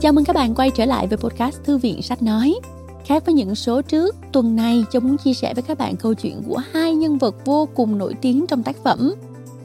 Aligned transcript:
Chào 0.00 0.12
mừng 0.12 0.24
các 0.24 0.32
bạn 0.32 0.54
quay 0.54 0.70
trở 0.70 0.84
lại 0.84 1.06
với 1.06 1.18
podcast 1.18 1.62
Thư 1.64 1.78
viện 1.78 2.02
Sách 2.02 2.22
Nói. 2.22 2.54
Khác 3.04 3.26
với 3.26 3.34
những 3.34 3.54
số 3.54 3.82
trước, 3.82 4.16
tuần 4.32 4.56
này 4.56 4.84
Châu 4.92 5.00
muốn 5.00 5.16
chia 5.18 5.34
sẻ 5.34 5.54
với 5.54 5.62
các 5.62 5.78
bạn 5.78 5.96
câu 5.96 6.14
chuyện 6.14 6.42
của 6.48 6.60
hai 6.72 6.94
nhân 6.94 7.18
vật 7.18 7.34
vô 7.44 7.68
cùng 7.74 7.98
nổi 7.98 8.14
tiếng 8.22 8.46
trong 8.46 8.62
tác 8.62 8.76
phẩm. 8.84 9.14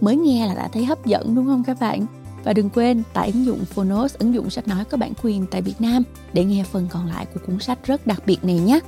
Mới 0.02 0.16
nghe 0.16 0.48
là 0.48 0.54
đã 0.54 0.68
thấy 0.74 0.86
hấp 0.86 1.06
dẫn 1.06 1.36
đúng 1.36 1.46
không 1.46 1.64
các 1.64 1.80
bạn? 1.80 2.06
Và 2.44 2.54
đừng 2.54 2.70
quên 2.70 3.04
tải 3.14 3.32
ứng 3.34 3.46
dụng 3.46 3.66
Phonos, 3.66 4.16
ứng 4.18 4.34
dụng 4.34 4.50
sách 4.50 4.68
nói 4.68 4.86
có 4.86 4.98
bản 4.98 5.14
quyền 5.24 5.46
tại 5.52 5.62
Việt 5.62 5.82
Nam 5.82 6.04
để 6.34 6.44
nghe 6.44 6.64
phần 6.72 6.88
còn 6.92 7.06
lại 7.08 7.26
của 7.34 7.40
cuốn 7.48 7.60
sách 7.60 7.80
rất 7.86 8.08
đặc 8.08 8.24
biệt 8.26 8.44
này 8.44 8.60
nhé. 8.60 8.80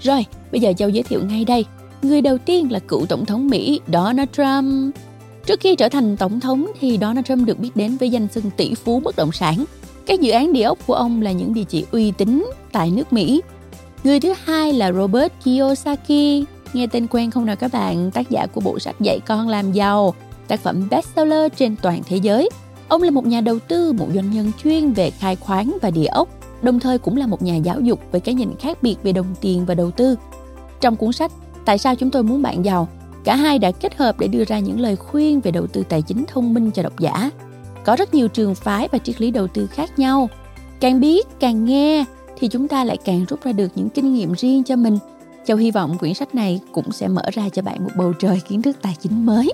Rồi, 0.00 0.26
bây 0.52 0.60
giờ 0.60 0.72
Châu 0.76 0.88
giới 0.88 1.02
thiệu 1.02 1.24
ngay 1.24 1.44
đây. 1.44 1.64
Người 2.02 2.20
đầu 2.20 2.38
tiên 2.38 2.72
là 2.72 2.78
cựu 2.78 3.06
tổng 3.06 3.26
thống 3.26 3.48
Mỹ 3.48 3.80
Donald 3.92 4.28
Trump. 4.32 4.94
Trước 5.46 5.60
khi 5.60 5.76
trở 5.76 5.88
thành 5.88 6.16
tổng 6.16 6.40
thống 6.40 6.66
thì 6.80 6.98
Donald 7.00 7.26
Trump 7.26 7.46
được 7.46 7.58
biết 7.58 7.70
đến 7.74 7.96
với 7.96 8.10
danh 8.10 8.28
xưng 8.28 8.50
tỷ 8.56 8.74
phú 8.74 9.00
bất 9.00 9.16
động 9.16 9.32
sản. 9.32 9.64
Các 10.06 10.20
dự 10.20 10.30
án 10.30 10.52
địa 10.52 10.62
ốc 10.62 10.78
của 10.86 10.94
ông 10.94 11.22
là 11.22 11.32
những 11.32 11.54
địa 11.54 11.64
chỉ 11.64 11.84
uy 11.90 12.10
tín 12.10 12.50
tại 12.72 12.90
nước 12.90 13.12
Mỹ. 13.12 13.42
Người 14.04 14.20
thứ 14.20 14.34
hai 14.44 14.72
là 14.72 14.92
Robert 14.92 15.32
Kiyosaki. 15.44 16.44
Nghe 16.72 16.86
tên 16.86 17.06
quen 17.10 17.30
không 17.30 17.46
nào 17.46 17.56
các 17.56 17.72
bạn? 17.72 18.10
Tác 18.10 18.30
giả 18.30 18.46
của 18.46 18.60
bộ 18.60 18.78
sách 18.78 19.00
Dạy 19.00 19.20
con 19.26 19.48
làm 19.48 19.72
giàu, 19.72 20.14
tác 20.48 20.60
phẩm 20.60 20.88
bestseller 20.90 21.52
trên 21.56 21.76
toàn 21.82 22.02
thế 22.06 22.16
giới. 22.16 22.48
Ông 22.88 23.02
là 23.02 23.10
một 23.10 23.26
nhà 23.26 23.40
đầu 23.40 23.58
tư, 23.58 23.92
một 23.92 24.06
doanh 24.14 24.30
nhân 24.30 24.52
chuyên 24.62 24.92
về 24.92 25.10
khai 25.10 25.36
khoáng 25.36 25.76
và 25.82 25.90
địa 25.90 26.06
ốc, 26.06 26.28
đồng 26.62 26.80
thời 26.80 26.98
cũng 26.98 27.16
là 27.16 27.26
một 27.26 27.42
nhà 27.42 27.56
giáo 27.56 27.80
dục 27.80 28.00
với 28.12 28.20
cái 28.20 28.34
nhìn 28.34 28.56
khác 28.60 28.82
biệt 28.82 28.96
về 29.02 29.12
đồng 29.12 29.34
tiền 29.40 29.64
và 29.66 29.74
đầu 29.74 29.90
tư. 29.90 30.16
Trong 30.80 30.96
cuốn 30.96 31.12
sách 31.12 31.32
Tại 31.64 31.78
sao 31.78 31.94
chúng 31.94 32.10
tôi 32.10 32.22
muốn 32.22 32.42
bạn 32.42 32.64
giàu, 32.64 32.88
cả 33.24 33.36
hai 33.36 33.58
đã 33.58 33.70
kết 33.70 33.96
hợp 33.96 34.20
để 34.20 34.28
đưa 34.28 34.44
ra 34.44 34.58
những 34.58 34.80
lời 34.80 34.96
khuyên 34.96 35.40
về 35.40 35.50
đầu 35.50 35.66
tư 35.66 35.84
tài 35.88 36.02
chính 36.02 36.24
thông 36.28 36.54
minh 36.54 36.70
cho 36.70 36.82
độc 36.82 37.00
giả. 37.00 37.30
Có 37.84 37.96
rất 37.96 38.14
nhiều 38.14 38.28
trường 38.28 38.54
phái 38.54 38.88
và 38.92 38.98
triết 38.98 39.20
lý 39.20 39.30
đầu 39.30 39.46
tư 39.46 39.66
khác 39.66 39.98
nhau. 39.98 40.28
Càng 40.80 41.00
biết, 41.00 41.26
càng 41.40 41.64
nghe 41.64 42.04
thì 42.38 42.48
chúng 42.48 42.68
ta 42.68 42.84
lại 42.84 42.96
càng 43.04 43.24
rút 43.28 43.44
ra 43.44 43.52
được 43.52 43.68
những 43.74 43.88
kinh 43.88 44.14
nghiệm 44.14 44.32
riêng 44.32 44.64
cho 44.64 44.76
mình. 44.76 44.98
Châu 45.46 45.56
hy 45.56 45.70
vọng 45.70 45.98
quyển 45.98 46.14
sách 46.14 46.34
này 46.34 46.60
cũng 46.72 46.92
sẽ 46.92 47.08
mở 47.08 47.22
ra 47.32 47.48
cho 47.48 47.62
bạn 47.62 47.84
một 47.84 47.90
bầu 47.96 48.12
trời 48.12 48.40
kiến 48.48 48.62
thức 48.62 48.76
tài 48.82 48.96
chính 49.02 49.26
mới. 49.26 49.52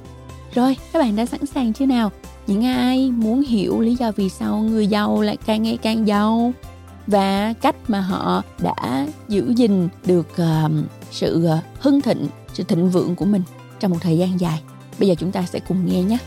Rồi, 0.55 0.77
các 0.93 0.99
bạn 0.99 1.17
đã 1.17 1.27
sẵn 1.27 1.47
sàng 1.47 1.73
chưa 1.73 1.87
nào? 1.87 2.11
Những 2.47 2.65
ai 2.65 3.11
muốn 3.11 3.43
hiểu 3.43 3.81
lý 3.81 3.95
do 3.95 4.13
vì 4.13 4.29
sao 4.29 4.59
người 4.59 4.87
giàu 4.87 5.23
lại 5.23 5.37
càng 5.47 5.63
ngày 5.63 5.79
càng 5.83 6.09
giàu 6.09 6.53
và 7.07 7.55
cách 7.61 7.77
mà 7.89 8.01
họ 8.01 8.43
đã 8.59 9.07
giữ 9.29 9.53
gìn 9.57 9.89
được 10.07 10.29
uh, 10.33 10.71
sự 11.11 11.49
uh, 11.59 11.83
hưng 11.83 12.01
thịnh, 12.01 12.27
sự 12.55 12.65
thịnh 12.65 12.91
vượng 12.91 13.17
của 13.17 13.25
mình 13.25 13.43
trong 13.81 13.91
một 13.91 13.99
thời 14.01 14.19
gian 14.19 14.41
dài. 14.41 14.61
Bây 14.99 15.09
giờ 15.09 15.15
chúng 15.19 15.33
ta 15.33 15.43
sẽ 15.43 15.61
cùng 15.69 15.87
nghe 15.87 16.03
nhé. 16.03 16.19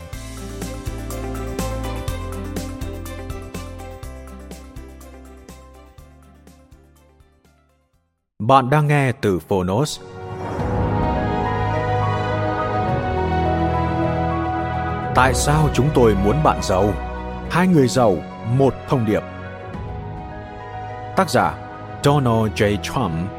Bạn 8.46 8.70
đang 8.70 8.88
nghe 8.88 9.12
từ 9.12 9.38
Phonos. 9.38 10.00
Tại 15.14 15.34
sao 15.34 15.68
chúng 15.74 15.88
tôi 15.94 16.14
muốn 16.24 16.42
bạn 16.44 16.58
giàu? 16.62 16.92
Hai 17.50 17.66
người 17.66 17.88
giàu, 17.88 18.16
một 18.56 18.74
thông 18.88 19.06
điệp. 19.06 19.22
Tác 21.16 21.30
giả 21.30 21.54
Donald 22.02 22.52
J. 22.54 22.76
Trump, 22.82 23.30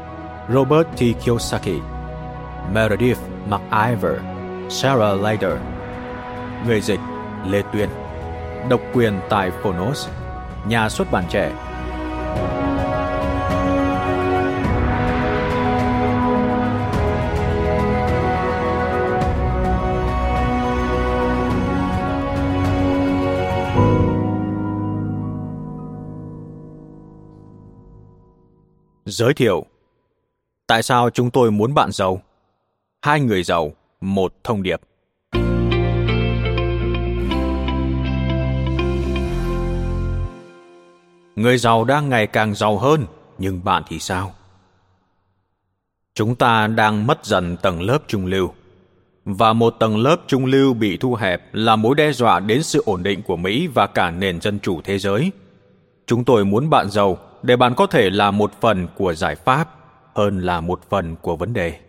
Robert 0.48 0.86
T. 0.96 1.00
Kiyosaki, 1.24 1.80
Meredith 2.72 3.20
McIver, 3.48 4.16
Sarah 4.68 5.20
Lader 5.20 5.58
Người 6.66 6.80
dịch 6.80 7.00
Lê 7.46 7.62
Tuyên. 7.72 7.88
Độc 8.68 8.80
quyền 8.94 9.20
tại 9.28 9.50
Phonos. 9.62 10.08
Nhà 10.68 10.88
xuất 10.88 11.10
bản 11.10 11.24
trẻ 11.28 11.52
Giới 29.08 29.34
thiệu 29.34 29.64
Tại 30.66 30.82
sao 30.82 31.10
chúng 31.10 31.30
tôi 31.30 31.50
muốn 31.50 31.74
bạn 31.74 31.92
giàu? 31.92 32.22
Hai 33.02 33.20
người 33.20 33.42
giàu, 33.42 33.72
một 34.00 34.34
thông 34.44 34.62
điệp. 34.62 34.80
Người 41.36 41.58
giàu 41.58 41.84
đang 41.84 42.08
ngày 42.08 42.26
càng 42.26 42.54
giàu 42.54 42.78
hơn, 42.78 43.06
nhưng 43.38 43.64
bạn 43.64 43.82
thì 43.88 43.98
sao? 43.98 44.34
Chúng 46.14 46.34
ta 46.34 46.66
đang 46.66 47.06
mất 47.06 47.24
dần 47.24 47.56
tầng 47.56 47.82
lớp 47.82 47.98
trung 48.06 48.26
lưu. 48.26 48.52
Và 49.24 49.52
một 49.52 49.70
tầng 49.70 49.96
lớp 49.96 50.16
trung 50.26 50.44
lưu 50.44 50.74
bị 50.74 50.96
thu 50.96 51.14
hẹp 51.14 51.54
là 51.54 51.76
mối 51.76 51.94
đe 51.94 52.12
dọa 52.12 52.40
đến 52.40 52.62
sự 52.62 52.82
ổn 52.86 53.02
định 53.02 53.22
của 53.22 53.36
Mỹ 53.36 53.66
và 53.66 53.86
cả 53.86 54.10
nền 54.10 54.40
dân 54.40 54.58
chủ 54.60 54.80
thế 54.84 54.98
giới. 54.98 55.32
Chúng 56.06 56.24
tôi 56.24 56.44
muốn 56.44 56.70
bạn 56.70 56.90
giàu 56.90 57.18
để 57.46 57.56
bạn 57.56 57.74
có 57.74 57.86
thể 57.86 58.10
là 58.10 58.30
một 58.30 58.52
phần 58.60 58.88
của 58.96 59.14
giải 59.14 59.34
pháp 59.34 59.74
hơn 60.14 60.40
là 60.40 60.60
một 60.60 60.80
phần 60.88 61.16
của 61.16 61.36
vấn 61.36 61.52
đề. 61.52 61.80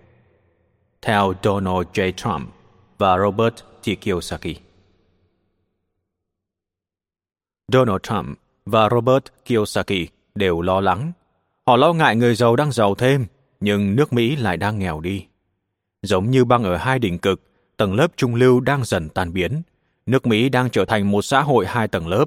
Theo 1.01 1.33
Donald 1.43 1.87
J. 1.93 2.11
Trump 2.11 2.49
và 2.97 3.17
Robert 3.17 3.55
T. 3.55 4.01
Kiyosaki. 4.01 4.55
Donald 7.73 8.01
Trump 8.03 8.39
và 8.65 8.89
Robert 8.89 9.23
Kiyosaki 9.45 10.07
đều 10.35 10.61
lo 10.61 10.79
lắng. 10.79 11.11
Họ 11.67 11.75
lo 11.75 11.93
ngại 11.93 12.15
người 12.15 12.35
giàu 12.35 12.55
đang 12.55 12.71
giàu 12.71 12.95
thêm, 12.95 13.25
nhưng 13.59 13.95
nước 13.95 14.13
Mỹ 14.13 14.35
lại 14.35 14.57
đang 14.57 14.79
nghèo 14.79 14.99
đi. 14.99 15.25
Giống 16.01 16.31
như 16.31 16.45
băng 16.45 16.63
ở 16.63 16.75
hai 16.75 16.99
đỉnh 16.99 17.17
cực, 17.17 17.41
tầng 17.77 17.93
lớp 17.93 18.07
trung 18.15 18.35
lưu 18.35 18.59
đang 18.59 18.83
dần 18.83 19.09
tan 19.09 19.33
biến. 19.33 19.61
Nước 20.05 20.27
Mỹ 20.27 20.49
đang 20.49 20.69
trở 20.69 20.85
thành 20.85 21.11
một 21.11 21.21
xã 21.21 21.41
hội 21.41 21.65
hai 21.67 21.87
tầng 21.87 22.07
lớp. 22.07 22.25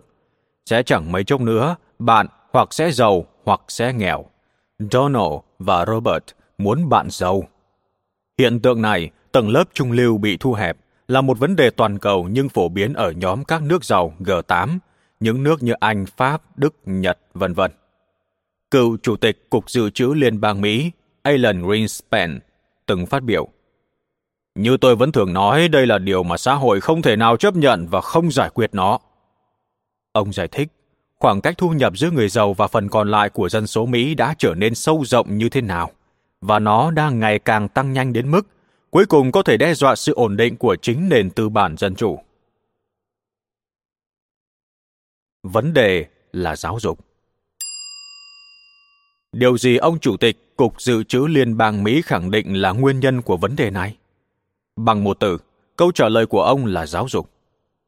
Sẽ 0.67 0.83
chẳng 0.83 1.13
mấy 1.13 1.25
chốc 1.25 1.41
nữa, 1.41 1.77
bạn 1.99 2.27
hoặc 2.51 2.75
sẽ 2.75 2.91
giàu 2.91 3.27
hoặc 3.45 3.61
sẽ 3.69 3.93
nghèo. 3.93 4.25
Donald 4.79 5.35
và 5.59 5.85
Robert 5.87 6.25
muốn 6.59 6.89
bạn 6.89 7.09
giàu. 7.11 7.43
Hiện 8.39 8.61
tượng 8.61 8.83
này, 8.83 9.11
tầng 9.33 9.49
lớp 9.49 9.65
trung 9.75 9.93
lưu 9.93 10.19
bị 10.19 10.37
thu 10.37 10.53
hẹp, 10.53 10.77
là 11.09 11.21
một 11.21 11.39
vấn 11.39 11.57
đề 11.57 11.71
toàn 11.71 11.99
cầu 11.99 12.29
nhưng 12.31 12.49
phổ 12.49 12.69
biến 12.69 12.93
ở 12.93 13.11
nhóm 13.11 13.45
các 13.45 13.63
nước 13.63 13.85
giàu 13.85 14.15
G8, 14.19 14.79
những 15.21 15.43
nước 15.43 15.63
như 15.63 15.73
Anh, 15.73 16.07
Pháp, 16.17 16.43
Đức, 16.57 16.75
Nhật, 16.85 17.19
vân 17.35 17.55
vân. 17.55 17.71
Cựu 18.71 18.97
Chủ 19.03 19.17
tịch 19.17 19.51
Cục 19.51 19.71
Dự 19.71 19.91
trữ 19.91 20.07
Liên 20.07 20.41
bang 20.41 20.61
Mỹ 20.61 20.91
Alan 21.23 21.67
Greenspan 21.67 22.41
từng 22.87 23.07
phát 23.07 23.23
biểu 23.23 23.49
Như 24.55 24.77
tôi 24.77 24.97
vẫn 24.97 25.13
thường 25.13 25.33
nói, 25.33 25.69
đây 25.69 25.87
là 25.87 25.99
điều 25.99 26.23
mà 26.23 26.37
xã 26.37 26.55
hội 26.55 26.81
không 26.81 27.03
thể 27.03 27.17
nào 27.17 27.37
chấp 27.37 27.57
nhận 27.57 27.87
và 27.87 28.01
không 28.01 28.31
giải 28.31 28.51
quyết 28.55 28.75
nó. 28.75 28.99
Ông 30.13 30.33
giải 30.33 30.49
thích, 30.49 30.69
khoảng 31.21 31.41
cách 31.41 31.59
thu 31.59 31.71
nhập 31.71 31.99
giữa 31.99 32.11
người 32.11 32.29
giàu 32.29 32.53
và 32.53 32.67
phần 32.67 32.89
còn 32.89 33.11
lại 33.11 33.31
của 33.31 33.49
dân 33.49 33.67
số 33.67 33.87
Mỹ 33.87 34.15
đã 34.15 34.35
trở 34.39 34.55
nên 34.55 34.75
sâu 34.75 35.05
rộng 35.05 35.39
như 35.39 35.49
thế 35.49 35.61
nào, 35.61 35.91
và 36.41 36.59
nó 36.59 36.91
đang 36.91 37.21
ngày 37.21 37.39
càng 37.39 37.69
tăng 37.69 37.93
nhanh 37.93 38.13
đến 38.13 38.31
mức 38.31 38.47
cuối 38.91 39.07
cùng 39.07 39.33
có 39.33 39.43
thể 39.43 39.57
đe 39.57 39.75
dọa 39.75 39.97
sự 39.97 40.15
ổn 40.15 40.37
định 40.37 40.57
của 40.57 40.77
chính 40.83 41.09
nền 41.09 41.31
tư 41.31 41.49
bản 41.49 41.77
dân 41.77 41.95
chủ. 41.95 42.19
Vấn 45.43 45.75
đề 45.75 46.07
là 46.33 46.57
giáo 46.57 46.79
dục. 46.81 46.99
Điều 49.33 49.59
gì 49.59 49.77
ông 49.77 49.99
Chủ 49.99 50.17
tịch 50.17 50.57
Cục 50.57 50.83
Dự 50.83 51.03
trữ 51.03 51.27
Liên 51.27 51.57
bang 51.57 51.85
Mỹ 51.85 52.03
khẳng 52.03 52.31
định 52.31 52.55
là 52.55 52.71
nguyên 52.71 53.01
nhân 53.01 53.23
của 53.23 53.37
vấn 53.37 53.57
đề 53.57 53.71
này? 53.71 53.97
Bằng 54.77 55.05
một 55.05 55.21
từ, 55.21 55.39
câu 55.77 55.93
trả 55.93 56.09
lời 56.09 56.27
của 56.27 56.43
ông 56.43 56.67
là 56.67 56.87
giáo 56.87 57.09
dục. 57.09 57.31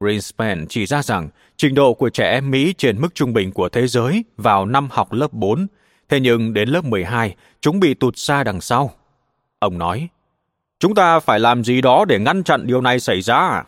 Greenspan 0.02 0.66
chỉ 0.68 0.86
ra 0.86 1.02
rằng 1.02 1.28
trình 1.56 1.74
độ 1.74 1.94
của 1.94 2.10
trẻ 2.10 2.30
em 2.30 2.50
Mỹ 2.50 2.74
trên 2.78 3.00
mức 3.00 3.14
trung 3.14 3.32
bình 3.32 3.52
của 3.52 3.68
thế 3.68 3.86
giới 3.86 4.24
vào 4.36 4.66
năm 4.66 4.88
học 4.90 5.12
lớp 5.12 5.32
4, 5.32 5.66
thế 6.08 6.20
nhưng 6.20 6.54
đến 6.54 6.68
lớp 6.68 6.84
12, 6.84 7.36
chúng 7.60 7.80
bị 7.80 7.94
tụt 7.94 8.16
xa 8.16 8.44
đằng 8.44 8.60
sau. 8.60 8.94
Ông 9.58 9.78
nói, 9.78 10.08
chúng 10.78 10.94
ta 10.94 11.20
phải 11.20 11.40
làm 11.40 11.64
gì 11.64 11.80
đó 11.80 12.04
để 12.04 12.18
ngăn 12.18 12.44
chặn 12.44 12.66
điều 12.66 12.80
này 12.80 13.00
xảy 13.00 13.20
ra. 13.20 13.64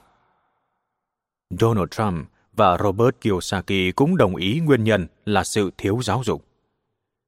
Donald 1.51 1.89
Trump 1.91 2.29
và 2.53 2.79
Robert 2.79 3.15
Kiyosaki 3.21 3.95
cũng 3.97 4.17
đồng 4.17 4.37
ý 4.37 4.61
nguyên 4.61 4.85
nhân 4.85 5.07
là 5.25 5.45
sự 5.45 5.71
thiếu 5.79 6.01
giáo 6.03 6.23
dục. 6.25 6.45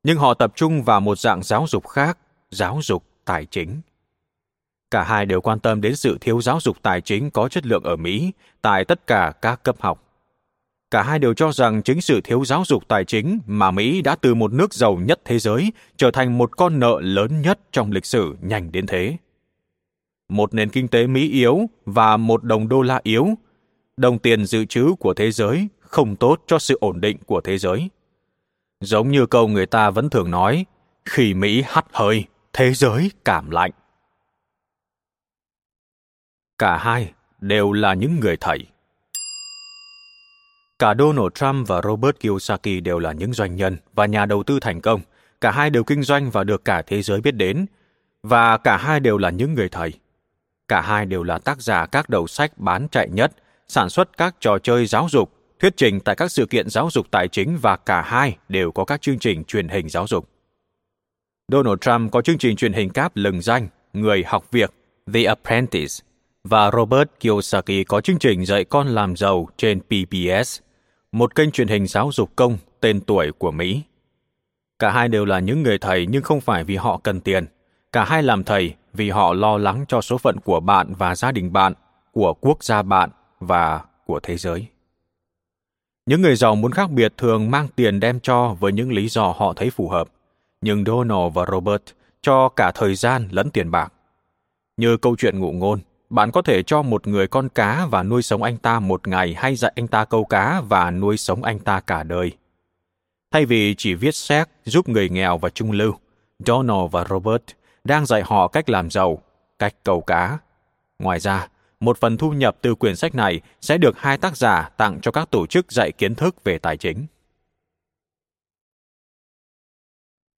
Nhưng 0.02 0.18
họ 0.18 0.34
tập 0.34 0.52
trung 0.56 0.82
vào 0.82 1.00
một 1.00 1.18
dạng 1.18 1.42
giáo 1.42 1.66
dục 1.68 1.88
khác, 1.88 2.18
giáo 2.50 2.78
dục 2.82 3.04
tài 3.24 3.46
chính. 3.46 3.80
Cả 4.90 5.02
hai 5.02 5.26
đều 5.26 5.40
quan 5.40 5.60
tâm 5.60 5.80
đến 5.80 5.96
sự 5.96 6.18
thiếu 6.20 6.40
giáo 6.40 6.58
dục 6.60 6.76
tài 6.82 7.00
chính 7.00 7.30
có 7.30 7.48
chất 7.48 7.66
lượng 7.66 7.82
ở 7.82 7.96
Mỹ 7.96 8.32
tại 8.62 8.84
tất 8.84 9.06
cả 9.06 9.32
các 9.42 9.62
cấp 9.62 9.76
học. 9.78 10.02
Cả 10.90 11.02
hai 11.02 11.18
đều 11.18 11.34
cho 11.34 11.52
rằng 11.52 11.82
chính 11.82 12.00
sự 12.00 12.20
thiếu 12.20 12.44
giáo 12.44 12.62
dục 12.66 12.88
tài 12.88 13.04
chính 13.04 13.38
mà 13.46 13.70
Mỹ 13.70 14.02
đã 14.02 14.16
từ 14.16 14.34
một 14.34 14.52
nước 14.52 14.74
giàu 14.74 14.96
nhất 14.96 15.20
thế 15.24 15.38
giới 15.38 15.72
trở 15.96 16.10
thành 16.10 16.38
một 16.38 16.56
con 16.56 16.78
nợ 16.78 17.00
lớn 17.02 17.42
nhất 17.42 17.58
trong 17.72 17.92
lịch 17.92 18.06
sử 18.06 18.36
nhanh 18.40 18.72
đến 18.72 18.86
thế. 18.86 19.16
Một 20.28 20.54
nền 20.54 20.70
kinh 20.70 20.88
tế 20.88 21.06
Mỹ 21.06 21.30
yếu 21.30 21.60
và 21.86 22.16
một 22.16 22.44
đồng 22.44 22.68
đô 22.68 22.82
la 22.82 23.00
yếu, 23.02 23.28
đồng 23.96 24.18
tiền 24.18 24.46
dự 24.46 24.64
trữ 24.64 24.94
của 24.98 25.14
thế 25.14 25.30
giới 25.30 25.68
không 25.80 26.16
tốt 26.16 26.42
cho 26.46 26.58
sự 26.58 26.78
ổn 26.80 27.00
định 27.00 27.16
của 27.26 27.40
thế 27.40 27.58
giới. 27.58 27.90
Giống 28.80 29.10
như 29.10 29.26
câu 29.26 29.48
người 29.48 29.66
ta 29.66 29.90
vẫn 29.90 30.10
thường 30.10 30.30
nói, 30.30 30.64
khi 31.04 31.34
Mỹ 31.34 31.62
hắt 31.66 31.86
hơi, 31.92 32.24
thế 32.52 32.74
giới 32.74 33.10
cảm 33.24 33.50
lạnh. 33.50 33.70
Cả 36.58 36.76
hai 36.76 37.12
đều 37.40 37.72
là 37.72 37.94
những 37.94 38.20
người 38.20 38.36
thầy. 38.36 38.66
Cả 40.78 40.94
Donald 40.98 41.32
Trump 41.34 41.68
và 41.68 41.80
Robert 41.84 42.16
Kiyosaki 42.20 42.82
đều 42.84 42.98
là 42.98 43.12
những 43.12 43.32
doanh 43.32 43.56
nhân 43.56 43.76
và 43.94 44.06
nhà 44.06 44.26
đầu 44.26 44.42
tư 44.42 44.60
thành 44.60 44.80
công. 44.80 45.00
Cả 45.40 45.50
hai 45.50 45.70
đều 45.70 45.84
kinh 45.84 46.02
doanh 46.02 46.30
và 46.30 46.44
được 46.44 46.64
cả 46.64 46.82
thế 46.82 47.02
giới 47.02 47.20
biết 47.20 47.30
đến. 47.30 47.66
Và 48.22 48.56
cả 48.56 48.76
hai 48.76 49.00
đều 49.00 49.18
là 49.18 49.30
những 49.30 49.54
người 49.54 49.68
thầy. 49.68 49.92
Cả 50.68 50.80
hai 50.80 51.06
đều 51.06 51.22
là 51.22 51.38
tác 51.38 51.60
giả 51.60 51.86
các 51.86 52.08
đầu 52.08 52.26
sách 52.26 52.58
bán 52.58 52.88
chạy 52.88 53.08
nhất, 53.08 53.32
sản 53.68 53.90
xuất 53.90 54.16
các 54.16 54.36
trò 54.40 54.58
chơi 54.58 54.86
giáo 54.86 55.06
dục, 55.10 55.32
thuyết 55.60 55.76
trình 55.76 56.00
tại 56.00 56.16
các 56.16 56.32
sự 56.32 56.46
kiện 56.46 56.68
giáo 56.68 56.88
dục 56.90 57.06
tài 57.10 57.28
chính 57.28 57.58
và 57.62 57.76
cả 57.76 58.02
hai 58.02 58.36
đều 58.48 58.72
có 58.72 58.84
các 58.84 59.02
chương 59.02 59.18
trình 59.18 59.44
truyền 59.44 59.68
hình 59.68 59.88
giáo 59.88 60.06
dục. 60.06 60.28
Donald 61.52 61.78
Trump 61.80 62.12
có 62.12 62.22
chương 62.22 62.38
trình 62.38 62.56
truyền 62.56 62.72
hình 62.72 62.90
cáp 62.90 63.16
lừng 63.16 63.40
danh 63.40 63.68
Người 63.92 64.24
học 64.26 64.50
việc 64.50 64.74
The 65.14 65.24
Apprentice 65.24 66.05
và 66.48 66.70
Robert 66.70 67.08
Kiyosaki 67.20 67.86
có 67.88 68.00
chương 68.00 68.18
trình 68.18 68.46
dạy 68.46 68.64
con 68.64 68.88
làm 68.88 69.16
giàu 69.16 69.48
trên 69.56 69.80
PBS, 69.80 70.58
một 71.12 71.34
kênh 71.34 71.50
truyền 71.50 71.68
hình 71.68 71.86
giáo 71.86 72.10
dục 72.12 72.30
công 72.36 72.58
tên 72.80 73.00
tuổi 73.00 73.32
của 73.38 73.50
Mỹ. 73.50 73.82
Cả 74.78 74.90
hai 74.90 75.08
đều 75.08 75.24
là 75.24 75.38
những 75.38 75.62
người 75.62 75.78
thầy 75.78 76.06
nhưng 76.06 76.22
không 76.22 76.40
phải 76.40 76.64
vì 76.64 76.76
họ 76.76 77.00
cần 77.02 77.20
tiền. 77.20 77.46
Cả 77.92 78.04
hai 78.04 78.22
làm 78.22 78.44
thầy 78.44 78.74
vì 78.92 79.10
họ 79.10 79.32
lo 79.32 79.58
lắng 79.58 79.84
cho 79.88 80.00
số 80.00 80.18
phận 80.18 80.40
của 80.40 80.60
bạn 80.60 80.94
và 80.98 81.16
gia 81.16 81.32
đình 81.32 81.52
bạn, 81.52 81.72
của 82.12 82.34
quốc 82.34 82.64
gia 82.64 82.82
bạn 82.82 83.10
và 83.40 83.80
của 84.06 84.20
thế 84.22 84.36
giới. 84.36 84.66
Những 86.06 86.22
người 86.22 86.36
giàu 86.36 86.54
muốn 86.54 86.72
khác 86.72 86.90
biệt 86.90 87.12
thường 87.16 87.50
mang 87.50 87.68
tiền 87.76 88.00
đem 88.00 88.20
cho 88.20 88.56
với 88.60 88.72
những 88.72 88.92
lý 88.92 89.08
do 89.08 89.34
họ 89.36 89.52
thấy 89.56 89.70
phù 89.70 89.88
hợp, 89.88 90.08
nhưng 90.60 90.84
Donald 90.84 91.34
và 91.34 91.46
Robert 91.52 91.82
cho 92.22 92.48
cả 92.48 92.72
thời 92.74 92.94
gian 92.94 93.28
lẫn 93.30 93.50
tiền 93.50 93.70
bạc. 93.70 93.92
Như 94.76 94.96
câu 94.96 95.16
chuyện 95.18 95.38
ngụ 95.38 95.52
ngôn, 95.52 95.80
bạn 96.10 96.30
có 96.30 96.42
thể 96.42 96.62
cho 96.62 96.82
một 96.82 97.06
người 97.06 97.26
con 97.26 97.48
cá 97.48 97.86
và 97.86 98.02
nuôi 98.02 98.22
sống 98.22 98.42
anh 98.42 98.56
ta 98.56 98.80
một 98.80 99.08
ngày 99.08 99.34
hay 99.34 99.56
dạy 99.56 99.72
anh 99.76 99.88
ta 99.88 100.04
câu 100.04 100.24
cá 100.24 100.60
và 100.60 100.90
nuôi 100.90 101.16
sống 101.16 101.42
anh 101.42 101.58
ta 101.58 101.80
cả 101.80 102.02
đời. 102.02 102.32
Thay 103.30 103.46
vì 103.46 103.74
chỉ 103.78 103.94
viết 103.94 104.14
xét 104.14 104.48
giúp 104.64 104.88
người 104.88 105.08
nghèo 105.08 105.38
và 105.38 105.48
trung 105.48 105.70
lưu, 105.70 105.94
Donald 106.38 106.90
và 106.90 107.04
Robert 107.10 107.42
đang 107.84 108.06
dạy 108.06 108.22
họ 108.22 108.48
cách 108.48 108.70
làm 108.70 108.90
giàu, 108.90 109.22
cách 109.58 109.74
câu 109.84 110.00
cá. 110.00 110.38
Ngoài 110.98 111.20
ra, 111.20 111.48
một 111.80 111.98
phần 111.98 112.16
thu 112.16 112.30
nhập 112.30 112.56
từ 112.60 112.74
quyển 112.74 112.96
sách 112.96 113.14
này 113.14 113.40
sẽ 113.60 113.78
được 113.78 113.98
hai 113.98 114.18
tác 114.18 114.36
giả 114.36 114.70
tặng 114.76 114.98
cho 115.02 115.10
các 115.10 115.30
tổ 115.30 115.46
chức 115.46 115.72
dạy 115.72 115.92
kiến 115.92 116.14
thức 116.14 116.44
về 116.44 116.58
tài 116.58 116.76
chính. 116.76 117.06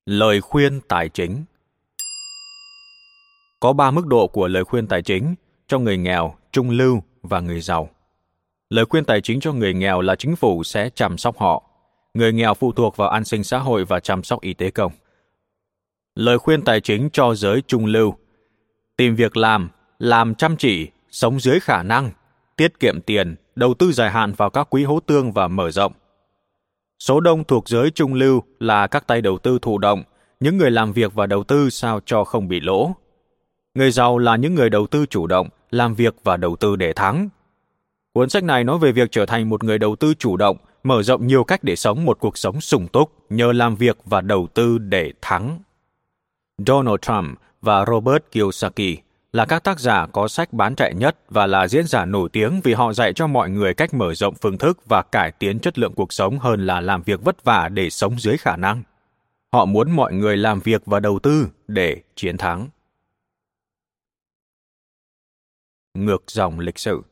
Lời 0.07 0.41
khuyên 0.41 0.81
tài 0.89 1.09
chính 1.09 1.45
Có 3.61 3.73
ba 3.73 3.91
mức 3.91 4.07
độ 4.07 4.27
của 4.27 4.49
lời 4.49 4.65
khuyên 4.65 4.87
tài 4.87 5.03
chính 5.03 5.35
cho 5.69 5.79
người 5.79 5.97
nghèo, 5.97 6.35
trung 6.53 6.71
lưu 6.71 7.03
và 7.23 7.41
người 7.41 7.61
giàu. 7.61 7.89
Lời 8.71 8.85
khuyên 8.85 9.05
tài 9.05 9.21
chính 9.21 9.41
cho 9.41 9.53
người 9.53 9.75
nghèo 9.75 10.01
là 10.01 10.17
chính 10.17 10.37
phủ 10.37 10.65
sẽ 10.65 10.91
chăm 10.95 11.19
sóc 11.19 11.39
họ. 11.39 11.63
Người 12.15 12.33
nghèo 12.33 12.55
phụ 12.55 12.73
thuộc 12.73 12.97
vào 12.97 13.09
an 13.09 13.25
sinh 13.25 13.45
xã 13.45 13.59
hội 13.59 13.85
và 13.85 14.01
chăm 14.01 14.23
sóc 14.23 14.41
y 14.41 14.55
tế 14.55 14.71
công. 14.71 14.93
Lời 16.15 16.39
khuyên 16.39 16.63
tài 16.63 16.81
chính 16.81 17.09
cho 17.13 17.35
giới 17.35 17.63
trung 17.67 17.87
lưu. 17.87 18.15
Tìm 18.97 19.17
việc 19.17 19.37
làm, 19.37 19.71
làm 19.99 20.35
chăm 20.35 20.57
chỉ, 20.57 20.89
sống 21.11 21.41
dưới 21.41 21.61
khả 21.61 21.83
năng, 21.83 22.11
tiết 22.57 22.81
kiệm 22.81 23.01
tiền, 23.01 23.37
đầu 23.55 23.75
tư 23.75 23.93
dài 23.93 24.11
hạn 24.11 24.33
vào 24.33 24.51
các 24.51 24.71
quỹ 24.71 24.85
hỗ 24.85 25.01
tương 25.01 25.33
và 25.33 25.49
mở 25.49 25.71
rộng. 25.71 25.93
Số 26.99 27.21
đông 27.21 27.45
thuộc 27.45 27.69
giới 27.69 27.91
trung 27.91 28.15
lưu 28.15 28.43
là 28.61 28.87
các 28.87 29.07
tay 29.07 29.21
đầu 29.21 29.39
tư 29.39 29.59
thụ 29.63 29.79
động, 29.79 30.03
những 30.41 30.59
người 30.59 30.71
làm 30.71 30.93
việc 30.93 31.15
và 31.15 31.27
đầu 31.27 31.45
tư 31.45 31.71
sao 31.71 32.01
cho 32.07 32.25
không 32.25 32.49
bị 32.49 32.61
lỗ. 32.61 32.93
Người 33.75 33.91
giàu 33.91 34.19
là 34.19 34.37
những 34.37 34.55
người 34.55 34.71
đầu 34.71 34.87
tư 34.87 35.07
chủ 35.07 35.27
động, 35.27 35.49
làm 35.71 35.95
việc 35.95 36.15
và 36.25 36.37
đầu 36.37 36.57
tư 36.57 36.77
để 36.77 36.93
thắng. 36.93 37.29
Cuốn 38.13 38.29
sách 38.29 38.45
này 38.45 38.65
nói 38.65 38.79
về 38.79 38.93
việc 38.93 39.09
trở 39.11 39.27
thành 39.27 39.49
một 39.49 39.65
người 39.65 39.79
đầu 39.79 39.97
tư 39.97 40.15
chủ 40.15 40.37
động, 40.37 40.57
mở 40.83 41.03
rộng 41.03 41.27
nhiều 41.27 41.45
cách 41.45 41.65
để 41.65 41.77
sống 41.77 42.05
một 42.05 42.19
cuộc 42.21 42.39
sống 42.39 42.61
sung 42.61 42.89
túc 42.89 43.13
nhờ 43.31 43.53
làm 43.53 43.77
việc 43.77 43.99
và 44.05 44.21
đầu 44.21 44.49
tư 44.55 44.79
để 44.79 45.13
thắng. 45.23 45.59
Donald 46.67 46.99
Trump 47.03 47.39
và 47.63 47.85
Robert 47.85 48.23
Kiyosaki 48.33 48.99
là 49.33 49.45
các 49.45 49.65
tác 49.65 49.81
giả 49.81 50.07
có 50.07 50.29
sách 50.29 50.53
bán 50.53 50.75
chạy 50.75 50.95
nhất 50.95 51.17
và 51.31 51.47
là 51.47 51.69
diễn 51.69 51.87
giả 51.87 52.05
nổi 52.05 52.29
tiếng 52.33 52.61
vì 52.65 52.75
họ 52.75 52.93
dạy 52.93 53.13
cho 53.13 53.27
mọi 53.27 53.51
người 53.51 53.75
cách 53.75 53.95
mở 53.95 54.15
rộng 54.15 54.35
phương 54.35 54.59
thức 54.59 54.79
và 54.87 55.03
cải 55.03 55.33
tiến 55.33 55.59
chất 55.59 55.79
lượng 55.79 55.93
cuộc 55.95 56.13
sống 56.13 56.39
hơn 56.39 56.67
là 56.67 56.81
làm 56.81 57.03
việc 57.03 57.25
vất 57.25 57.45
vả 57.45 57.69
để 57.69 57.91
sống 57.91 58.19
dưới 58.19 58.37
khả 58.37 58.57
năng. 58.57 58.83
Họ 59.53 59.65
muốn 59.65 59.91
mọi 59.91 60.13
người 60.13 60.37
làm 60.37 60.61
việc 60.61 60.83
và 60.87 61.01
đầu 61.01 61.19
tư 61.19 61.49
để 61.69 61.97
chiến 62.17 62.37
thắng. 62.37 62.69
Ngược 65.95 66.23
dòng 66.27 66.59
lịch 66.59 66.79
sử 66.79 67.03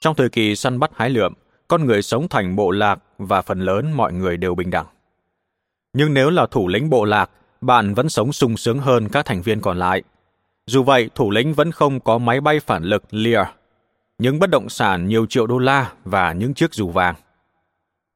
Trong 0.00 0.14
thời 0.14 0.28
kỳ 0.28 0.56
săn 0.56 0.78
bắt 0.78 0.90
hái 0.94 1.10
lượm, 1.10 1.34
con 1.68 1.86
người 1.86 2.02
sống 2.02 2.28
thành 2.28 2.56
bộ 2.56 2.70
lạc 2.70 2.98
và 3.18 3.42
phần 3.42 3.60
lớn 3.60 3.92
mọi 3.92 4.12
người 4.12 4.36
đều 4.36 4.54
bình 4.54 4.70
đẳng. 4.70 4.86
Nhưng 5.92 6.14
nếu 6.14 6.30
là 6.30 6.46
thủ 6.46 6.68
lĩnh 6.68 6.90
bộ 6.90 7.04
lạc, 7.04 7.30
bạn 7.60 7.94
vẫn 7.94 8.08
sống 8.08 8.32
sung 8.32 8.56
sướng 8.56 8.78
hơn 8.78 9.08
các 9.08 9.26
thành 9.26 9.42
viên 9.42 9.60
còn 9.60 9.78
lại 9.78 10.02
dù 10.70 10.82
vậy, 10.82 11.10
thủ 11.14 11.30
lĩnh 11.30 11.54
vẫn 11.54 11.72
không 11.72 12.00
có 12.00 12.18
máy 12.18 12.40
bay 12.40 12.60
phản 12.60 12.84
lực 12.84 13.02
Lear, 13.10 13.46
những 14.18 14.38
bất 14.38 14.50
động 14.50 14.68
sản 14.68 15.06
nhiều 15.06 15.26
triệu 15.26 15.46
đô 15.46 15.58
la 15.58 15.92
và 16.04 16.32
những 16.32 16.54
chiếc 16.54 16.74
dù 16.74 16.88
vàng. 16.88 17.14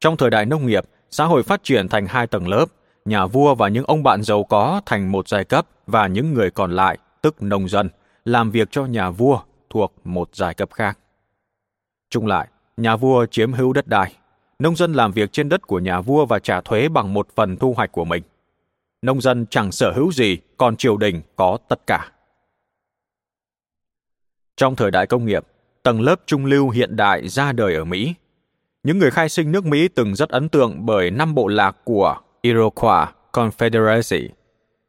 Trong 0.00 0.16
thời 0.16 0.30
đại 0.30 0.46
nông 0.46 0.66
nghiệp, 0.66 0.84
xã 1.10 1.24
hội 1.24 1.42
phát 1.42 1.64
triển 1.64 1.88
thành 1.88 2.06
hai 2.06 2.26
tầng 2.26 2.48
lớp, 2.48 2.66
nhà 3.04 3.26
vua 3.26 3.54
và 3.54 3.68
những 3.68 3.84
ông 3.84 4.02
bạn 4.02 4.22
giàu 4.22 4.44
có 4.44 4.80
thành 4.86 5.12
một 5.12 5.28
giai 5.28 5.44
cấp 5.44 5.66
và 5.86 6.06
những 6.06 6.34
người 6.34 6.50
còn 6.50 6.72
lại, 6.72 6.98
tức 7.22 7.42
nông 7.42 7.68
dân, 7.68 7.88
làm 8.24 8.50
việc 8.50 8.68
cho 8.70 8.84
nhà 8.84 9.10
vua 9.10 9.40
thuộc 9.70 9.92
một 10.04 10.28
giai 10.32 10.54
cấp 10.54 10.72
khác. 10.72 10.98
Trung 12.10 12.26
lại, 12.26 12.48
nhà 12.76 12.96
vua 12.96 13.26
chiếm 13.26 13.52
hữu 13.52 13.72
đất 13.72 13.88
đai, 13.88 14.16
nông 14.58 14.76
dân 14.76 14.92
làm 14.92 15.12
việc 15.12 15.32
trên 15.32 15.48
đất 15.48 15.66
của 15.66 15.78
nhà 15.78 16.00
vua 16.00 16.26
và 16.26 16.38
trả 16.38 16.60
thuế 16.60 16.88
bằng 16.88 17.14
một 17.14 17.28
phần 17.34 17.56
thu 17.56 17.74
hoạch 17.74 17.92
của 17.92 18.04
mình. 18.04 18.22
Nông 19.02 19.20
dân 19.20 19.46
chẳng 19.50 19.72
sở 19.72 19.92
hữu 19.92 20.12
gì, 20.12 20.38
còn 20.56 20.76
triều 20.76 20.96
đình 20.96 21.22
có 21.36 21.58
tất 21.68 21.86
cả. 21.86 22.10
Trong 24.56 24.76
thời 24.76 24.90
đại 24.90 25.06
công 25.06 25.26
nghiệp, 25.26 25.44
tầng 25.82 26.00
lớp 26.00 26.20
trung 26.26 26.44
lưu 26.44 26.70
hiện 26.70 26.96
đại 26.96 27.28
ra 27.28 27.52
đời 27.52 27.74
ở 27.74 27.84
Mỹ. 27.84 28.14
Những 28.82 28.98
người 28.98 29.10
khai 29.10 29.28
sinh 29.28 29.52
nước 29.52 29.64
Mỹ 29.66 29.88
từng 29.88 30.14
rất 30.14 30.28
ấn 30.28 30.48
tượng 30.48 30.86
bởi 30.86 31.10
năm 31.10 31.34
bộ 31.34 31.46
lạc 31.46 31.76
của 31.84 32.16
Iroquois 32.42 33.08
Confederacy. 33.32 34.28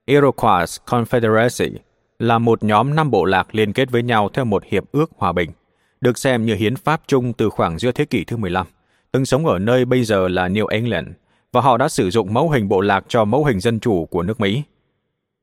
Iroquois 0.05 0.79
Confederacy 0.85 1.71
là 2.19 2.37
một 2.37 2.63
nhóm 2.63 2.95
năm 2.95 3.11
bộ 3.11 3.25
lạc 3.25 3.55
liên 3.55 3.73
kết 3.73 3.91
với 3.91 4.03
nhau 4.03 4.29
theo 4.33 4.45
một 4.45 4.63
hiệp 4.63 4.83
ước 4.91 5.11
hòa 5.17 5.31
bình, 5.31 5.51
được 6.01 6.17
xem 6.17 6.45
như 6.45 6.55
hiến 6.55 6.75
pháp 6.75 7.01
chung 7.07 7.33
từ 7.33 7.49
khoảng 7.49 7.79
giữa 7.79 7.91
thế 7.91 8.05
kỷ 8.05 8.23
thứ 8.23 8.37
15, 8.37 8.67
từng 9.11 9.25
sống 9.25 9.45
ở 9.45 9.59
nơi 9.59 9.85
bây 9.85 10.03
giờ 10.03 10.27
là 10.27 10.47
New 10.47 10.67
England, 10.67 11.07
và 11.51 11.61
họ 11.61 11.77
đã 11.77 11.89
sử 11.89 12.09
dụng 12.09 12.33
mẫu 12.33 12.49
hình 12.49 12.67
bộ 12.67 12.81
lạc 12.81 13.05
cho 13.07 13.25
mẫu 13.25 13.45
hình 13.45 13.59
dân 13.59 13.79
chủ 13.79 14.05
của 14.05 14.23
nước 14.23 14.39
Mỹ. 14.39 14.63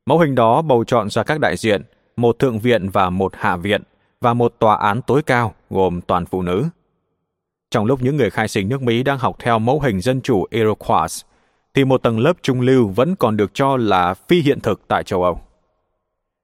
Mẫu 0.05 0.19
hình 0.19 0.35
đó 0.35 0.61
bầu 0.61 0.83
chọn 0.83 1.09
ra 1.09 1.23
các 1.23 1.39
đại 1.39 1.57
diện, 1.57 1.81
một 2.17 2.39
thượng 2.39 2.59
viện 2.59 2.89
và 2.89 3.09
một 3.09 3.33
hạ 3.35 3.55
viện, 3.55 3.81
và 4.21 4.33
một 4.33 4.55
tòa 4.59 4.75
án 4.75 5.01
tối 5.01 5.21
cao 5.21 5.53
gồm 5.69 6.01
toàn 6.01 6.25
phụ 6.25 6.41
nữ. 6.41 6.65
Trong 7.71 7.85
lúc 7.85 8.01
những 8.01 8.17
người 8.17 8.29
khai 8.29 8.47
sinh 8.47 8.69
nước 8.69 8.81
Mỹ 8.81 9.03
đang 9.03 9.17
học 9.17 9.35
theo 9.39 9.59
mẫu 9.59 9.79
hình 9.79 10.01
dân 10.01 10.21
chủ 10.21 10.45
Iroquois, 10.49 11.21
thì 11.73 11.85
một 11.85 12.03
tầng 12.03 12.19
lớp 12.19 12.33
trung 12.41 12.61
lưu 12.61 12.87
vẫn 12.87 13.15
còn 13.15 13.37
được 13.37 13.51
cho 13.53 13.77
là 13.77 14.13
phi 14.13 14.41
hiện 14.41 14.59
thực 14.59 14.87
tại 14.87 15.03
châu 15.03 15.23
Âu. 15.23 15.41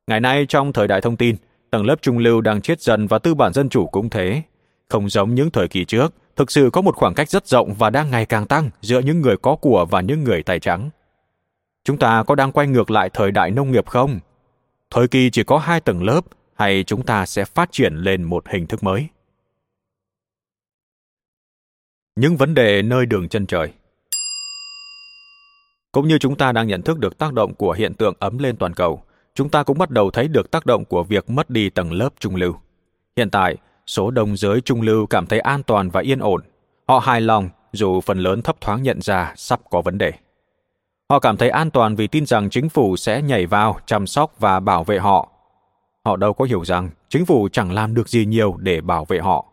Ngày 0.10 0.20
nay 0.20 0.46
trong 0.50 0.74
thời 0.74 0.88
đại 0.88 1.01
thông 1.01 1.18
tin, 1.18 1.36
tầng 1.70 1.86
lớp 1.86 1.96
trung 2.01 2.18
lưu 2.18 2.42
đang 2.42 2.62
chết 2.62 2.82
dần 2.82 3.08
và 3.08 3.20
tư 3.20 3.36
bản 3.36 3.54
dân 3.54 3.70
chủ 3.70 3.88
cũng 3.88 4.10
thế. 4.10 4.42
Không 4.88 5.10
giống 5.10 5.36
những 5.36 5.51
thời 5.51 5.68
kỳ 5.68 5.86
trước, 5.86 6.13
thực 6.36 6.51
sự 6.51 6.70
có 6.74 6.82
một 6.82 6.96
khoảng 6.96 7.13
cách 7.13 7.30
rất 7.30 7.48
rộng 7.48 7.74
và 7.74 7.89
đang 7.89 8.12
ngày 8.12 8.25
càng 8.25 8.48
tăng 8.48 8.70
giữa 8.82 9.00
những 9.00 9.22
người 9.22 9.38
có 9.38 9.56
của 9.56 9.86
và 9.86 10.01
những 10.01 10.24
người 10.24 10.44
tài 10.44 10.60
trắng. 10.60 10.89
Chúng 11.84 11.98
ta 11.98 12.24
có 12.24 12.36
đang 12.36 12.51
quay 12.51 12.68
ngược 12.68 12.92
lại 12.92 13.10
thời 13.13 13.32
đại 13.32 13.51
nông 13.51 13.72
nghiệp 13.72 13.88
không? 13.88 14.20
Thời 14.89 15.08
kỳ 15.08 15.30
chỉ 15.30 15.44
có 15.44 15.58
hai 15.58 15.82
tầng 15.82 16.04
lớp 16.04 16.22
hay 16.54 16.84
chúng 16.84 17.06
ta 17.06 17.25
sẽ 17.25 17.46
phát 17.46 17.72
triển 17.72 17.96
lên 17.96 18.24
một 18.24 18.48
hình 18.48 18.68
thức 18.68 18.84
mới 18.84 19.08
những 22.16 22.38
vấn 22.38 22.54
đề 22.54 22.82
nơi 22.82 23.06
đường 23.06 23.30
chân 23.30 23.46
trời 23.46 23.74
cũng 25.92 26.08
như 26.08 26.18
chúng 26.18 26.36
ta 26.36 26.51
đang 26.51 26.68
nhận 26.68 26.82
thức 26.82 27.00
được 27.00 27.18
tác 27.18 27.34
động 27.34 27.54
của 27.54 27.72
hiện 27.72 27.94
tượng 27.94 28.13
ấm 28.20 28.38
lên 28.38 28.56
toàn 28.58 28.74
cầu 28.74 29.04
chúng 29.39 29.50
ta 29.50 29.63
cũng 29.63 29.77
bắt 29.77 29.89
đầu 29.89 30.12
thấy 30.12 30.27
được 30.27 30.51
tác 30.51 30.65
động 30.65 30.86
của 30.86 31.03
việc 31.03 31.29
mất 31.29 31.50
đi 31.50 31.69
tầng 31.69 31.91
lớp 31.93 32.10
trung 32.19 32.36
lưu. 32.36 32.55
Hiện 33.17 33.29
tại 33.29 33.58
số 33.88 34.12
đông 34.12 34.38
giới 34.38 34.62
trung 34.62 34.81
lưu 34.81 35.05
cảm 35.05 35.25
thấy 35.25 35.39
an 35.39 35.63
toàn 35.63 35.89
và 35.89 36.01
yên 36.01 36.19
ổn. 36.19 36.41
Họ 36.88 37.00
hài 37.00 37.22
lòng 37.22 37.50
dù 37.74 38.01
phần 38.01 38.19
lớn 38.19 38.41
thấp 38.41 38.62
thoáng 38.62 38.84
nhận 38.84 39.01
ra 39.01 39.34
sắp 39.36 39.60
có 39.69 39.81
vấn 39.81 39.98
đề. 39.98 40.12
Họ 41.10 41.19
cảm 41.19 41.38
thấy 41.38 41.50
an 41.50 41.72
toàn 41.72 41.96
vì 41.96 42.08
tin 42.08 42.25
rằng 42.25 42.50
chính 42.50 42.69
phủ 42.69 42.98
sẽ 42.98 43.22
nhảy 43.22 43.46
vào 43.46 43.79
chăm 43.86 44.08
sóc 44.08 44.39
và 44.39 44.60
bảo 44.60 44.84
vệ 44.84 45.00
họ. 45.00 45.29
Họ 46.05 46.15
đâu 46.15 46.34
có 46.34 46.46
hiểu 46.46 46.65
rằng 46.65 46.89
chính 47.10 47.25
phủ 47.25 47.48
chẳng 47.51 47.72
làm 47.72 47.93
được 47.93 48.10
gì 48.10 48.25
nhiều 48.25 48.55
để 48.60 48.81
bảo 48.81 49.05
vệ 49.05 49.19
họ. 49.19 49.46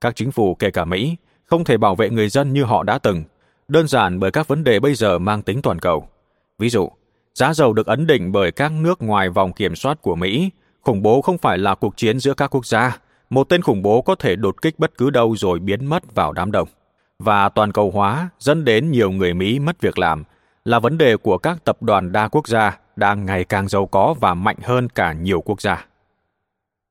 Các 0.00 0.16
chính 0.16 0.32
phủ 0.32 0.54
kể 0.54 0.70
cả 0.70 0.84
Mỹ 0.84 1.16
không 1.44 1.64
thể 1.64 1.76
bảo 1.76 1.94
vệ 1.94 2.10
người 2.10 2.28
dân 2.28 2.52
như 2.52 2.64
họ 2.64 2.82
đã 2.82 2.98
từng, 2.98 3.24
đơn 3.68 3.88
giản 3.88 4.20
bởi 4.20 4.30
các 4.30 4.48
vấn 4.48 4.64
đề 4.64 4.80
bây 4.80 4.94
giờ 4.94 5.18
mang 5.18 5.42
tính 5.42 5.62
toàn 5.62 5.78
cầu. 5.78 6.08
Ví 6.58 6.70
dụ, 6.70 6.90
giá 7.34 7.54
dầu 7.54 7.72
được 7.72 7.86
ấn 7.86 8.06
định 8.06 8.32
bởi 8.32 8.52
các 8.52 8.72
nước 8.72 9.02
ngoài 9.02 9.30
vòng 9.30 9.52
kiểm 9.52 9.76
soát 9.76 10.02
của 10.02 10.14
Mỹ, 10.14 10.50
khủng 10.80 11.02
bố 11.02 11.22
không 11.22 11.38
phải 11.38 11.58
là 11.58 11.74
cuộc 11.74 11.96
chiến 11.96 12.18
giữa 12.18 12.34
các 12.34 12.54
quốc 12.54 12.66
gia, 12.66 12.98
một 13.30 13.48
tên 13.48 13.62
khủng 13.62 13.82
bố 13.82 14.02
có 14.02 14.14
thể 14.14 14.36
đột 14.36 14.62
kích 14.62 14.78
bất 14.78 14.98
cứ 14.98 15.10
đâu 15.10 15.36
rồi 15.36 15.58
biến 15.58 15.86
mất 15.86 16.14
vào 16.14 16.32
đám 16.32 16.52
đông. 16.52 16.68
Và 17.18 17.48
toàn 17.48 17.72
cầu 17.72 17.90
hóa 17.90 18.28
dẫn 18.38 18.64
đến 18.64 18.90
nhiều 18.90 19.10
người 19.10 19.34
Mỹ 19.34 19.58
mất 19.58 19.80
việc 19.80 19.98
làm 19.98 20.24
là 20.64 20.78
vấn 20.78 20.98
đề 20.98 21.16
của 21.16 21.38
các 21.38 21.64
tập 21.64 21.82
đoàn 21.82 22.12
đa 22.12 22.28
quốc 22.28 22.48
gia 22.48 22.78
đang 22.96 23.26
ngày 23.26 23.44
càng 23.44 23.68
giàu 23.68 23.86
có 23.86 24.14
và 24.20 24.34
mạnh 24.34 24.56
hơn 24.62 24.88
cả 24.88 25.12
nhiều 25.12 25.40
quốc 25.40 25.60
gia. 25.60 25.86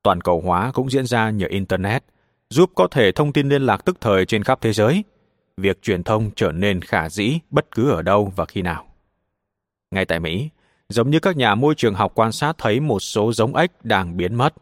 Toàn 0.02 0.20
cầu 0.20 0.40
hóa 0.40 0.70
cũng 0.74 0.90
diễn 0.90 1.06
ra 1.06 1.30
nhờ 1.30 1.46
Internet, 1.46 2.04
giúp 2.50 2.70
có 2.74 2.88
thể 2.90 3.12
thông 3.12 3.32
tin 3.32 3.48
liên 3.48 3.62
lạc 3.62 3.84
tức 3.84 3.96
thời 4.00 4.26
trên 4.26 4.44
khắp 4.44 4.58
thế 4.60 4.72
giới. 4.72 5.04
Việc 5.56 5.82
truyền 5.82 6.02
thông 6.02 6.30
trở 6.36 6.52
nên 6.52 6.80
khả 6.80 7.08
dĩ 7.08 7.38
bất 7.50 7.70
cứ 7.70 7.90
ở 7.90 8.02
đâu 8.02 8.32
và 8.36 8.44
khi 8.44 8.62
nào. 8.62 8.89
Ngay 9.90 10.04
tại 10.04 10.20
Mỹ, 10.20 10.50
giống 10.88 11.10
như 11.10 11.20
các 11.20 11.36
nhà 11.36 11.54
môi 11.54 11.74
trường 11.74 11.94
học 11.94 12.12
quan 12.14 12.32
sát 12.32 12.58
thấy 12.58 12.80
một 12.80 13.00
số 13.00 13.32
giống 13.32 13.56
ếch 13.56 13.70
đang 13.84 14.16
biến 14.16 14.34
mất, 14.34 14.54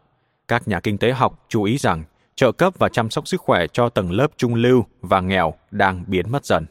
các 0.47 0.67
nhà 0.67 0.79
kinh 0.79 0.97
tế 0.97 1.11
học 1.11 1.45
chú 1.49 1.63
ý 1.63 1.77
rằng 1.77 2.03
trợ 2.35 2.51
cấp 2.51 2.73
và 2.77 2.89
chăm 2.89 3.09
sóc 3.09 3.27
sức 3.27 3.41
khỏe 3.41 3.67
cho 3.67 3.89
tầng 3.89 4.11
lớp 4.11 4.31
trung 4.37 4.55
lưu 4.55 4.85
và 5.01 5.21
nghèo 5.21 5.53
đang 5.71 6.03
biến 6.07 6.31
mất 6.31 6.45
dần. 6.45 6.65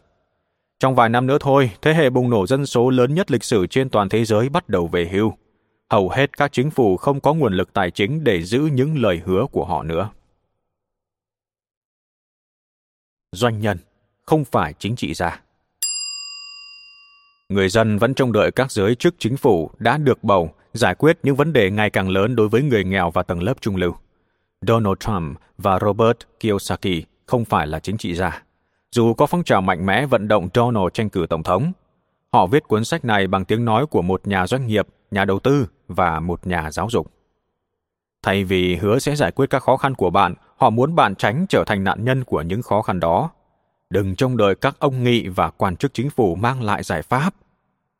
Trong 0.78 0.94
vài 0.94 1.08
năm 1.08 1.26
nữa 1.26 1.38
thôi, 1.40 1.70
thế 1.82 1.94
hệ 1.94 2.10
bùng 2.10 2.30
nổ 2.30 2.46
dân 2.46 2.66
số 2.66 2.90
lớn 2.90 3.14
nhất 3.14 3.30
lịch 3.30 3.44
sử 3.44 3.66
trên 3.66 3.90
toàn 3.90 4.08
thế 4.08 4.24
giới 4.24 4.48
bắt 4.48 4.68
đầu 4.68 4.86
về 4.86 5.08
hưu. 5.12 5.32
Hầu 5.90 6.08
hết 6.08 6.36
các 6.36 6.52
chính 6.52 6.70
phủ 6.70 6.96
không 6.96 7.20
có 7.20 7.34
nguồn 7.34 7.54
lực 7.54 7.72
tài 7.72 7.90
chính 7.90 8.24
để 8.24 8.42
giữ 8.42 8.60
những 8.72 9.02
lời 9.02 9.20
hứa 9.24 9.46
của 9.52 9.64
họ 9.64 9.82
nữa. 9.82 10.10
Doanh 13.32 13.60
nhân 13.60 13.78
không 14.26 14.44
phải 14.44 14.74
chính 14.78 14.96
trị 14.96 15.14
gia. 15.14 15.40
Người 17.48 17.68
dân 17.68 17.98
vẫn 17.98 18.14
trông 18.14 18.32
đợi 18.32 18.50
các 18.50 18.72
giới 18.72 18.94
chức 18.94 19.14
chính 19.18 19.36
phủ 19.36 19.70
đã 19.78 19.98
được 19.98 20.24
bầu 20.24 20.50
giải 20.72 20.94
quyết 20.94 21.18
những 21.22 21.36
vấn 21.36 21.52
đề 21.52 21.70
ngày 21.70 21.90
càng 21.90 22.08
lớn 22.08 22.36
đối 22.36 22.48
với 22.48 22.62
người 22.62 22.84
nghèo 22.84 23.10
và 23.10 23.22
tầng 23.22 23.42
lớp 23.42 23.54
trung 23.60 23.76
lưu. 23.76 23.94
Donald 24.60 24.96
Trump 25.00 25.38
và 25.58 25.78
Robert 25.78 26.16
Kiyosaki 26.40 27.04
không 27.26 27.44
phải 27.44 27.66
là 27.66 27.78
chính 27.78 27.96
trị 27.96 28.14
gia. 28.14 28.42
Dù 28.92 29.14
có 29.14 29.26
phong 29.26 29.44
trào 29.44 29.60
mạnh 29.60 29.86
mẽ 29.86 30.06
vận 30.06 30.28
động 30.28 30.48
Donald 30.54 30.88
tranh 30.94 31.10
cử 31.10 31.26
tổng 31.30 31.42
thống, 31.42 31.72
họ 32.32 32.46
viết 32.46 32.68
cuốn 32.68 32.84
sách 32.84 33.04
này 33.04 33.26
bằng 33.26 33.44
tiếng 33.44 33.64
nói 33.64 33.86
của 33.86 34.02
một 34.02 34.26
nhà 34.26 34.46
doanh 34.46 34.66
nghiệp, 34.66 34.86
nhà 35.10 35.24
đầu 35.24 35.38
tư 35.38 35.66
và 35.88 36.20
một 36.20 36.46
nhà 36.46 36.70
giáo 36.70 36.88
dục. 36.90 37.12
Thay 38.22 38.44
vì 38.44 38.76
hứa 38.76 38.98
sẽ 38.98 39.16
giải 39.16 39.32
quyết 39.32 39.50
các 39.50 39.62
khó 39.62 39.76
khăn 39.76 39.94
của 39.94 40.10
bạn, 40.10 40.34
họ 40.56 40.70
muốn 40.70 40.94
bạn 40.94 41.14
tránh 41.14 41.46
trở 41.48 41.64
thành 41.64 41.84
nạn 41.84 42.04
nhân 42.04 42.24
của 42.24 42.42
những 42.42 42.62
khó 42.62 42.82
khăn 42.82 43.00
đó. 43.00 43.30
Đừng 43.90 44.16
trông 44.16 44.36
đợi 44.36 44.54
các 44.54 44.76
ông 44.78 45.04
nghị 45.04 45.28
và 45.28 45.50
quan 45.50 45.76
chức 45.76 45.94
chính 45.94 46.10
phủ 46.10 46.34
mang 46.34 46.62
lại 46.62 46.82
giải 46.82 47.02
pháp. 47.02 47.34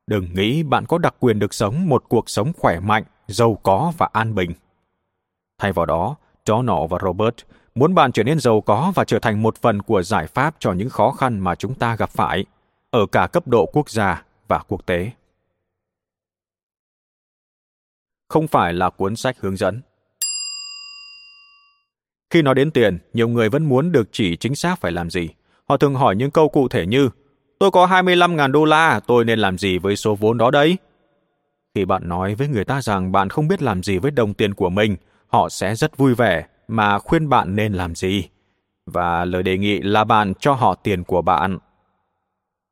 Đừng 0.07 0.35
nghĩ 0.35 0.63
bạn 0.63 0.87
có 0.87 0.99
đặc 0.99 1.15
quyền 1.21 1.39
được 1.39 1.55
sống 1.55 1.89
một 1.89 2.05
cuộc 2.09 2.31
sống 2.31 2.53
khỏe 2.57 2.81
mạnh, 2.81 3.05
giàu 3.27 3.61
có 3.63 3.93
và 3.99 4.09
an 4.13 4.35
bình. 4.35 4.53
Thay 5.59 5.73
vào 5.73 5.87
đó, 5.87 6.17
chó 6.45 6.63
nọ 6.63 6.87
và 6.87 6.99
Robert 7.03 7.35
muốn 7.75 7.95
bạn 7.95 8.13
trở 8.13 8.23
nên 8.23 8.41
giàu 8.41 8.61
có 8.61 8.93
và 8.95 9.05
trở 9.05 9.19
thành 9.19 9.43
một 9.43 9.57
phần 9.57 9.83
của 9.83 10.03
giải 10.03 10.27
pháp 10.27 10.57
cho 10.59 10.73
những 10.73 10.89
khó 10.89 11.11
khăn 11.11 11.41
mà 11.41 11.55
chúng 11.55 11.75
ta 11.75 11.97
gặp 11.97 12.11
phải 12.11 12.45
ở 12.91 13.07
cả 13.07 13.27
cấp 13.33 13.49
độ 13.49 13.67
quốc 13.73 13.91
gia 13.91 14.25
và 14.49 14.59
quốc 14.69 14.87
tế. 14.87 15.11
Không 18.29 18.49
phải 18.49 18.73
là 18.73 18.91
cuốn 18.91 19.17
sách 19.17 19.37
hướng 19.41 19.57
dẫn. 19.57 19.81
Khi 22.31 22.43
nói 22.43 22.55
đến 22.55 22.71
tiền, 22.71 22.99
nhiều 23.13 23.29
người 23.29 23.49
vẫn 23.49 23.69
muốn 23.69 23.93
được 23.93 24.09
chỉ 24.13 24.37
chính 24.37 24.55
xác 24.55 24.79
phải 24.81 24.93
làm 24.93 25.11
gì. 25.11 25.29
Họ 25.69 25.77
thường 25.77 25.95
hỏi 25.95 26.17
những 26.17 26.31
câu 26.31 26.49
cụ 26.49 26.69
thể 26.69 26.87
như 26.87 27.11
Tôi 27.59 27.71
có 27.71 27.87
25.000 27.87 28.53
đô 28.53 28.65
la, 28.65 29.01
tôi 29.07 29.25
nên 29.25 29.39
làm 29.39 29.59
gì 29.59 29.79
với 29.79 29.97
số 29.97 30.15
vốn 30.15 30.39
đó 30.39 30.51
đấy? 30.51 30.79
Khi 31.75 31.85
bạn 31.85 32.09
nói 32.09 32.35
với 32.35 32.49
người 32.49 32.65
ta 32.65 32.83
rằng 32.83 33.13
bạn 33.13 33.31
không 33.31 33.49
biết 33.49 33.63
làm 33.63 33.83
gì 33.83 33.99
với 33.99 34.11
đồng 34.11 34.35
tiền 34.35 34.55
của 34.55 34.71
mình, 34.71 34.97
họ 35.27 35.49
sẽ 35.49 35.75
rất 35.75 35.97
vui 35.97 36.15
vẻ 36.15 36.47
mà 36.69 36.99
khuyên 36.99 37.29
bạn 37.29 37.57
nên 37.57 37.73
làm 37.73 37.95
gì. 37.95 38.29
Và 38.87 39.25
lời 39.25 39.43
đề 39.43 39.59
nghị 39.59 39.81
là 39.83 40.05
bạn 40.05 40.33
cho 40.41 40.53
họ 40.53 40.75
tiền 40.75 41.05
của 41.05 41.23
bạn. 41.23 41.59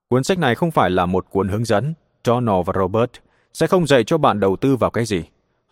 Cuốn 0.08 0.24
sách 0.24 0.38
này 0.38 0.54
không 0.54 0.70
phải 0.70 0.90
là 0.90 1.06
một 1.06 1.26
cuốn 1.30 1.48
hướng 1.48 1.64
dẫn. 1.64 1.94
Donald 2.24 2.66
và 2.66 2.72
Robert 2.76 3.10
sẽ 3.52 3.66
không 3.66 3.86
dạy 3.86 4.04
cho 4.04 4.18
bạn 4.18 4.40
đầu 4.40 4.56
tư 4.56 4.76
vào 4.76 4.90
cái 4.90 5.04
gì. 5.04 5.22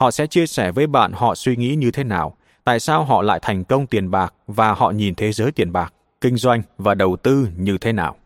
Họ 0.00 0.10
sẽ 0.10 0.26
chia 0.26 0.46
sẻ 0.46 0.72
với 0.72 0.86
bạn 0.86 1.12
họ 1.12 1.34
suy 1.34 1.56
nghĩ 1.56 1.74
như 1.74 1.90
thế 1.90 2.04
nào, 2.04 2.36
tại 2.64 2.80
sao 2.80 3.04
họ 3.04 3.22
lại 3.22 3.38
thành 3.42 3.64
công 3.64 3.86
tiền 3.86 4.10
bạc 4.10 4.34
và 4.46 4.72
họ 4.72 4.90
nhìn 4.90 5.14
thế 5.14 5.32
giới 5.32 5.52
tiền 5.52 5.72
bạc, 5.72 5.94
kinh 6.24 6.36
doanh 6.36 6.62
và 6.78 6.94
đầu 6.94 7.16
tư 7.16 7.48
như 7.56 7.78
thế 7.78 7.92
nào. 7.92 8.16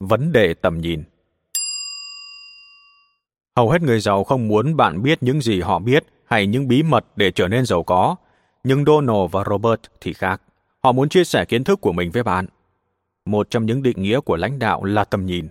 Vấn 0.00 0.32
đề 0.32 0.54
tầm 0.54 0.80
nhìn 0.80 1.02
Hầu 3.56 3.70
hết 3.70 3.82
người 3.82 4.00
giàu 4.00 4.24
không 4.24 4.48
muốn 4.48 4.76
bạn 4.76 5.02
biết 5.02 5.22
những 5.22 5.40
gì 5.40 5.60
họ 5.60 5.78
biết 5.78 6.04
hay 6.24 6.46
những 6.46 6.68
bí 6.68 6.82
mật 6.82 7.06
để 7.16 7.30
trở 7.30 7.48
nên 7.48 7.66
giàu 7.66 7.82
có. 7.82 8.16
Nhưng 8.64 8.84
Donald 8.84 9.30
và 9.32 9.44
Robert 9.50 9.80
thì 10.00 10.12
khác. 10.12 10.42
Họ 10.82 10.92
muốn 10.92 11.08
chia 11.08 11.24
sẻ 11.24 11.44
kiến 11.44 11.64
thức 11.64 11.80
của 11.80 11.92
mình 11.92 12.10
với 12.10 12.22
bạn. 12.22 12.46
Một 13.24 13.50
trong 13.50 13.66
những 13.66 13.82
định 13.82 14.02
nghĩa 14.02 14.20
của 14.20 14.36
lãnh 14.36 14.58
đạo 14.58 14.84
là 14.84 15.04
tầm 15.04 15.26
nhìn. 15.26 15.48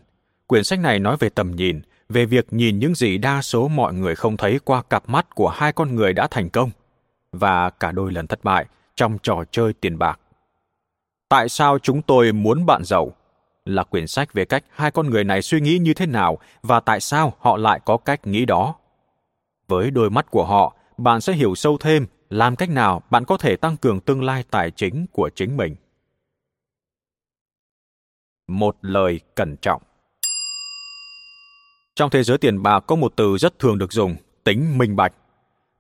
Quyển 0.48 0.63
sách 0.63 0.79
này 0.79 1.00
nói 1.00 1.17
về 1.19 1.29
tầm 1.29 1.55
nhìn, 1.55 1.81
về 2.10 2.25
việc 2.25 2.45
nhìn 2.51 2.79
những 2.79 2.95
gì 2.95 3.17
đa 3.17 3.41
số 3.41 3.67
mọi 3.67 3.93
người 3.93 4.15
không 4.15 4.38
thấy 4.38 4.60
qua 4.65 4.83
cặp 4.83 5.10
mắt 5.10 5.36
của 5.36 5.50
hai 5.50 5.74
con 5.74 5.95
người 5.95 6.13
đã 6.13 6.27
thành 6.27 6.50
công 6.50 6.69
và 7.31 7.69
cả 7.69 7.91
đôi 7.91 8.12
lần 8.12 8.27
thất 8.27 8.43
bại 8.43 8.65
trong 8.96 9.18
trò 9.24 9.44
chơi 9.52 9.74
tiền 9.74 9.98
bạc. 9.98 10.20
Tại 11.30 11.50
sao 11.50 11.80
chúng 11.80 12.02
tôi 12.02 12.32
muốn 12.32 12.66
bạn 12.66 12.82
giàu? 12.86 13.14
là 13.66 13.84
quyển 13.84 14.08
sách 14.08 14.34
về 14.34 14.46
cách 14.46 14.64
hai 14.70 14.92
con 14.92 15.10
người 15.10 15.24
này 15.24 15.42
suy 15.42 15.62
nghĩ 15.62 15.78
như 15.78 15.94
thế 15.94 16.06
nào 16.06 16.38
và 16.62 16.80
tại 16.80 17.00
sao 17.00 17.34
họ 17.40 17.58
lại 17.58 17.80
có 17.86 17.98
cách 17.98 18.28
nghĩ 18.28 18.46
đó. 18.46 18.76
Với 19.68 19.92
đôi 19.92 20.10
mắt 20.10 20.32
của 20.32 20.46
họ, 20.46 20.76
bạn 20.98 21.22
sẽ 21.22 21.34
hiểu 21.34 21.56
sâu 21.56 21.78
thêm 21.78 22.06
làm 22.30 22.56
cách 22.56 22.70
nào 22.70 23.02
bạn 23.10 23.26
có 23.26 23.38
thể 23.38 23.56
tăng 23.56 23.78
cường 23.78 24.00
tương 24.00 24.24
lai 24.24 24.44
tài 24.50 24.72
chính 24.72 25.06
của 25.12 25.30
chính 25.36 25.58
mình. 25.58 25.76
Một 28.48 28.78
lời 28.82 29.20
cẩn 29.36 29.56
trọng 29.62 29.82
Trong 31.96 32.10
thế 32.10 32.24
giới 32.24 32.38
tiền 32.38 32.64
bạc 32.64 32.80
có 32.80 32.96
một 32.96 33.14
từ 33.16 33.38
rất 33.38 33.60
thường 33.60 33.78
được 33.78 33.94
dùng, 33.94 34.16
tính 34.44 34.78
minh 34.78 34.96
bạch. 34.96 35.14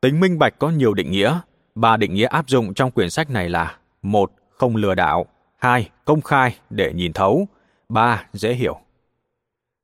Tính 0.01 0.19
minh 0.19 0.39
bạch 0.39 0.59
có 0.59 0.69
nhiều 0.69 0.93
định 0.93 1.11
nghĩa. 1.11 1.39
Ba 1.75 1.97
định 1.97 2.13
nghĩa 2.13 2.27
áp 2.27 2.49
dụng 2.49 2.73
trong 2.73 2.91
quyển 2.91 3.09
sách 3.09 3.29
này 3.29 3.49
là 3.49 3.77
một 4.01 4.31
Không 4.49 4.75
lừa 4.75 4.95
đảo 4.95 5.25
hai 5.57 5.89
Công 6.05 6.21
khai 6.21 6.55
để 6.69 6.93
nhìn 6.93 7.13
thấu 7.13 7.47
ba 7.89 8.25
Dễ 8.33 8.53
hiểu 8.53 8.79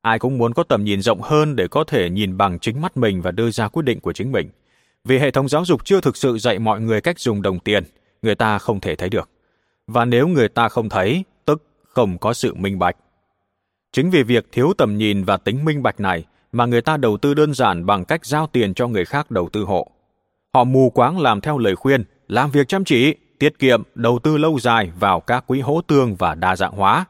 Ai 0.01 0.19
cũng 0.19 0.38
muốn 0.38 0.53
có 0.53 0.63
tầm 0.63 0.84
nhìn 0.84 1.01
rộng 1.01 1.22
hơn 1.22 1.55
để 1.55 1.67
có 1.67 1.84
thể 1.84 2.10
nhìn 2.10 2.38
bằng 2.38 2.60
chính 2.60 2.81
mắt 2.81 2.98
mình 2.98 3.22
và 3.22 3.31
đưa 3.31 3.51
ra 3.51 3.67
quyết 3.67 3.84
định 3.86 4.00
của 4.00 4.13
chính 4.13 4.31
mình. 4.31 4.50
Vì 5.03 5.19
hệ 5.19 5.31
thống 5.31 5.50
giáo 5.50 5.65
dục 5.65 5.86
chưa 5.86 6.01
thực 6.01 6.17
sự 6.17 6.38
dạy 6.38 6.60
mọi 6.60 6.81
người 6.81 7.01
cách 7.01 7.19
dùng 7.19 7.41
đồng 7.41 7.60
tiền, 7.60 7.84
người 8.22 8.36
ta 8.36 8.58
không 8.58 8.79
thể 8.79 8.96
thấy 8.96 9.10
được. 9.10 9.29
Và 9.88 10.05
nếu 10.05 10.27
người 10.27 10.50
ta 10.50 10.69
không 10.69 10.89
thấy, 10.89 11.24
tức 11.46 11.63
không 11.84 12.17
có 12.17 12.34
sự 12.34 12.53
minh 12.53 12.79
bạch. 12.79 12.96
Chính 13.91 14.10
vì 14.10 14.24
việc 14.24 14.46
thiếu 14.51 14.74
tầm 14.77 14.98
nhìn 14.98 15.24
và 15.24 15.38
tính 15.38 15.65
minh 15.65 15.84
bạch 15.84 16.00
này 16.00 16.25
mà 16.51 16.65
người 16.65 16.81
ta 16.81 16.98
đầu 16.98 17.17
tư 17.17 17.34
đơn 17.34 17.53
giản 17.53 17.86
bằng 17.86 18.05
cách 18.05 18.25
giao 18.25 18.48
tiền 18.48 18.74
cho 18.74 18.88
người 18.88 19.05
khác 19.05 19.31
đầu 19.31 19.50
tư 19.53 19.63
hộ. 19.63 19.91
Họ 20.53 20.63
mù 20.63 20.89
quáng 20.89 21.20
làm 21.20 21.41
theo 21.41 21.58
lời 21.58 21.75
khuyên, 21.75 22.03
làm 22.27 22.51
việc 22.51 22.68
chăm 22.68 22.84
chỉ, 22.84 23.15
tiết 23.39 23.60
kiệm, 23.60 23.84
đầu 23.96 24.20
tư 24.20 24.38
lâu 24.38 24.60
dài 24.60 24.91
vào 25.00 25.20
các 25.20 25.48
quỹ 25.48 25.60
hỗ 25.60 25.82
tương 25.82 26.15
và 26.15 26.36
đa 26.36 26.56
dạng 26.56 26.74
hóa, 26.74 27.06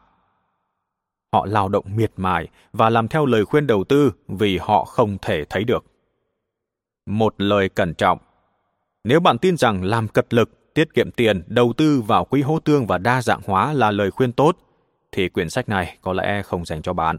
họ 1.33 1.45
lao 1.45 1.69
động 1.69 1.85
miệt 1.95 2.11
mài 2.17 2.47
và 2.73 2.89
làm 2.89 3.07
theo 3.07 3.25
lời 3.25 3.45
khuyên 3.45 3.67
đầu 3.67 3.83
tư 3.83 4.11
vì 4.27 4.57
họ 4.57 4.85
không 4.85 5.17
thể 5.21 5.45
thấy 5.45 5.63
được. 5.63 5.85
Một 7.05 7.35
lời 7.37 7.69
cẩn 7.69 7.93
trọng. 7.93 8.19
Nếu 9.03 9.19
bạn 9.19 9.37
tin 9.37 9.57
rằng 9.57 9.83
làm 9.83 10.07
cật 10.07 10.33
lực, 10.33 10.73
tiết 10.73 10.93
kiệm 10.93 11.11
tiền, 11.11 11.43
đầu 11.47 11.73
tư 11.77 12.01
vào 12.01 12.25
quỹ 12.25 12.41
hỗ 12.41 12.59
tương 12.59 12.87
và 12.87 12.97
đa 12.97 13.21
dạng 13.21 13.41
hóa 13.45 13.73
là 13.73 13.91
lời 13.91 14.11
khuyên 14.11 14.31
tốt, 14.31 14.57
thì 15.11 15.29
quyển 15.29 15.49
sách 15.49 15.69
này 15.69 15.97
có 16.01 16.13
lẽ 16.13 16.41
không 16.41 16.65
dành 16.65 16.81
cho 16.81 16.93
bạn. 16.93 17.17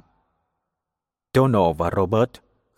Donald 1.35 1.77
và 1.79 1.91
Robert 1.97 2.31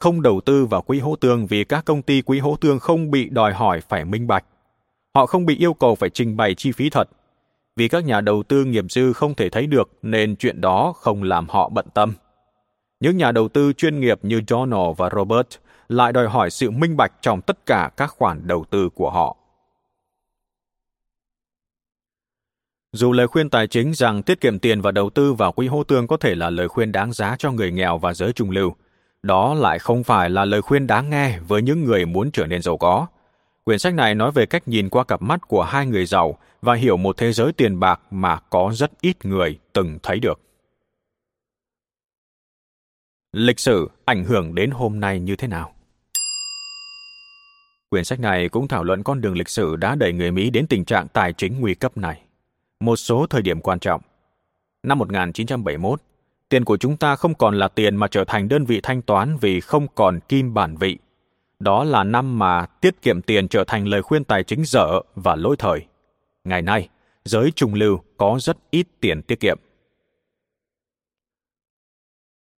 không 0.02 0.22
đầu 0.22 0.40
tư 0.40 0.66
vào 0.66 0.82
quỹ 0.82 0.98
hỗ 0.98 1.16
tương 1.16 1.46
vì 1.46 1.64
các 1.64 1.84
công 1.84 2.02
ty 2.02 2.22
quỹ 2.22 2.38
hỗ 2.38 2.56
tương 2.56 2.78
không 2.78 3.10
bị 3.10 3.28
đòi 3.28 3.52
hỏi 3.52 3.80
phải 3.80 4.04
minh 4.04 4.26
bạch. 4.26 4.44
Họ 5.14 5.26
không 5.26 5.46
bị 5.46 5.56
yêu 5.56 5.74
cầu 5.74 5.94
phải 5.94 6.10
trình 6.10 6.36
bày 6.36 6.54
chi 6.54 6.72
phí 6.72 6.90
thật 6.90 7.08
vì 7.76 7.88
các 7.88 8.04
nhà 8.04 8.20
đầu 8.20 8.42
tư 8.42 8.64
nghiệp 8.64 8.84
dư 8.88 9.12
không 9.12 9.34
thể 9.34 9.48
thấy 9.48 9.66
được 9.66 9.90
nên 10.02 10.36
chuyện 10.36 10.60
đó 10.60 10.92
không 10.96 11.22
làm 11.22 11.48
họ 11.48 11.68
bận 11.68 11.86
tâm. 11.94 12.12
Những 13.00 13.16
nhà 13.16 13.32
đầu 13.32 13.48
tư 13.48 13.72
chuyên 13.72 14.00
nghiệp 14.00 14.18
như 14.22 14.40
Donald 14.48 14.96
và 14.96 15.10
Robert 15.16 15.48
lại 15.88 16.12
đòi 16.12 16.28
hỏi 16.28 16.50
sự 16.50 16.70
minh 16.70 16.96
bạch 16.96 17.12
trong 17.20 17.40
tất 17.40 17.66
cả 17.66 17.90
các 17.96 18.06
khoản 18.06 18.46
đầu 18.46 18.64
tư 18.70 18.88
của 18.94 19.10
họ. 19.10 19.36
Dù 22.92 23.12
lời 23.12 23.26
khuyên 23.26 23.50
tài 23.50 23.66
chính 23.66 23.94
rằng 23.94 24.22
tiết 24.22 24.40
kiệm 24.40 24.58
tiền 24.58 24.80
và 24.80 24.90
đầu 24.90 25.10
tư 25.10 25.32
vào 25.32 25.52
quỹ 25.52 25.66
hỗ 25.66 25.84
tương 25.84 26.06
có 26.06 26.16
thể 26.16 26.34
là 26.34 26.50
lời 26.50 26.68
khuyên 26.68 26.92
đáng 26.92 27.12
giá 27.12 27.36
cho 27.38 27.52
người 27.52 27.72
nghèo 27.72 27.98
và 27.98 28.14
giới 28.14 28.32
trung 28.32 28.50
lưu, 28.50 28.74
đó 29.22 29.54
lại 29.54 29.78
không 29.78 30.04
phải 30.04 30.30
là 30.30 30.44
lời 30.44 30.62
khuyên 30.62 30.86
đáng 30.86 31.10
nghe 31.10 31.38
với 31.38 31.62
những 31.62 31.84
người 31.84 32.06
muốn 32.06 32.30
trở 32.30 32.46
nên 32.46 32.62
giàu 32.62 32.76
có. 32.76 33.06
Quyển 33.64 33.78
sách 33.78 33.94
này 33.94 34.14
nói 34.14 34.32
về 34.32 34.46
cách 34.46 34.68
nhìn 34.68 34.88
qua 34.88 35.04
cặp 35.04 35.22
mắt 35.22 35.48
của 35.48 35.62
hai 35.62 35.86
người 35.86 36.06
giàu 36.06 36.38
và 36.62 36.74
hiểu 36.74 36.96
một 36.96 37.16
thế 37.16 37.32
giới 37.32 37.52
tiền 37.52 37.80
bạc 37.80 38.00
mà 38.10 38.38
có 38.50 38.70
rất 38.74 39.00
ít 39.00 39.24
người 39.24 39.58
từng 39.72 39.98
thấy 40.02 40.20
được. 40.20 40.40
Lịch 43.32 43.60
sử 43.60 43.90
ảnh 44.04 44.24
hưởng 44.24 44.54
đến 44.54 44.70
hôm 44.70 45.00
nay 45.00 45.20
như 45.20 45.36
thế 45.36 45.48
nào? 45.48 45.72
Quyển 47.90 48.04
sách 48.04 48.20
này 48.20 48.48
cũng 48.48 48.68
thảo 48.68 48.84
luận 48.84 49.02
con 49.02 49.20
đường 49.20 49.36
lịch 49.36 49.48
sử 49.48 49.76
đã 49.76 49.94
đẩy 49.94 50.12
người 50.12 50.30
Mỹ 50.30 50.50
đến 50.50 50.66
tình 50.66 50.84
trạng 50.84 51.08
tài 51.08 51.32
chính 51.32 51.60
nguy 51.60 51.74
cấp 51.74 51.96
này. 51.96 52.22
Một 52.80 52.96
số 52.96 53.26
thời 53.26 53.42
điểm 53.42 53.60
quan 53.60 53.78
trọng. 53.78 54.00
Năm 54.82 54.98
1971, 54.98 56.02
tiền 56.52 56.64
của 56.64 56.76
chúng 56.76 56.96
ta 56.96 57.16
không 57.16 57.34
còn 57.34 57.58
là 57.58 57.68
tiền 57.68 57.96
mà 57.96 58.08
trở 58.08 58.24
thành 58.24 58.48
đơn 58.48 58.64
vị 58.64 58.80
thanh 58.82 59.02
toán 59.02 59.36
vì 59.40 59.60
không 59.60 59.86
còn 59.94 60.20
kim 60.20 60.54
bản 60.54 60.76
vị. 60.76 60.98
Đó 61.58 61.84
là 61.84 62.04
năm 62.04 62.38
mà 62.38 62.66
tiết 62.66 63.02
kiệm 63.02 63.22
tiền 63.22 63.48
trở 63.48 63.64
thành 63.64 63.88
lời 63.88 64.02
khuyên 64.02 64.24
tài 64.24 64.44
chính 64.44 64.64
dở 64.64 65.00
và 65.14 65.36
lỗi 65.36 65.56
thời. 65.58 65.86
Ngày 66.44 66.62
nay, 66.62 66.88
giới 67.24 67.50
trung 67.50 67.74
lưu 67.74 68.00
có 68.16 68.38
rất 68.40 68.56
ít 68.70 68.86
tiền 69.00 69.22
tiết 69.22 69.40
kiệm. 69.40 69.58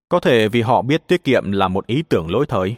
Có 0.09 0.21
thể 0.21 0.49
vì 0.49 0.63
họ 0.63 0.83
biết 0.83 1.07
tiết 1.07 1.25
kiệm 1.25 1.53
là 1.53 1.69
một 1.69 1.87
ý 1.87 2.03
tưởng 2.09 2.31
lỗi 2.31 2.47
thời. 2.49 2.77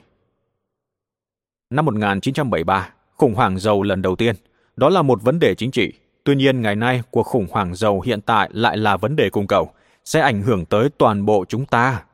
Năm 1.70 1.85
1973, 1.85 2.90
khủng 3.14 3.35
hoảng 3.35 3.58
dầu 3.58 3.82
lần 3.82 4.02
đầu 4.02 4.16
tiên, 4.16 4.35
đó 4.76 4.88
là 4.88 5.02
một 5.02 5.23
vấn 5.23 5.38
đề 5.38 5.54
chính 5.54 5.70
trị. 5.70 5.92
Tuy 6.25 6.37
nhiên, 6.37 6.62
ngày 6.62 6.76
nay, 6.76 7.02
cuộc 7.11 7.23
khủng 7.23 7.46
hoảng 7.50 7.75
dầu 7.75 8.00
hiện 8.00 8.20
tại 8.20 8.50
lại 8.52 8.76
là 8.76 8.96
vấn 8.96 9.16
đề 9.16 9.30
cung 9.30 9.46
cầu, 9.46 9.73
sẽ 10.06 10.20
ảnh 10.20 10.42
hưởng 10.42 10.64
tới 10.64 10.88
toàn 10.98 11.26
bộ 11.26 11.44
chúng 11.48 11.66
ta. 11.66 12.04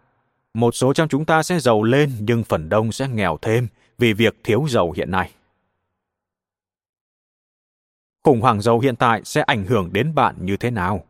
Một 0.54 0.74
số 0.74 0.92
trong 0.92 1.08
chúng 1.08 1.24
ta 1.24 1.42
sẽ 1.42 1.58
giàu 1.58 1.82
lên, 1.82 2.12
nhưng 2.20 2.44
phần 2.44 2.68
đông 2.68 2.92
sẽ 2.92 3.08
nghèo 3.08 3.38
thêm 3.42 3.68
vì 3.98 4.12
việc 4.12 4.36
thiếu 4.44 4.66
dầu 4.68 4.92
hiện 4.92 5.10
nay. 5.10 5.32
Khủng 8.24 8.40
hoảng 8.40 8.60
dầu 8.60 8.80
hiện 8.80 8.96
tại 8.96 9.20
sẽ 9.24 9.40
ảnh 9.40 9.64
hưởng 9.64 9.92
đến 9.92 10.14
bạn 10.14 10.36
như 10.40 10.56
thế 10.56 10.70
nào? 10.70 11.04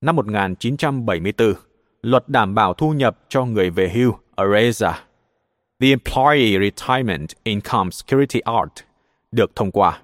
Năm 0.00 0.16
1974, 0.16 1.54
luật 2.02 2.28
đảm 2.28 2.54
bảo 2.54 2.74
thu 2.74 2.92
nhập 2.92 3.18
cho 3.28 3.44
người 3.44 3.70
về 3.70 3.88
hưu 3.94 4.12
ERISA, 4.36 5.04
The 5.80 5.88
Employee 5.88 6.58
Retirement 6.60 7.26
Income 7.42 7.90
Security 7.90 8.40
Act, 8.40 8.84
được 9.32 9.56
thông 9.56 9.70
qua. 9.70 10.02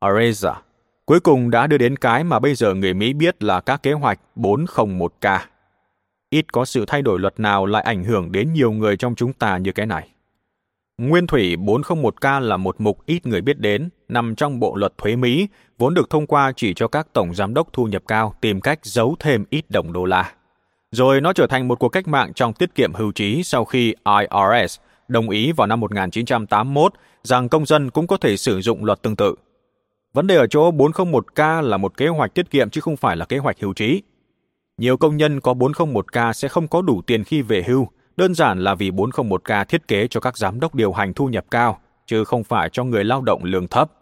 ERISA 0.00 0.62
cuối 1.10 1.20
cùng 1.20 1.50
đã 1.50 1.66
đưa 1.66 1.78
đến 1.78 1.96
cái 1.96 2.24
mà 2.24 2.38
bây 2.38 2.54
giờ 2.54 2.74
người 2.74 2.94
Mỹ 2.94 3.12
biết 3.12 3.42
là 3.42 3.60
các 3.60 3.82
kế 3.82 3.92
hoạch 3.92 4.20
401k. 4.36 5.38
Ít 6.30 6.52
có 6.52 6.64
sự 6.64 6.84
thay 6.86 7.02
đổi 7.02 7.18
luật 7.18 7.40
nào 7.40 7.66
lại 7.66 7.82
ảnh 7.82 8.04
hưởng 8.04 8.32
đến 8.32 8.52
nhiều 8.52 8.72
người 8.72 8.96
trong 8.96 9.14
chúng 9.14 9.32
ta 9.32 9.58
như 9.58 9.72
cái 9.72 9.86
này. 9.86 10.08
Nguyên 10.98 11.26
thủy 11.26 11.56
401k 11.56 12.40
là 12.40 12.56
một 12.56 12.80
mục 12.80 13.06
ít 13.06 13.26
người 13.26 13.40
biết 13.40 13.58
đến, 13.58 13.88
nằm 14.08 14.34
trong 14.34 14.60
bộ 14.60 14.76
luật 14.76 14.98
thuế 14.98 15.16
Mỹ, 15.16 15.48
vốn 15.78 15.94
được 15.94 16.10
thông 16.10 16.26
qua 16.26 16.52
chỉ 16.56 16.74
cho 16.74 16.88
các 16.88 17.06
tổng 17.12 17.34
giám 17.34 17.54
đốc 17.54 17.72
thu 17.72 17.84
nhập 17.84 18.02
cao 18.08 18.34
tìm 18.40 18.60
cách 18.60 18.78
giấu 18.82 19.16
thêm 19.18 19.44
ít 19.50 19.64
đồng 19.68 19.92
đô 19.92 20.04
la. 20.04 20.32
Rồi 20.90 21.20
nó 21.20 21.32
trở 21.32 21.46
thành 21.46 21.68
một 21.68 21.78
cuộc 21.78 21.88
cách 21.88 22.08
mạng 22.08 22.32
trong 22.34 22.52
tiết 22.52 22.74
kiệm 22.74 22.94
hưu 22.94 23.12
trí 23.12 23.42
sau 23.42 23.64
khi 23.64 23.94
IRS 24.04 24.78
đồng 25.08 25.30
ý 25.30 25.52
vào 25.52 25.66
năm 25.66 25.80
1981 25.80 26.92
rằng 27.22 27.48
công 27.48 27.66
dân 27.66 27.90
cũng 27.90 28.06
có 28.06 28.16
thể 28.16 28.36
sử 28.36 28.60
dụng 28.60 28.84
luật 28.84 29.02
tương 29.02 29.16
tự. 29.16 29.34
Vấn 30.12 30.26
đề 30.26 30.36
ở 30.36 30.46
chỗ 30.46 30.70
401k 30.70 31.62
là 31.62 31.76
một 31.76 31.96
kế 31.96 32.08
hoạch 32.08 32.34
tiết 32.34 32.50
kiệm 32.50 32.70
chứ 32.70 32.80
không 32.80 32.96
phải 32.96 33.16
là 33.16 33.24
kế 33.24 33.38
hoạch 33.38 33.60
hưu 33.60 33.72
trí. 33.72 34.02
Nhiều 34.78 34.96
công 34.96 35.16
nhân 35.16 35.40
có 35.40 35.52
401k 35.52 36.32
sẽ 36.32 36.48
không 36.48 36.68
có 36.68 36.82
đủ 36.82 37.02
tiền 37.06 37.24
khi 37.24 37.42
về 37.42 37.62
hưu, 37.66 37.88
đơn 38.16 38.34
giản 38.34 38.64
là 38.64 38.74
vì 38.74 38.90
401k 38.90 39.64
thiết 39.64 39.88
kế 39.88 40.06
cho 40.08 40.20
các 40.20 40.38
giám 40.38 40.60
đốc 40.60 40.74
điều 40.74 40.92
hành 40.92 41.14
thu 41.14 41.26
nhập 41.26 41.44
cao, 41.50 41.78
chứ 42.06 42.24
không 42.24 42.44
phải 42.44 42.68
cho 42.72 42.84
người 42.84 43.04
lao 43.04 43.22
động 43.22 43.44
lương 43.44 43.68
thấp. 43.68 43.92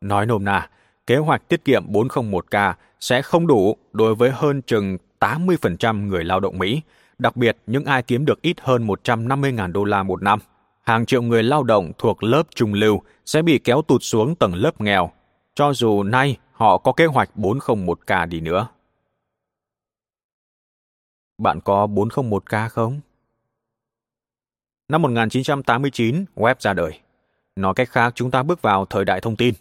Nói 0.00 0.26
nôm 0.26 0.44
na, 0.44 0.68
kế 1.06 1.16
hoạch 1.16 1.48
tiết 1.48 1.64
kiệm 1.64 1.92
401k 1.92 2.74
sẽ 3.00 3.22
không 3.22 3.46
đủ 3.46 3.76
đối 3.92 4.14
với 4.14 4.30
hơn 4.30 4.62
chừng 4.62 4.98
80% 5.20 6.06
người 6.06 6.24
lao 6.24 6.40
động 6.40 6.58
Mỹ, 6.58 6.82
đặc 7.18 7.36
biệt 7.36 7.56
những 7.66 7.84
ai 7.84 8.02
kiếm 8.02 8.24
được 8.24 8.42
ít 8.42 8.56
hơn 8.60 8.86
150.000 8.86 9.72
đô 9.72 9.84
la 9.84 10.02
một 10.02 10.22
năm. 10.22 10.38
Hàng 10.82 11.06
triệu 11.06 11.22
người 11.22 11.42
lao 11.42 11.62
động 11.62 11.92
thuộc 11.98 12.22
lớp 12.22 12.42
trung 12.54 12.74
lưu 12.74 13.02
sẽ 13.26 13.42
bị 13.42 13.58
kéo 13.58 13.82
tụt 13.82 14.02
xuống 14.02 14.34
tầng 14.34 14.54
lớp 14.54 14.80
nghèo, 14.80 15.10
cho 15.54 15.72
dù 15.72 16.02
nay 16.02 16.36
họ 16.52 16.78
có 16.78 16.92
kế 16.92 17.06
hoạch 17.06 17.30
401k 17.36 18.28
đi 18.28 18.40
nữa. 18.40 18.68
Bạn 21.38 21.60
có 21.60 21.86
401k 21.86 22.68
không? 22.68 23.00
Năm 24.88 25.02
1989, 25.02 26.24
web 26.34 26.54
ra 26.58 26.72
đời. 26.72 27.00
Nói 27.56 27.74
cách 27.74 27.88
khác, 27.88 28.12
chúng 28.14 28.30
ta 28.30 28.42
bước 28.42 28.62
vào 28.62 28.84
thời 28.84 29.04
đại 29.04 29.20
thông 29.20 29.36
tin. 29.36 29.54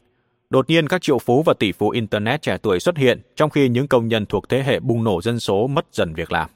Đột 0.49 0.69
nhiên 0.69 0.87
các 0.87 1.01
triệu 1.01 1.19
phú 1.19 1.43
và 1.45 1.53
tỷ 1.59 1.71
phú 1.71 1.89
Internet 1.89 2.41
trẻ 2.41 2.57
tuổi 2.57 2.79
xuất 2.79 2.97
hiện, 2.97 3.21
trong 3.35 3.49
khi 3.49 3.69
những 3.69 3.87
công 3.87 4.07
nhân 4.07 4.25
thuộc 4.25 4.49
thế 4.49 4.63
hệ 4.63 4.79
bùng 4.79 5.03
nổ 5.03 5.21
dân 5.21 5.39
số 5.39 5.67
mất 5.67 5.85
dần 5.91 6.13
việc 6.13 6.31
làm. 6.31 6.49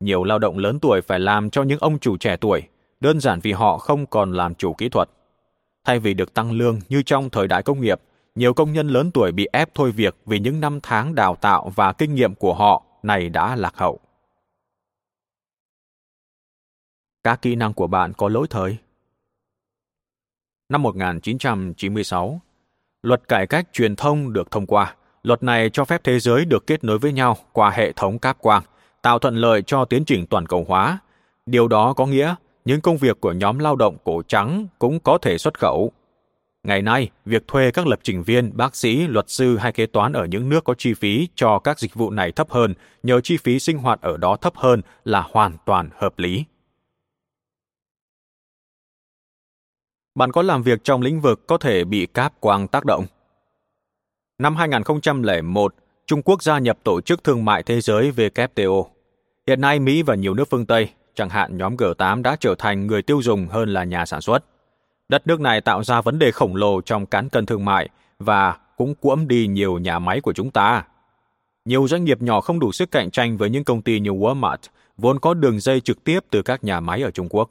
Nhiều 0.00 0.24
lao 0.24 0.38
động 0.38 0.58
lớn 0.58 0.78
tuổi 0.80 1.00
phải 1.00 1.20
làm 1.20 1.50
cho 1.50 1.62
những 1.62 1.78
ông 1.78 1.98
chủ 1.98 2.16
trẻ 2.16 2.36
tuổi, 2.36 2.62
đơn 3.00 3.20
giản 3.20 3.40
vì 3.40 3.52
họ 3.52 3.78
không 3.78 4.06
còn 4.06 4.32
làm 4.32 4.54
chủ 4.54 4.74
kỹ 4.74 4.88
thuật. 4.88 5.08
Thay 5.84 5.98
vì 5.98 6.14
được 6.14 6.34
tăng 6.34 6.52
lương 6.52 6.80
như 6.88 7.02
trong 7.02 7.30
thời 7.30 7.48
đại 7.48 7.62
công 7.62 7.80
nghiệp, 7.80 8.00
nhiều 8.36 8.54
công 8.54 8.72
nhân 8.72 8.88
lớn 8.88 9.10
tuổi 9.10 9.32
bị 9.32 9.48
ép 9.52 9.74
thôi 9.74 9.92
việc 9.92 10.16
vì 10.26 10.38
những 10.38 10.60
năm 10.60 10.80
tháng 10.82 11.14
đào 11.14 11.36
tạo 11.40 11.72
và 11.74 11.92
kinh 11.92 12.14
nghiệm 12.14 12.34
của 12.34 12.54
họ 12.54 12.82
này 13.02 13.28
đã 13.28 13.56
lạc 13.56 13.76
hậu. 13.76 14.00
Các 17.24 17.42
kỹ 17.42 17.54
năng 17.54 17.74
của 17.74 17.86
bạn 17.86 18.12
có 18.12 18.28
lỗi 18.28 18.46
thời. 18.50 18.76
Năm 20.68 20.82
1996, 20.82 22.40
luật 23.02 23.28
cải 23.28 23.46
cách 23.46 23.68
truyền 23.72 23.96
thông 23.96 24.32
được 24.32 24.50
thông 24.50 24.66
qua. 24.66 24.94
Luật 25.22 25.42
này 25.42 25.70
cho 25.70 25.84
phép 25.84 26.00
thế 26.04 26.20
giới 26.20 26.44
được 26.44 26.66
kết 26.66 26.84
nối 26.84 26.98
với 26.98 27.12
nhau 27.12 27.36
qua 27.52 27.70
hệ 27.70 27.92
thống 27.92 28.18
cáp 28.18 28.38
quang, 28.38 28.62
tạo 29.02 29.18
thuận 29.18 29.36
lợi 29.36 29.62
cho 29.62 29.84
tiến 29.84 30.04
trình 30.04 30.26
toàn 30.26 30.46
cầu 30.46 30.64
hóa. 30.68 30.98
Điều 31.46 31.68
đó 31.68 31.92
có 31.92 32.06
nghĩa 32.06 32.34
những 32.64 32.80
công 32.80 32.96
việc 32.96 33.20
của 33.20 33.32
nhóm 33.32 33.58
lao 33.58 33.76
động 33.76 33.96
cổ 34.04 34.22
trắng 34.28 34.66
cũng 34.78 35.00
có 35.00 35.18
thể 35.18 35.38
xuất 35.38 35.58
khẩu. 35.58 35.92
Ngày 36.66 36.82
nay, 36.82 37.10
việc 37.24 37.48
thuê 37.48 37.70
các 37.70 37.86
lập 37.86 37.98
trình 38.02 38.22
viên, 38.22 38.56
bác 38.56 38.76
sĩ, 38.76 39.06
luật 39.06 39.30
sư 39.30 39.56
hay 39.56 39.72
kế 39.72 39.86
toán 39.86 40.12
ở 40.12 40.24
những 40.24 40.48
nước 40.48 40.64
có 40.64 40.74
chi 40.74 40.94
phí 40.94 41.28
cho 41.34 41.58
các 41.58 41.78
dịch 41.78 41.94
vụ 41.94 42.10
này 42.10 42.32
thấp 42.32 42.50
hơn 42.50 42.74
nhờ 43.02 43.20
chi 43.20 43.36
phí 43.36 43.58
sinh 43.58 43.78
hoạt 43.78 44.00
ở 44.00 44.16
đó 44.16 44.36
thấp 44.36 44.56
hơn 44.56 44.82
là 45.04 45.24
hoàn 45.30 45.56
toàn 45.66 45.90
hợp 45.96 46.18
lý. 46.18 46.44
bạn 50.14 50.32
có 50.32 50.42
làm 50.42 50.62
việc 50.62 50.84
trong 50.84 51.02
lĩnh 51.02 51.20
vực 51.20 51.46
có 51.46 51.58
thể 51.58 51.84
bị 51.84 52.06
cáp 52.06 52.40
quang 52.40 52.68
tác 52.68 52.84
động. 52.84 53.06
Năm 54.38 54.56
2001, 54.56 55.74
Trung 56.06 56.22
Quốc 56.22 56.42
gia 56.42 56.58
nhập 56.58 56.78
Tổ 56.84 57.00
chức 57.00 57.24
Thương 57.24 57.44
mại 57.44 57.62
Thế 57.62 57.80
giới 57.80 58.12
WTO. 58.16 58.84
Hiện 59.46 59.60
nay 59.60 59.78
Mỹ 59.78 60.02
và 60.02 60.14
nhiều 60.14 60.34
nước 60.34 60.48
phương 60.50 60.66
Tây, 60.66 60.90
chẳng 61.14 61.28
hạn 61.28 61.56
nhóm 61.56 61.76
G8 61.76 62.22
đã 62.22 62.36
trở 62.40 62.54
thành 62.58 62.86
người 62.86 63.02
tiêu 63.02 63.22
dùng 63.22 63.48
hơn 63.48 63.68
là 63.68 63.84
nhà 63.84 64.06
sản 64.06 64.20
xuất. 64.20 64.44
Đất 65.08 65.26
nước 65.26 65.40
này 65.40 65.60
tạo 65.60 65.84
ra 65.84 66.00
vấn 66.00 66.18
đề 66.18 66.30
khổng 66.30 66.56
lồ 66.56 66.80
trong 66.80 67.06
cán 67.06 67.28
cân 67.28 67.46
thương 67.46 67.64
mại 67.64 67.88
và 68.18 68.58
cũng 68.76 68.94
cuỗm 68.94 69.28
đi 69.28 69.46
nhiều 69.46 69.78
nhà 69.78 69.98
máy 69.98 70.20
của 70.20 70.32
chúng 70.32 70.50
ta. 70.50 70.84
Nhiều 71.64 71.88
doanh 71.88 72.04
nghiệp 72.04 72.22
nhỏ 72.22 72.40
không 72.40 72.58
đủ 72.58 72.72
sức 72.72 72.90
cạnh 72.90 73.10
tranh 73.10 73.36
với 73.36 73.50
những 73.50 73.64
công 73.64 73.82
ty 73.82 74.00
như 74.00 74.10
Walmart, 74.10 74.56
vốn 74.96 75.20
có 75.20 75.34
đường 75.34 75.60
dây 75.60 75.80
trực 75.80 76.04
tiếp 76.04 76.20
từ 76.30 76.42
các 76.42 76.64
nhà 76.64 76.80
máy 76.80 77.02
ở 77.02 77.10
Trung 77.10 77.28
Quốc. 77.30 77.50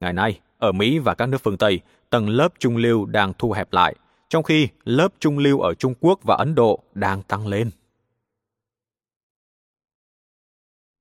Ngày 0.00 0.12
nay, 0.12 0.40
ở 0.58 0.72
Mỹ 0.72 0.98
và 0.98 1.14
các 1.14 1.26
nước 1.26 1.38
phương 1.42 1.56
Tây, 1.56 1.80
tầng 2.10 2.28
lớp 2.28 2.48
trung 2.58 2.76
lưu 2.76 3.06
đang 3.06 3.32
thu 3.38 3.52
hẹp 3.52 3.72
lại, 3.72 3.94
trong 4.28 4.42
khi 4.42 4.68
lớp 4.84 5.08
trung 5.18 5.38
lưu 5.38 5.60
ở 5.60 5.74
Trung 5.74 5.94
Quốc 6.00 6.20
và 6.22 6.36
Ấn 6.36 6.54
Độ 6.54 6.82
đang 6.94 7.22
tăng 7.22 7.46
lên. 7.46 7.70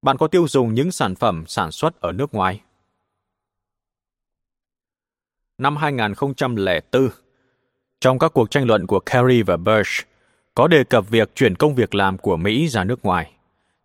Bạn 0.02 0.18
có 0.18 0.28
tiêu 0.28 0.48
dùng 0.48 0.74
những 0.74 0.92
sản 0.92 1.16
phẩm 1.16 1.44
sản 1.48 1.72
xuất 1.72 2.02
ở 2.02 2.12
nước 2.12 2.34
ngoài? 2.34 2.62
Năm 5.58 5.78
2004, 5.78 7.10
trong 8.02 8.20
các 8.20 8.34
cuộc 8.34 8.52
tranh 8.52 8.68
luận 8.68 8.88
của 8.88 9.00
Kerry 9.00 9.42
và 9.42 9.58
Bush, 9.58 10.08
có 10.56 10.68
đề 10.68 10.84
cập 10.84 11.10
việc 11.10 11.36
chuyển 11.36 11.56
công 11.56 11.76
việc 11.76 11.96
làm 11.96 12.18
của 12.18 12.38
Mỹ 12.38 12.68
ra 12.68 12.84
nước 12.84 13.06
ngoài. 13.06 13.32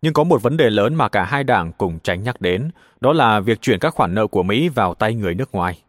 Nhưng 0.01 0.13
có 0.13 0.23
một 0.23 0.41
vấn 0.41 0.57
đề 0.57 0.69
lớn 0.69 0.95
mà 0.95 1.09
cả 1.09 1.23
hai 1.23 1.43
đảng 1.43 1.71
cùng 1.77 1.99
tránh 1.99 2.23
nhắc 2.23 2.41
đến, 2.41 2.71
đó 3.01 3.13
là 3.13 3.39
việc 3.39 3.61
chuyển 3.61 3.79
các 3.79 3.93
khoản 3.93 4.15
nợ 4.15 4.27
của 4.27 4.43
Mỹ 4.43 4.69
vào 4.69 4.93
tay 4.93 5.15
người 5.15 5.35
nước 5.35 5.51
ngoài. 5.51 5.83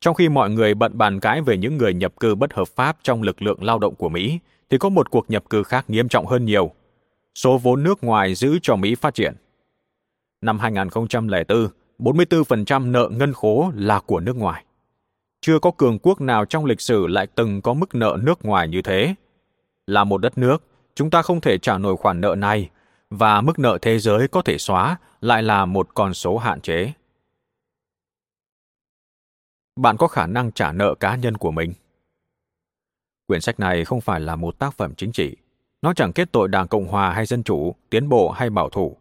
Trong 0.00 0.14
khi 0.14 0.28
mọi 0.28 0.50
người 0.50 0.74
bận 0.74 0.98
bàn 0.98 1.20
cãi 1.20 1.42
về 1.42 1.56
những 1.56 1.76
người 1.76 1.94
nhập 1.94 2.12
cư 2.20 2.34
bất 2.34 2.54
hợp 2.54 2.68
pháp 2.68 2.96
trong 3.02 3.22
lực 3.22 3.42
lượng 3.42 3.64
lao 3.64 3.78
động 3.78 3.94
của 3.94 4.08
Mỹ, 4.08 4.38
thì 4.70 4.78
có 4.78 4.88
một 4.88 5.10
cuộc 5.10 5.30
nhập 5.30 5.50
cư 5.50 5.62
khác 5.62 5.90
nghiêm 5.90 6.08
trọng 6.08 6.26
hơn 6.26 6.44
nhiều. 6.44 6.70
Số 7.34 7.58
vốn 7.58 7.82
nước 7.82 8.04
ngoài 8.04 8.34
giữ 8.34 8.58
cho 8.62 8.76
Mỹ 8.76 8.94
phát 8.94 9.14
triển. 9.14 9.34
Năm 10.40 10.58
2004, 10.58 11.68
44% 11.98 12.90
nợ 12.90 13.08
ngân 13.12 13.32
khố 13.32 13.72
là 13.74 14.00
của 14.00 14.20
nước 14.20 14.36
ngoài. 14.36 14.64
Chưa 15.40 15.58
có 15.58 15.70
cường 15.70 15.98
quốc 15.98 16.20
nào 16.20 16.44
trong 16.44 16.64
lịch 16.64 16.80
sử 16.80 17.06
lại 17.06 17.26
từng 17.34 17.62
có 17.62 17.74
mức 17.74 17.94
nợ 17.94 18.18
nước 18.22 18.44
ngoài 18.44 18.68
như 18.68 18.82
thế. 18.82 19.14
Là 19.86 20.04
một 20.04 20.18
đất 20.18 20.38
nước, 20.38 20.62
chúng 20.94 21.10
ta 21.10 21.22
không 21.22 21.40
thể 21.40 21.58
trả 21.58 21.78
nổi 21.78 21.96
khoản 21.96 22.20
nợ 22.20 22.34
này, 22.38 22.70
và 23.10 23.40
mức 23.40 23.58
nợ 23.58 23.78
thế 23.82 23.98
giới 23.98 24.28
có 24.28 24.42
thể 24.42 24.58
xóa 24.58 24.96
lại 25.20 25.42
là 25.42 25.66
một 25.66 25.88
con 25.94 26.14
số 26.14 26.38
hạn 26.38 26.60
chế. 26.60 26.92
bạn 29.78 29.96
có 29.96 30.08
khả 30.08 30.26
năng 30.26 30.52
trả 30.52 30.72
nợ 30.72 30.94
cá 30.94 31.16
nhân 31.16 31.36
của 31.36 31.50
mình. 31.50 31.72
Quyển 33.26 33.40
sách 33.40 33.60
này 33.60 33.84
không 33.84 34.00
phải 34.00 34.20
là 34.20 34.36
một 34.36 34.58
tác 34.58 34.74
phẩm 34.74 34.94
chính 34.94 35.12
trị. 35.12 35.36
Nó 35.82 35.92
chẳng 35.94 36.12
kết 36.12 36.32
tội 36.32 36.48
Đảng 36.48 36.68
Cộng 36.68 36.88
Hòa 36.88 37.12
hay 37.12 37.26
Dân 37.26 37.42
Chủ, 37.42 37.74
tiến 37.90 38.08
bộ 38.08 38.30
hay 38.30 38.50
bảo 38.50 38.68
thủ. 38.68 38.96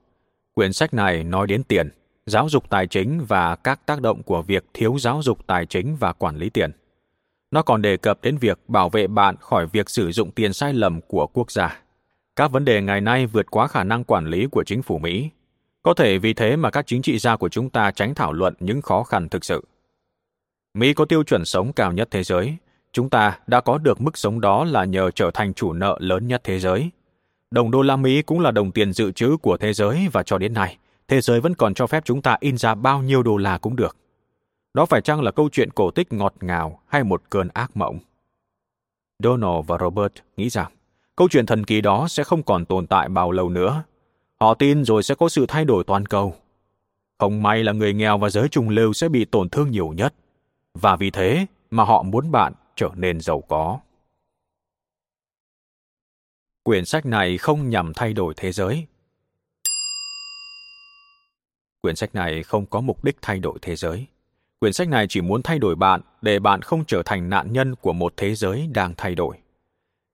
Quyển 0.53 0.73
sách 0.73 0.93
này 0.93 1.23
nói 1.23 1.47
đến 1.47 1.63
tiền, 1.63 1.89
giáo 2.27 2.49
dục 2.49 2.69
tài 2.69 2.87
chính 2.87 3.25
và 3.27 3.55
các 3.55 3.85
tác 3.85 4.01
động 4.01 4.23
của 4.23 4.41
việc 4.41 4.65
thiếu 4.73 4.97
giáo 4.99 5.21
dục 5.23 5.47
tài 5.47 5.65
chính 5.65 5.95
và 5.95 6.13
quản 6.13 6.37
lý 6.37 6.49
tiền. 6.49 6.71
Nó 7.51 7.61
còn 7.61 7.81
đề 7.81 7.97
cập 7.97 8.21
đến 8.21 8.37
việc 8.37 8.59
bảo 8.67 8.89
vệ 8.89 9.07
bạn 9.07 9.35
khỏi 9.39 9.67
việc 9.67 9.89
sử 9.89 10.11
dụng 10.11 10.31
tiền 10.31 10.53
sai 10.53 10.73
lầm 10.73 11.01
của 11.01 11.27
quốc 11.27 11.51
gia. 11.51 11.79
Các 12.35 12.51
vấn 12.51 12.65
đề 12.65 12.81
ngày 12.81 13.01
nay 13.01 13.25
vượt 13.25 13.51
quá 13.51 13.67
khả 13.67 13.83
năng 13.83 14.03
quản 14.03 14.27
lý 14.27 14.47
của 14.51 14.63
chính 14.63 14.81
phủ 14.81 14.97
Mỹ. 14.97 15.29
Có 15.83 15.93
thể 15.93 16.17
vì 16.17 16.33
thế 16.33 16.55
mà 16.55 16.69
các 16.69 16.87
chính 16.87 17.01
trị 17.01 17.17
gia 17.17 17.35
của 17.35 17.49
chúng 17.49 17.69
ta 17.69 17.91
tránh 17.91 18.15
thảo 18.15 18.33
luận 18.33 18.53
những 18.59 18.81
khó 18.81 19.03
khăn 19.03 19.29
thực 19.29 19.45
sự. 19.45 19.65
Mỹ 20.73 20.93
có 20.93 21.05
tiêu 21.05 21.23
chuẩn 21.23 21.45
sống 21.45 21.73
cao 21.73 21.91
nhất 21.91 22.07
thế 22.11 22.23
giới. 22.23 22.55
Chúng 22.93 23.09
ta 23.09 23.39
đã 23.47 23.61
có 23.61 23.77
được 23.77 24.01
mức 24.01 24.17
sống 24.17 24.41
đó 24.41 24.63
là 24.63 24.85
nhờ 24.85 25.11
trở 25.11 25.31
thành 25.33 25.53
chủ 25.53 25.73
nợ 25.73 25.97
lớn 25.99 26.27
nhất 26.27 26.41
thế 26.43 26.59
giới. 26.59 26.89
Đồng 27.51 27.71
đô 27.71 27.81
la 27.81 27.95
Mỹ 27.95 28.21
cũng 28.21 28.39
là 28.39 28.51
đồng 28.51 28.71
tiền 28.71 28.93
dự 28.93 29.11
trữ 29.11 29.37
của 29.37 29.57
thế 29.57 29.73
giới 29.73 30.07
và 30.11 30.23
cho 30.23 30.37
đến 30.37 30.53
nay, 30.53 30.77
thế 31.07 31.21
giới 31.21 31.41
vẫn 31.41 31.55
còn 31.55 31.73
cho 31.73 31.87
phép 31.87 32.05
chúng 32.05 32.21
ta 32.21 32.37
in 32.39 32.57
ra 32.57 32.75
bao 32.75 33.01
nhiêu 33.01 33.23
đô 33.23 33.37
la 33.37 33.57
cũng 33.57 33.75
được. 33.75 33.97
Đó 34.73 34.85
phải 34.85 35.01
chăng 35.01 35.21
là 35.21 35.31
câu 35.31 35.49
chuyện 35.51 35.71
cổ 35.71 35.91
tích 35.91 36.13
ngọt 36.13 36.33
ngào 36.41 36.81
hay 36.87 37.03
một 37.03 37.23
cơn 37.29 37.47
ác 37.53 37.77
mộng? 37.77 37.99
Donald 39.23 39.65
và 39.67 39.77
Robert 39.77 40.13
nghĩ 40.37 40.49
rằng, 40.49 40.71
câu 41.15 41.27
chuyện 41.31 41.45
thần 41.45 41.63
kỳ 41.63 41.81
đó 41.81 42.07
sẽ 42.07 42.23
không 42.23 42.43
còn 42.43 42.65
tồn 42.65 42.87
tại 42.87 43.09
bao 43.09 43.31
lâu 43.31 43.49
nữa. 43.49 43.83
Họ 44.39 44.53
tin 44.53 44.85
rồi 44.85 45.03
sẽ 45.03 45.15
có 45.15 45.29
sự 45.29 45.45
thay 45.47 45.65
đổi 45.65 45.83
toàn 45.83 46.05
cầu. 46.05 46.35
Không 47.17 47.43
may 47.43 47.63
là 47.63 47.71
người 47.71 47.93
nghèo 47.93 48.17
và 48.17 48.29
giới 48.29 48.49
trung 48.49 48.69
lưu 48.69 48.93
sẽ 48.93 49.09
bị 49.09 49.25
tổn 49.25 49.49
thương 49.49 49.71
nhiều 49.71 49.93
nhất. 49.93 50.13
Và 50.73 50.95
vì 50.95 51.11
thế 51.11 51.45
mà 51.71 51.83
họ 51.83 52.03
muốn 52.03 52.31
bạn 52.31 52.53
trở 52.75 52.89
nên 52.95 53.21
giàu 53.21 53.41
có. 53.41 53.79
Quyển 56.63 56.85
sách 56.85 57.05
này 57.05 57.37
không 57.37 57.69
nhằm 57.69 57.93
thay 57.93 58.13
đổi 58.13 58.33
thế 58.37 58.51
giới. 58.51 58.85
Quyển 61.87 61.95
sách 61.95 62.15
này 62.15 62.43
không 62.43 62.65
có 62.65 62.81
mục 62.81 63.03
đích 63.03 63.17
thay 63.21 63.39
đổi 63.39 63.59
thế 63.61 63.75
giới. 63.75 64.05
Quyển 64.59 64.73
sách 64.73 64.89
này 64.89 65.05
chỉ 65.09 65.21
muốn 65.21 65.41
thay 65.41 65.59
đổi 65.59 65.75
bạn 65.75 66.01
để 66.21 66.39
bạn 66.39 66.61
không 66.61 66.85
trở 66.85 67.03
thành 67.03 67.29
nạn 67.29 67.53
nhân 67.53 67.75
của 67.75 67.93
một 67.93 68.13
thế 68.17 68.35
giới 68.35 68.69
đang 68.73 68.93
thay 68.97 69.15
đổi. 69.15 69.37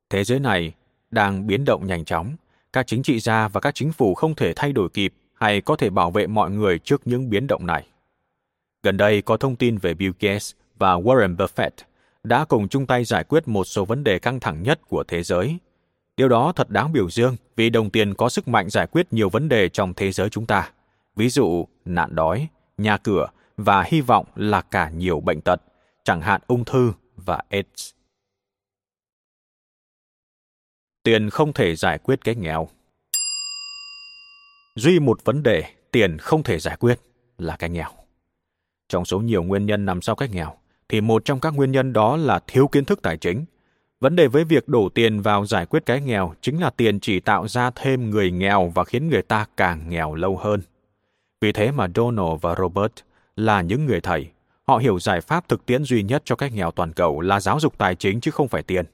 Thế 0.10 0.24
giới 0.24 0.40
này 0.40 0.74
đang 1.12 1.48
biến 1.48 1.66
động 1.66 1.88
nhanh 1.88 2.06
chóng, 2.06 2.36
các 2.74 2.88
chính 2.88 3.04
trị 3.04 3.20
gia 3.20 3.48
và 3.48 3.62
các 3.62 3.76
chính 3.76 3.92
phủ 3.92 4.14
không 4.14 4.36
thể 4.36 4.54
thay 4.56 4.74
đổi 4.74 4.90
kịp 4.90 5.14
hay 5.34 5.62
có 5.62 5.76
thể 5.76 5.90
bảo 5.90 6.12
vệ 6.12 6.28
mọi 6.28 6.52
người 6.52 6.80
trước 6.80 7.02
những 7.06 7.30
biến 7.30 7.48
động 7.48 7.66
này. 7.66 7.88
Gần 8.84 8.98
đây 8.98 9.22
có 9.22 9.38
thông 9.38 9.56
tin 9.56 9.78
về 9.78 9.94
Bill 9.94 10.14
Gates 10.20 10.52
và 10.78 10.96
Warren 10.96 11.36
Buffett 11.36 11.72
đã 12.24 12.46
cùng 12.46 12.68
chung 12.68 12.86
tay 12.86 13.04
giải 13.04 13.24
quyết 13.24 13.48
một 13.48 13.64
số 13.64 13.86
vấn 13.86 14.04
đề 14.04 14.20
căng 14.20 14.40
thẳng 14.40 14.64
nhất 14.64 14.80
của 14.90 15.04
thế 15.08 15.24
giới. 15.24 15.58
Điều 16.18 16.30
đó 16.30 16.54
thật 16.56 16.70
đáng 16.70 16.94
biểu 16.94 17.10
dương 17.10 17.36
vì 17.56 17.70
đồng 17.70 17.90
tiền 17.90 18.14
có 18.14 18.30
sức 18.30 18.48
mạnh 18.48 18.70
giải 18.70 18.88
quyết 18.88 19.14
nhiều 19.14 19.30
vấn 19.30 19.50
đề 19.50 19.70
trong 19.70 19.94
thế 19.94 20.12
giới 20.12 20.30
chúng 20.30 20.46
ta. 20.46 20.72
Ví 21.16 21.30
dụ, 21.30 21.68
nạn 21.86 22.16
đói, 22.16 22.48
nhà 22.78 22.98
cửa 22.98 23.28
và 23.58 23.84
hy 23.84 24.02
vọng 24.02 24.26
là 24.36 24.62
cả 24.62 24.90
nhiều 24.90 25.20
bệnh 25.20 25.42
tật, 25.42 25.62
chẳng 26.04 26.22
hạn 26.22 26.42
ung 26.48 26.66
thư 26.66 26.94
và 27.16 27.42
AIDS. 27.50 27.92
Tiền 31.04 31.30
không 31.30 31.54
thể 31.54 31.76
giải 31.76 31.98
quyết 31.98 32.24
cái 32.24 32.36
nghèo. 32.36 32.68
Duy 34.76 35.00
một 35.00 35.24
vấn 35.24 35.44
đề 35.44 35.64
tiền 35.92 36.18
không 36.18 36.44
thể 36.44 36.60
giải 36.60 36.78
quyết 36.80 37.00
là 37.38 37.56
cái 37.56 37.70
nghèo. 37.70 37.90
Trong 38.90 39.06
số 39.06 39.20
nhiều 39.20 39.44
nguyên 39.44 39.66
nhân 39.66 39.86
nằm 39.86 40.02
sau 40.02 40.16
cái 40.16 40.30
nghèo, 40.30 40.58
thì 40.90 41.02
một 41.02 41.26
trong 41.26 41.40
các 41.40 41.54
nguyên 41.54 41.72
nhân 41.72 41.94
đó 41.94 42.18
là 42.18 42.40
thiếu 42.48 42.68
kiến 42.68 42.86
thức 42.86 43.02
tài 43.02 43.18
chính. 43.18 43.46
Vấn 44.00 44.16
đề 44.16 44.28
với 44.28 44.44
việc 44.44 44.68
đổ 44.68 44.90
tiền 44.90 45.22
vào 45.22 45.46
giải 45.46 45.66
quyết 45.66 45.86
cái 45.86 46.02
nghèo 46.02 46.34
chính 46.42 46.62
là 46.62 46.70
tiền 46.70 47.00
chỉ 47.00 47.20
tạo 47.20 47.48
ra 47.48 47.72
thêm 47.76 48.10
người 48.10 48.32
nghèo 48.32 48.72
và 48.76 48.84
khiến 48.84 49.10
người 49.10 49.22
ta 49.22 49.46
càng 49.58 49.90
nghèo 49.90 50.16
lâu 50.16 50.38
hơn. 50.38 50.62
Vì 51.44 51.52
thế 51.52 51.72
mà 51.72 51.88
Donald 51.96 52.42
và 52.42 52.56
Robert 52.56 52.92
là 53.36 53.62
những 53.62 53.86
người 53.86 54.02
thầy. 54.02 54.32
Họ 54.68 54.78
hiểu 54.78 55.00
giải 55.00 55.22
pháp 55.22 55.48
thực 55.48 55.66
tiễn 55.66 55.84
duy 55.84 56.04
nhất 56.04 56.22
cho 56.26 56.36
cái 56.36 56.52
nghèo 56.52 56.72
toàn 56.72 56.94
cầu 56.94 57.22
là 57.22 57.40
giáo 57.40 57.60
dục 57.60 57.78
tài 57.78 57.96
chính 57.96 58.22
chứ 58.22 58.32
không 58.32 58.48
phải 58.48 58.64
tiền. 58.64 58.86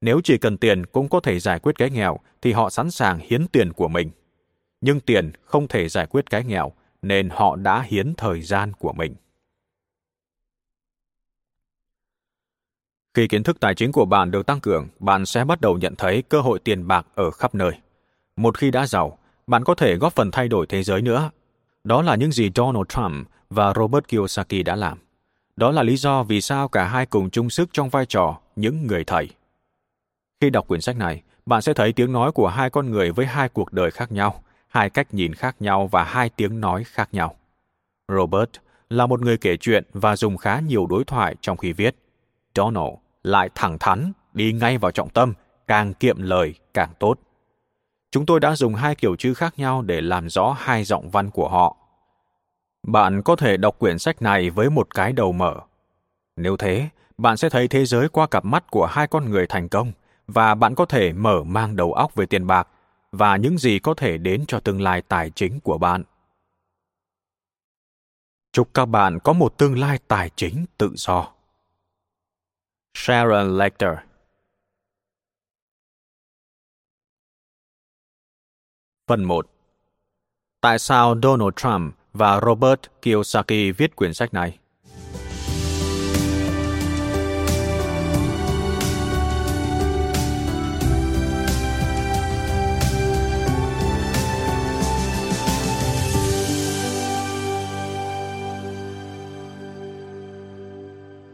Nếu 0.00 0.20
chỉ 0.24 0.38
cần 0.38 0.56
tiền 0.56 0.86
cũng 0.86 1.08
có 1.08 1.20
thể 1.20 1.38
giải 1.38 1.58
quyết 1.58 1.78
cái 1.78 1.90
nghèo 1.90 2.18
thì 2.42 2.52
họ 2.52 2.70
sẵn 2.70 2.90
sàng 2.90 3.18
hiến 3.22 3.46
tiền 3.48 3.72
của 3.72 3.88
mình. 3.88 4.10
Nhưng 4.80 5.00
tiền 5.00 5.32
không 5.44 5.68
thể 5.68 5.88
giải 5.88 6.06
quyết 6.06 6.30
cái 6.30 6.44
nghèo 6.44 6.72
nên 7.02 7.28
họ 7.30 7.56
đã 7.56 7.82
hiến 7.82 8.14
thời 8.14 8.42
gian 8.42 8.72
của 8.72 8.92
mình. 8.92 9.14
Khi 13.14 13.28
kiến 13.28 13.42
thức 13.42 13.60
tài 13.60 13.74
chính 13.74 13.92
của 13.92 14.04
bạn 14.04 14.30
được 14.30 14.46
tăng 14.46 14.60
cường, 14.60 14.88
bạn 14.98 15.26
sẽ 15.26 15.44
bắt 15.44 15.60
đầu 15.60 15.78
nhận 15.78 15.94
thấy 15.96 16.22
cơ 16.22 16.40
hội 16.40 16.58
tiền 16.58 16.86
bạc 16.86 17.06
ở 17.14 17.30
khắp 17.30 17.54
nơi. 17.54 17.72
Một 18.36 18.58
khi 18.58 18.70
đã 18.70 18.86
giàu, 18.86 19.18
bạn 19.46 19.64
có 19.64 19.74
thể 19.74 19.96
góp 19.96 20.12
phần 20.12 20.30
thay 20.30 20.48
đổi 20.48 20.66
thế 20.66 20.82
giới 20.82 21.02
nữa. 21.02 21.30
Đó 21.84 22.02
là 22.02 22.14
những 22.14 22.32
gì 22.32 22.50
Donald 22.54 22.86
Trump 22.88 23.28
và 23.50 23.72
Robert 23.76 24.04
Kiyosaki 24.08 24.64
đã 24.64 24.76
làm. 24.76 24.98
Đó 25.56 25.70
là 25.70 25.82
lý 25.82 25.96
do 25.96 26.22
vì 26.22 26.40
sao 26.40 26.68
cả 26.68 26.84
hai 26.84 27.06
cùng 27.06 27.30
chung 27.30 27.50
sức 27.50 27.68
trong 27.72 27.88
vai 27.88 28.06
trò 28.06 28.38
những 28.56 28.86
người 28.86 29.04
thầy. 29.04 29.28
Khi 30.40 30.50
đọc 30.50 30.68
quyển 30.68 30.80
sách 30.80 30.96
này, 30.96 31.22
bạn 31.46 31.62
sẽ 31.62 31.74
thấy 31.74 31.92
tiếng 31.92 32.12
nói 32.12 32.32
của 32.32 32.48
hai 32.48 32.70
con 32.70 32.90
người 32.90 33.12
với 33.12 33.26
hai 33.26 33.48
cuộc 33.48 33.72
đời 33.72 33.90
khác 33.90 34.12
nhau, 34.12 34.42
hai 34.68 34.90
cách 34.90 35.14
nhìn 35.14 35.34
khác 35.34 35.56
nhau 35.60 35.86
và 35.86 36.04
hai 36.04 36.28
tiếng 36.28 36.60
nói 36.60 36.84
khác 36.84 37.08
nhau. 37.12 37.34
Robert 38.08 38.50
là 38.90 39.06
một 39.06 39.20
người 39.20 39.36
kể 39.36 39.56
chuyện 39.56 39.84
và 39.92 40.16
dùng 40.16 40.36
khá 40.36 40.60
nhiều 40.60 40.86
đối 40.86 41.04
thoại 41.04 41.36
trong 41.40 41.56
khi 41.56 41.72
viết. 41.72 41.96
Donald 42.54 42.94
lại 43.22 43.50
thẳng 43.54 43.78
thắn, 43.78 44.12
đi 44.34 44.52
ngay 44.52 44.78
vào 44.78 44.90
trọng 44.90 45.10
tâm, 45.10 45.34
càng 45.66 45.94
kiệm 45.94 46.22
lời 46.22 46.54
càng 46.74 46.90
tốt. 46.98 47.18
Chúng 48.10 48.26
tôi 48.26 48.40
đã 48.40 48.56
dùng 48.56 48.74
hai 48.74 48.94
kiểu 48.94 49.16
chữ 49.16 49.34
khác 49.34 49.58
nhau 49.58 49.82
để 49.82 50.00
làm 50.00 50.28
rõ 50.28 50.56
hai 50.58 50.84
giọng 50.84 51.10
văn 51.10 51.30
của 51.30 51.48
họ. 51.48 51.76
Bạn 52.86 53.22
có 53.22 53.36
thể 53.36 53.56
đọc 53.56 53.78
quyển 53.78 53.98
sách 53.98 54.22
này 54.22 54.50
với 54.50 54.70
một 54.70 54.94
cái 54.94 55.12
đầu 55.12 55.32
mở. 55.32 55.60
Nếu 56.36 56.56
thế, 56.56 56.88
bạn 57.18 57.36
sẽ 57.36 57.48
thấy 57.48 57.68
thế 57.68 57.84
giới 57.84 58.08
qua 58.08 58.26
cặp 58.26 58.44
mắt 58.44 58.64
của 58.70 58.86
hai 58.86 59.06
con 59.06 59.30
người 59.30 59.46
thành 59.46 59.68
công 59.68 59.92
và 60.26 60.54
bạn 60.54 60.74
có 60.74 60.84
thể 60.84 61.12
mở 61.12 61.44
mang 61.44 61.76
đầu 61.76 61.92
óc 61.92 62.14
về 62.14 62.26
tiền 62.26 62.46
bạc 62.46 62.68
và 63.12 63.36
những 63.36 63.58
gì 63.58 63.78
có 63.78 63.94
thể 63.94 64.18
đến 64.18 64.44
cho 64.48 64.60
tương 64.60 64.80
lai 64.80 65.02
tài 65.02 65.30
chính 65.30 65.60
của 65.60 65.78
bạn. 65.78 66.02
Chúc 68.52 68.68
các 68.74 68.86
bạn 68.86 69.18
có 69.24 69.32
một 69.32 69.58
tương 69.58 69.78
lai 69.78 69.98
tài 70.08 70.30
chính 70.36 70.64
tự 70.78 70.92
do. 70.94 71.32
Sharon 72.94 73.58
Lecter 73.58 74.07
Phần 79.08 79.24
1 79.24 79.46
Tại 80.60 80.78
sao 80.78 81.16
Donald 81.22 81.54
Trump 81.56 81.94
và 82.12 82.40
Robert 82.40 82.80
Kiyosaki 83.02 83.76
viết 83.76 83.96
quyển 83.96 84.14
sách 84.14 84.34
này? 84.34 84.58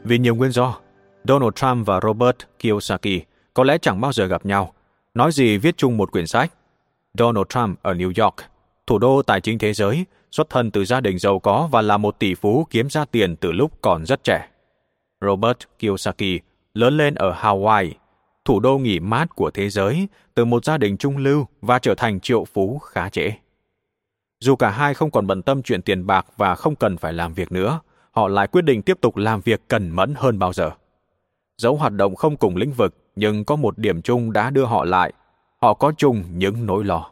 Vì 0.05 0.19
nhiều 0.19 0.35
nguyên 0.35 0.51
do, 0.51 0.77
Donald 1.25 1.53
Trump 1.55 1.87
và 1.87 2.01
Robert 2.03 2.37
Kiyosaki 2.59 3.23
có 3.55 3.65
lẽ 3.65 3.79
chẳng 3.79 4.01
bao 4.01 4.13
giờ 4.13 4.27
gặp 4.27 4.47
nhau, 4.47 4.73
nói 5.15 5.33
gì 5.33 5.59
viết 5.59 5.77
chung 5.77 5.97
một 5.97 6.13
quyển 6.13 6.27
sách. 6.27 6.53
Donald 7.19 7.47
Trump 7.49 7.83
ở 7.83 7.95
New 7.95 8.25
York, 8.25 8.35
thủ 8.87 8.99
đô 8.99 9.23
tài 9.23 9.41
chính 9.41 9.59
thế 9.59 9.73
giới, 9.73 10.05
xuất 10.31 10.51
thân 10.51 10.71
từ 10.71 10.85
gia 10.85 11.01
đình 11.01 11.19
giàu 11.19 11.39
có 11.39 11.69
và 11.73 11.83
là 11.83 11.97
một 11.97 12.19
tỷ 12.19 12.35
phú 12.35 12.67
kiếm 12.71 12.91
ra 12.91 13.05
tiền 13.05 13.37
từ 13.37 13.53
lúc 13.53 13.73
còn 13.83 14.07
rất 14.07 14.25
trẻ. 14.25 14.49
Robert 15.21 15.59
Kiyosaki 15.79 16.41
lớn 16.75 16.97
lên 16.97 17.15
ở 17.15 17.33
Hawaii, 17.33 17.91
thủ 18.45 18.61
đô 18.61 18.79
nghỉ 18.79 19.01
mát 19.01 19.37
của 19.37 19.51
thế 19.51 19.69
giới, 19.69 20.09
từ 20.35 20.45
một 20.45 20.65
gia 20.65 20.79
đình 20.79 20.97
trung 20.97 21.17
lưu 21.17 21.47
và 21.61 21.79
trở 21.79 21.95
thành 21.95 22.21
triệu 22.21 22.45
phú 22.45 22.79
khá 22.79 23.09
trễ. 23.09 23.31
Dù 24.41 24.57
cả 24.57 24.71
hai 24.71 24.95
không 24.95 25.11
còn 25.11 25.27
bận 25.27 25.43
tâm 25.43 25.63
chuyện 25.63 25.83
tiền 25.83 26.07
bạc 26.07 26.27
và 26.37 26.55
không 26.55 26.77
cần 26.77 26.97
phải 26.97 27.13
làm 27.13 27.35
việc 27.35 27.53
nữa, 27.53 27.81
họ 28.11 28.29
lại 28.29 28.47
quyết 28.47 28.63
định 28.63 28.83
tiếp 28.83 28.99
tục 29.01 29.17
làm 29.17 29.41
việc 29.41 29.69
cẩn 29.69 29.91
mẫn 29.91 30.15
hơn 30.17 30.39
bao 30.39 30.53
giờ. 30.53 30.71
Dẫu 31.59 31.77
hoạt 31.77 31.93
động 31.93 32.15
không 32.15 32.37
cùng 32.37 32.57
lĩnh 32.57 32.73
vực, 32.73 32.95
nhưng 33.17 33.45
có 33.45 33.57
một 33.57 33.79
điểm 33.79 34.03
chung 34.03 34.33
đã 34.33 34.51
đưa 34.51 34.65
họ 34.65 34.85
lại. 34.85 35.13
Họ 35.63 35.75
có 35.75 35.93
chung 35.97 36.25
những 36.31 36.67
nỗi 36.67 36.85
lo. 36.85 37.11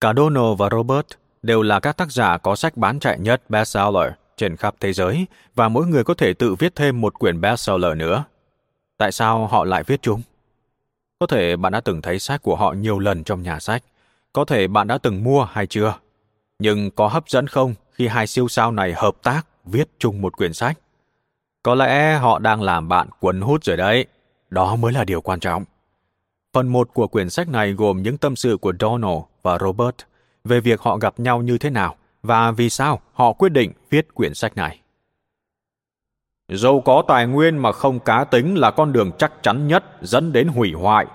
Cả 0.00 0.12
Donald 0.16 0.58
và 0.58 0.68
Robert 0.72 1.06
đều 1.42 1.62
là 1.62 1.80
các 1.80 1.96
tác 1.96 2.12
giả 2.12 2.38
có 2.38 2.56
sách 2.56 2.76
bán 2.76 3.00
chạy 3.00 3.18
nhất 3.18 3.50
bestseller 3.50 4.12
trên 4.36 4.56
khắp 4.56 4.74
thế 4.80 4.92
giới 4.92 5.26
và 5.54 5.68
mỗi 5.68 5.86
người 5.86 6.04
có 6.04 6.14
thể 6.14 6.34
tự 6.34 6.54
viết 6.54 6.74
thêm 6.74 7.00
một 7.00 7.18
quyển 7.18 7.40
bestseller 7.40 7.96
nữa. 7.96 8.24
Tại 8.96 9.12
sao 9.12 9.46
họ 9.46 9.64
lại 9.64 9.82
viết 9.82 10.02
chúng? 10.02 10.22
Có 11.18 11.26
thể 11.26 11.56
bạn 11.56 11.72
đã 11.72 11.80
từng 11.80 12.02
thấy 12.02 12.18
sách 12.18 12.42
của 12.42 12.56
họ 12.56 12.72
nhiều 12.72 12.98
lần 12.98 13.24
trong 13.24 13.42
nhà 13.42 13.60
sách, 13.60 13.82
có 14.32 14.44
thể 14.44 14.66
bạn 14.66 14.86
đã 14.86 14.98
từng 14.98 15.24
mua 15.24 15.44
hay 15.44 15.66
chưa. 15.66 15.94
Nhưng 16.58 16.90
có 16.90 17.08
hấp 17.08 17.28
dẫn 17.28 17.46
không 17.46 17.74
khi 17.92 18.06
hai 18.06 18.26
siêu 18.26 18.48
sao 18.48 18.72
này 18.72 18.92
hợp 18.92 19.14
tác 19.22 19.46
viết 19.64 19.88
chung 19.98 20.20
một 20.20 20.36
quyển 20.36 20.52
sách. 20.52 20.78
Có 21.62 21.74
lẽ 21.74 22.18
họ 22.18 22.38
đang 22.38 22.62
làm 22.62 22.88
bạn 22.88 23.08
quấn 23.20 23.40
hút 23.40 23.64
rồi 23.64 23.76
đấy. 23.76 24.06
Đó 24.50 24.76
mới 24.76 24.92
là 24.92 25.04
điều 25.04 25.20
quan 25.20 25.40
trọng. 25.40 25.64
Phần 26.52 26.68
một 26.68 26.94
của 26.94 27.06
quyển 27.06 27.30
sách 27.30 27.48
này 27.48 27.72
gồm 27.72 28.02
những 28.02 28.18
tâm 28.18 28.36
sự 28.36 28.56
của 28.56 28.72
Donald 28.80 29.18
và 29.42 29.58
Robert 29.58 29.96
về 30.44 30.60
việc 30.60 30.80
họ 30.80 30.96
gặp 30.96 31.20
nhau 31.20 31.42
như 31.42 31.58
thế 31.58 31.70
nào 31.70 31.96
và 32.22 32.50
vì 32.50 32.70
sao 32.70 33.00
họ 33.12 33.32
quyết 33.32 33.48
định 33.48 33.72
viết 33.90 34.14
quyển 34.14 34.34
sách 34.34 34.56
này. 34.56 34.80
Dẫu 36.48 36.80
có 36.80 37.02
tài 37.08 37.26
nguyên 37.26 37.58
mà 37.58 37.72
không 37.72 38.00
cá 38.00 38.24
tính 38.24 38.54
là 38.54 38.70
con 38.70 38.92
đường 38.92 39.10
chắc 39.18 39.32
chắn 39.42 39.68
nhất 39.68 39.84
dẫn 40.00 40.32
đến 40.32 40.48
hủy 40.48 40.72
hoại. 40.72 41.06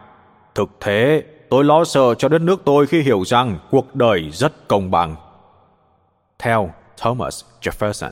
Thực 0.55 0.69
thế, 0.79 1.23
tôi 1.49 1.63
lo 1.63 1.85
sợ 1.85 2.15
cho 2.17 2.29
đất 2.29 2.41
nước 2.41 2.61
tôi 2.65 2.87
khi 2.87 3.01
hiểu 3.01 3.23
rằng 3.25 3.59
cuộc 3.71 3.95
đời 3.95 4.29
rất 4.29 4.67
công 4.67 4.91
bằng. 4.91 5.15
Theo 6.39 6.73
Thomas 6.97 7.43
Jefferson 7.61 8.11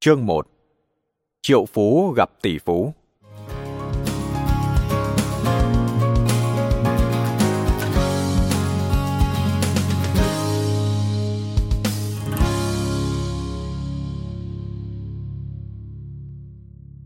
Chương 0.00 0.26
1 0.26 0.46
Triệu 1.42 1.64
phú 1.64 2.14
gặp 2.16 2.30
tỷ 2.42 2.58
phú. 2.58 2.94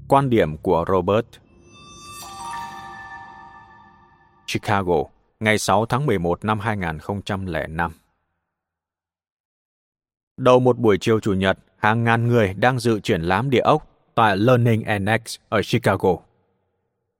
Quan 0.08 0.30
điểm 0.30 0.56
của 0.56 0.84
Robert. 0.88 1.26
Chicago, 4.46 5.04
ngày 5.40 5.58
6 5.58 5.86
tháng 5.86 6.06
11 6.06 6.44
năm 6.44 6.60
2005 6.60 7.92
Đầu 10.36 10.60
một 10.60 10.78
buổi 10.78 10.98
chiều 11.00 11.20
Chủ 11.20 11.32
nhật, 11.32 11.58
hàng 11.82 12.04
ngàn 12.04 12.28
người 12.28 12.54
đang 12.54 12.78
dự 12.78 13.00
triển 13.00 13.22
lãm 13.22 13.50
địa 13.50 13.60
ốc 13.60 13.86
tại 14.14 14.36
Learning 14.36 14.84
Annex 14.84 15.20
ở 15.48 15.60
Chicago. 15.62 16.16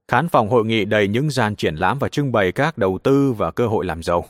Khán 0.09 0.29
phòng 0.29 0.48
hội 0.48 0.64
nghị 0.64 0.85
đầy 0.85 1.09
những 1.09 1.31
gian 1.31 1.57
triển 1.57 1.75
lãm 1.75 1.98
và 1.98 2.09
trưng 2.09 2.33
bày 2.33 2.53
các 2.53 2.79
đầu 2.79 2.98
tư 2.98 3.33
và 3.33 3.51
cơ 3.51 3.66
hội 3.66 3.85
làm 3.85 4.03
giàu. 4.03 4.25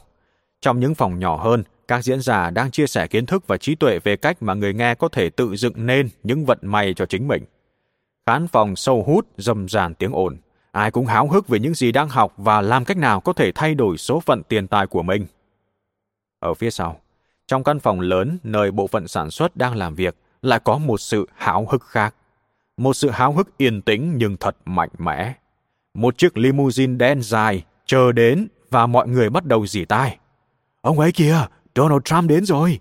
Trong 0.60 0.80
những 0.80 0.94
phòng 0.94 1.18
nhỏ 1.18 1.36
hơn, 1.36 1.62
các 1.88 2.04
diễn 2.04 2.20
giả 2.20 2.50
đang 2.50 2.70
chia 2.70 2.86
sẻ 2.86 3.06
kiến 3.06 3.26
thức 3.26 3.46
và 3.46 3.56
trí 3.56 3.74
tuệ 3.74 3.98
về 3.98 4.16
cách 4.16 4.42
mà 4.42 4.54
người 4.54 4.74
nghe 4.74 4.94
có 4.94 5.08
thể 5.08 5.30
tự 5.30 5.56
dựng 5.56 5.86
nên 5.86 6.08
những 6.22 6.44
vận 6.44 6.58
may 6.62 6.94
cho 6.94 7.06
chính 7.06 7.28
mình. 7.28 7.44
Khán 8.26 8.48
phòng 8.48 8.76
sâu 8.76 9.02
hút, 9.02 9.26
rầm 9.38 9.68
ràn 9.68 9.94
tiếng 9.94 10.12
ồn. 10.12 10.36
Ai 10.72 10.90
cũng 10.90 11.06
háo 11.06 11.28
hức 11.28 11.48
về 11.48 11.58
những 11.58 11.74
gì 11.74 11.92
đang 11.92 12.08
học 12.08 12.34
và 12.36 12.60
làm 12.60 12.84
cách 12.84 12.96
nào 12.96 13.20
có 13.20 13.32
thể 13.32 13.52
thay 13.52 13.74
đổi 13.74 13.98
số 13.98 14.20
phận 14.20 14.42
tiền 14.48 14.66
tài 14.66 14.86
của 14.86 15.02
mình. 15.02 15.26
Ở 16.38 16.54
phía 16.54 16.70
sau, 16.70 17.00
trong 17.46 17.64
căn 17.64 17.80
phòng 17.80 18.00
lớn 18.00 18.38
nơi 18.42 18.70
bộ 18.70 18.86
phận 18.86 19.08
sản 19.08 19.30
xuất 19.30 19.56
đang 19.56 19.76
làm 19.76 19.94
việc, 19.94 20.16
lại 20.42 20.61
có 20.64 20.78
một 20.78 21.00
sự 21.00 21.28
háo 21.35 21.66
hức 21.70 21.83
khác. 21.83 22.14
Một 22.76 22.94
sự 22.94 23.11
háo 23.11 23.33
hức 23.33 23.59
yên 23.59 23.83
tĩnh 23.83 24.14
nhưng 24.16 24.37
thật 24.37 24.57
mạnh 24.64 24.90
mẽ. 24.98 25.35
Một 25.94 26.18
chiếc 26.18 26.38
limousine 26.38 26.96
đen 26.96 27.22
dài 27.22 27.64
chờ 27.87 28.12
đến 28.12 28.48
và 28.70 28.87
mọi 28.87 29.09
người 29.09 29.31
bắt 29.31 29.44
đầu 29.44 29.66
dì 29.66 29.85
tai. 29.85 30.18
Ông 30.81 31.00
ấy 31.00 31.12
kìa, 31.12 31.46
Donald 31.74 32.02
Trump 32.05 32.28
đến 32.28 32.44
rồi. 32.44 32.81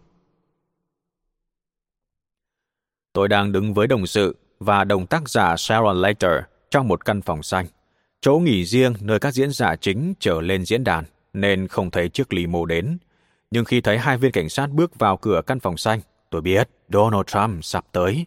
Tôi 3.13 3.27
đang 3.27 3.51
đứng 3.51 3.73
với 3.73 3.87
đồng 3.87 4.07
sự 4.07 4.35
và 4.59 4.83
đồng 4.83 5.07
tác 5.07 5.29
giả 5.29 5.55
Sharon 5.57 6.01
Later 6.01 6.31
trong 6.69 6.87
một 6.87 7.05
căn 7.05 7.21
phòng 7.21 7.43
xanh. 7.43 7.65
Chỗ 8.21 8.39
nghỉ 8.39 8.65
riêng 8.65 8.93
nơi 8.99 9.19
các 9.19 9.33
diễn 9.33 9.51
giả 9.51 9.75
chính 9.75 10.13
trở 10.19 10.41
lên 10.41 10.65
diễn 10.65 10.83
đàn, 10.83 11.05
nên 11.33 11.67
không 11.67 11.91
thấy 11.91 12.09
chiếc 12.09 12.33
limo 12.33 12.65
đến. 12.65 12.97
Nhưng 13.51 13.65
khi 13.65 13.81
thấy 13.81 13.97
hai 13.97 14.17
viên 14.17 14.31
cảnh 14.31 14.49
sát 14.49 14.69
bước 14.69 14.99
vào 14.99 15.17
cửa 15.17 15.41
căn 15.47 15.59
phòng 15.59 15.77
xanh, 15.77 15.99
tôi 16.31 16.41
biết 16.41 16.69
Donald 16.89 17.25
Trump 17.27 17.63
sắp 17.63 17.85
tới. 17.91 18.25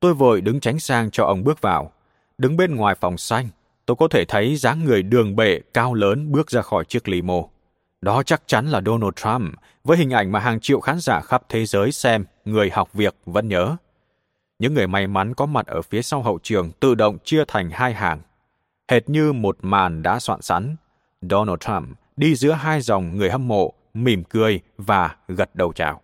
Tôi 0.00 0.14
vội 0.14 0.40
đứng 0.40 0.60
tránh 0.60 0.78
sang 0.78 1.10
cho 1.10 1.24
ông 1.24 1.44
bước 1.44 1.60
vào. 1.60 1.92
Đứng 2.38 2.56
bên 2.56 2.76
ngoài 2.76 2.94
phòng 3.00 3.18
xanh, 3.18 3.48
tôi 3.86 3.96
có 3.96 4.08
thể 4.08 4.24
thấy 4.24 4.56
dáng 4.56 4.84
người 4.84 5.02
đường 5.02 5.36
bệ 5.36 5.60
cao 5.74 5.94
lớn 5.94 6.32
bước 6.32 6.50
ra 6.50 6.62
khỏi 6.62 6.84
chiếc 6.84 7.08
limo. 7.08 7.42
Đó 8.00 8.22
chắc 8.22 8.42
chắn 8.46 8.66
là 8.66 8.80
Donald 8.86 9.14
Trump, 9.16 9.54
với 9.84 9.98
hình 9.98 10.10
ảnh 10.10 10.32
mà 10.32 10.40
hàng 10.40 10.60
triệu 10.60 10.80
khán 10.80 11.00
giả 11.00 11.20
khắp 11.20 11.42
thế 11.48 11.66
giới 11.66 11.92
xem, 11.92 12.24
người 12.44 12.70
học 12.70 12.92
việc 12.92 13.14
vẫn 13.26 13.48
nhớ. 13.48 13.76
Những 14.58 14.74
người 14.74 14.86
may 14.86 15.06
mắn 15.06 15.34
có 15.34 15.46
mặt 15.46 15.66
ở 15.66 15.82
phía 15.82 16.02
sau 16.02 16.22
hậu 16.22 16.38
trường 16.42 16.70
tự 16.80 16.94
động 16.94 17.18
chia 17.24 17.44
thành 17.48 17.70
hai 17.70 17.94
hàng. 17.94 18.20
Hệt 18.90 19.08
như 19.08 19.32
một 19.32 19.58
màn 19.62 20.02
đã 20.02 20.18
soạn 20.18 20.42
sẵn, 20.42 20.76
Donald 21.22 21.58
Trump 21.60 21.88
đi 22.16 22.34
giữa 22.34 22.52
hai 22.52 22.80
dòng 22.80 23.16
người 23.16 23.30
hâm 23.30 23.48
mộ, 23.48 23.72
mỉm 23.94 24.24
cười 24.24 24.60
và 24.78 25.16
gật 25.28 25.54
đầu 25.54 25.72
chào. 25.72 26.00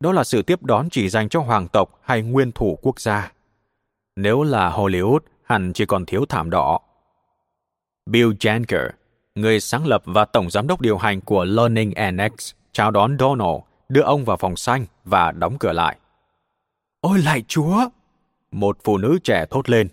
Đó 0.00 0.12
là 0.12 0.24
sự 0.24 0.42
tiếp 0.42 0.62
đón 0.62 0.90
chỉ 0.90 1.08
dành 1.08 1.28
cho 1.28 1.40
hoàng 1.40 1.68
tộc 1.68 2.00
hay 2.02 2.22
nguyên 2.22 2.52
thủ 2.52 2.78
quốc 2.82 3.00
gia. 3.00 3.32
Nếu 4.16 4.42
là 4.42 4.70
Hollywood, 4.70 5.18
hẳn 5.42 5.72
chỉ 5.72 5.86
còn 5.86 6.06
thiếu 6.06 6.24
thảm 6.28 6.50
đỏ. 6.50 6.80
Bill 8.06 8.30
Janker, 8.30 8.90
người 9.34 9.60
sáng 9.60 9.86
lập 9.86 10.02
và 10.04 10.24
tổng 10.24 10.50
giám 10.50 10.66
đốc 10.66 10.80
điều 10.80 10.98
hành 10.98 11.20
của 11.20 11.44
Learning 11.44 11.94
Annex, 11.94 12.32
chào 12.72 12.90
đón 12.90 13.16
Donald, 13.18 13.60
đưa 13.88 14.02
ông 14.02 14.24
vào 14.24 14.36
phòng 14.36 14.56
xanh 14.56 14.86
và 15.04 15.32
đóng 15.32 15.56
cửa 15.58 15.72
lại. 15.72 15.96
Ôi 17.00 17.18
lại 17.18 17.44
chúa! 17.48 17.88
Một 18.50 18.78
phụ 18.84 18.98
nữ 18.98 19.18
trẻ 19.24 19.46
thốt 19.50 19.68
lên. 19.68 19.88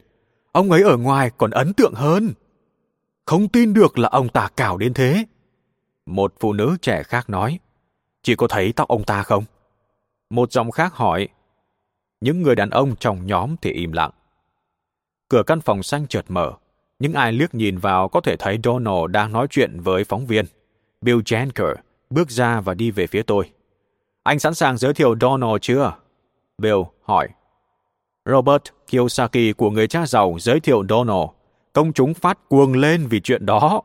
Ông 0.52 0.72
ấy 0.72 0.84
ở 0.84 0.98
ngoài 0.98 1.32
còn 1.38 1.52
ấn 1.52 1.74
tượng 1.74 1.94
hơn. 1.94 2.34
Không 3.26 3.48
tin 3.48 3.74
được 3.74 4.00
là 4.00 4.10
ông 4.10 4.30
ta 4.30 4.50
cào 4.56 4.78
đến 4.78 4.94
thế. 4.94 5.26
Một 6.06 6.34
phụ 6.39 6.54
nữ 6.54 6.78
trẻ 6.82 7.04
khác 7.04 7.30
nói. 7.30 7.60
Chị 8.24 8.36
có 8.36 8.48
thấy 8.48 8.74
tóc 8.76 8.88
ông 8.88 9.04
ta 9.04 9.24
không? 9.24 9.44
Một 10.34 10.52
giọng 10.52 10.72
khác 10.72 10.93
hỏi. 10.93 11.28
Những 12.22 12.41
người 12.41 12.56
đàn 12.56 12.69
ông 12.69 12.96
trong 12.96 13.26
nhóm 13.26 13.56
thì 13.62 13.72
im 13.72 13.91
lặng. 13.91 14.12
Cửa 15.30 15.43
căn 15.48 15.62
phòng 15.62 15.84
xanh 15.84 16.08
chợt 16.08 16.26
mở. 16.30 16.54
Những 17.00 17.13
ai 17.13 17.32
liếc 17.32 17.56
nhìn 17.56 17.78
vào 17.78 18.10
có 18.10 18.22
thể 18.22 18.36
thấy 18.36 18.60
Donald 18.63 19.12
đang 19.12 19.32
nói 19.32 19.48
chuyện 19.50 19.80
với 19.80 20.04
phóng 20.04 20.26
viên. 20.26 20.46
Bill 21.02 21.19
Janker 21.19 21.76
bước 22.10 22.30
ra 22.30 22.62
và 22.62 22.74
đi 22.74 22.91
về 22.91 23.08
phía 23.08 23.22
tôi. 23.24 23.52
Anh 24.24 24.39
sẵn 24.39 24.54
sàng 24.54 24.78
giới 24.78 24.93
thiệu 24.93 25.15
Donald 25.22 25.58
chưa? 25.62 25.93
Bill 26.58 26.82
hỏi. 27.04 27.30
Robert 28.26 28.63
Kiyosaki 28.88 29.54
của 29.58 29.69
người 29.69 29.88
cha 29.88 30.06
giàu 30.06 30.38
giới 30.39 30.60
thiệu 30.60 30.84
Donald. 30.89 31.30
Công 31.74 31.93
chúng 31.93 32.13
phát 32.13 32.50
cuồng 32.50 32.74
lên 32.74 33.08
vì 33.08 33.19
chuyện 33.19 33.46
đó. 33.46 33.82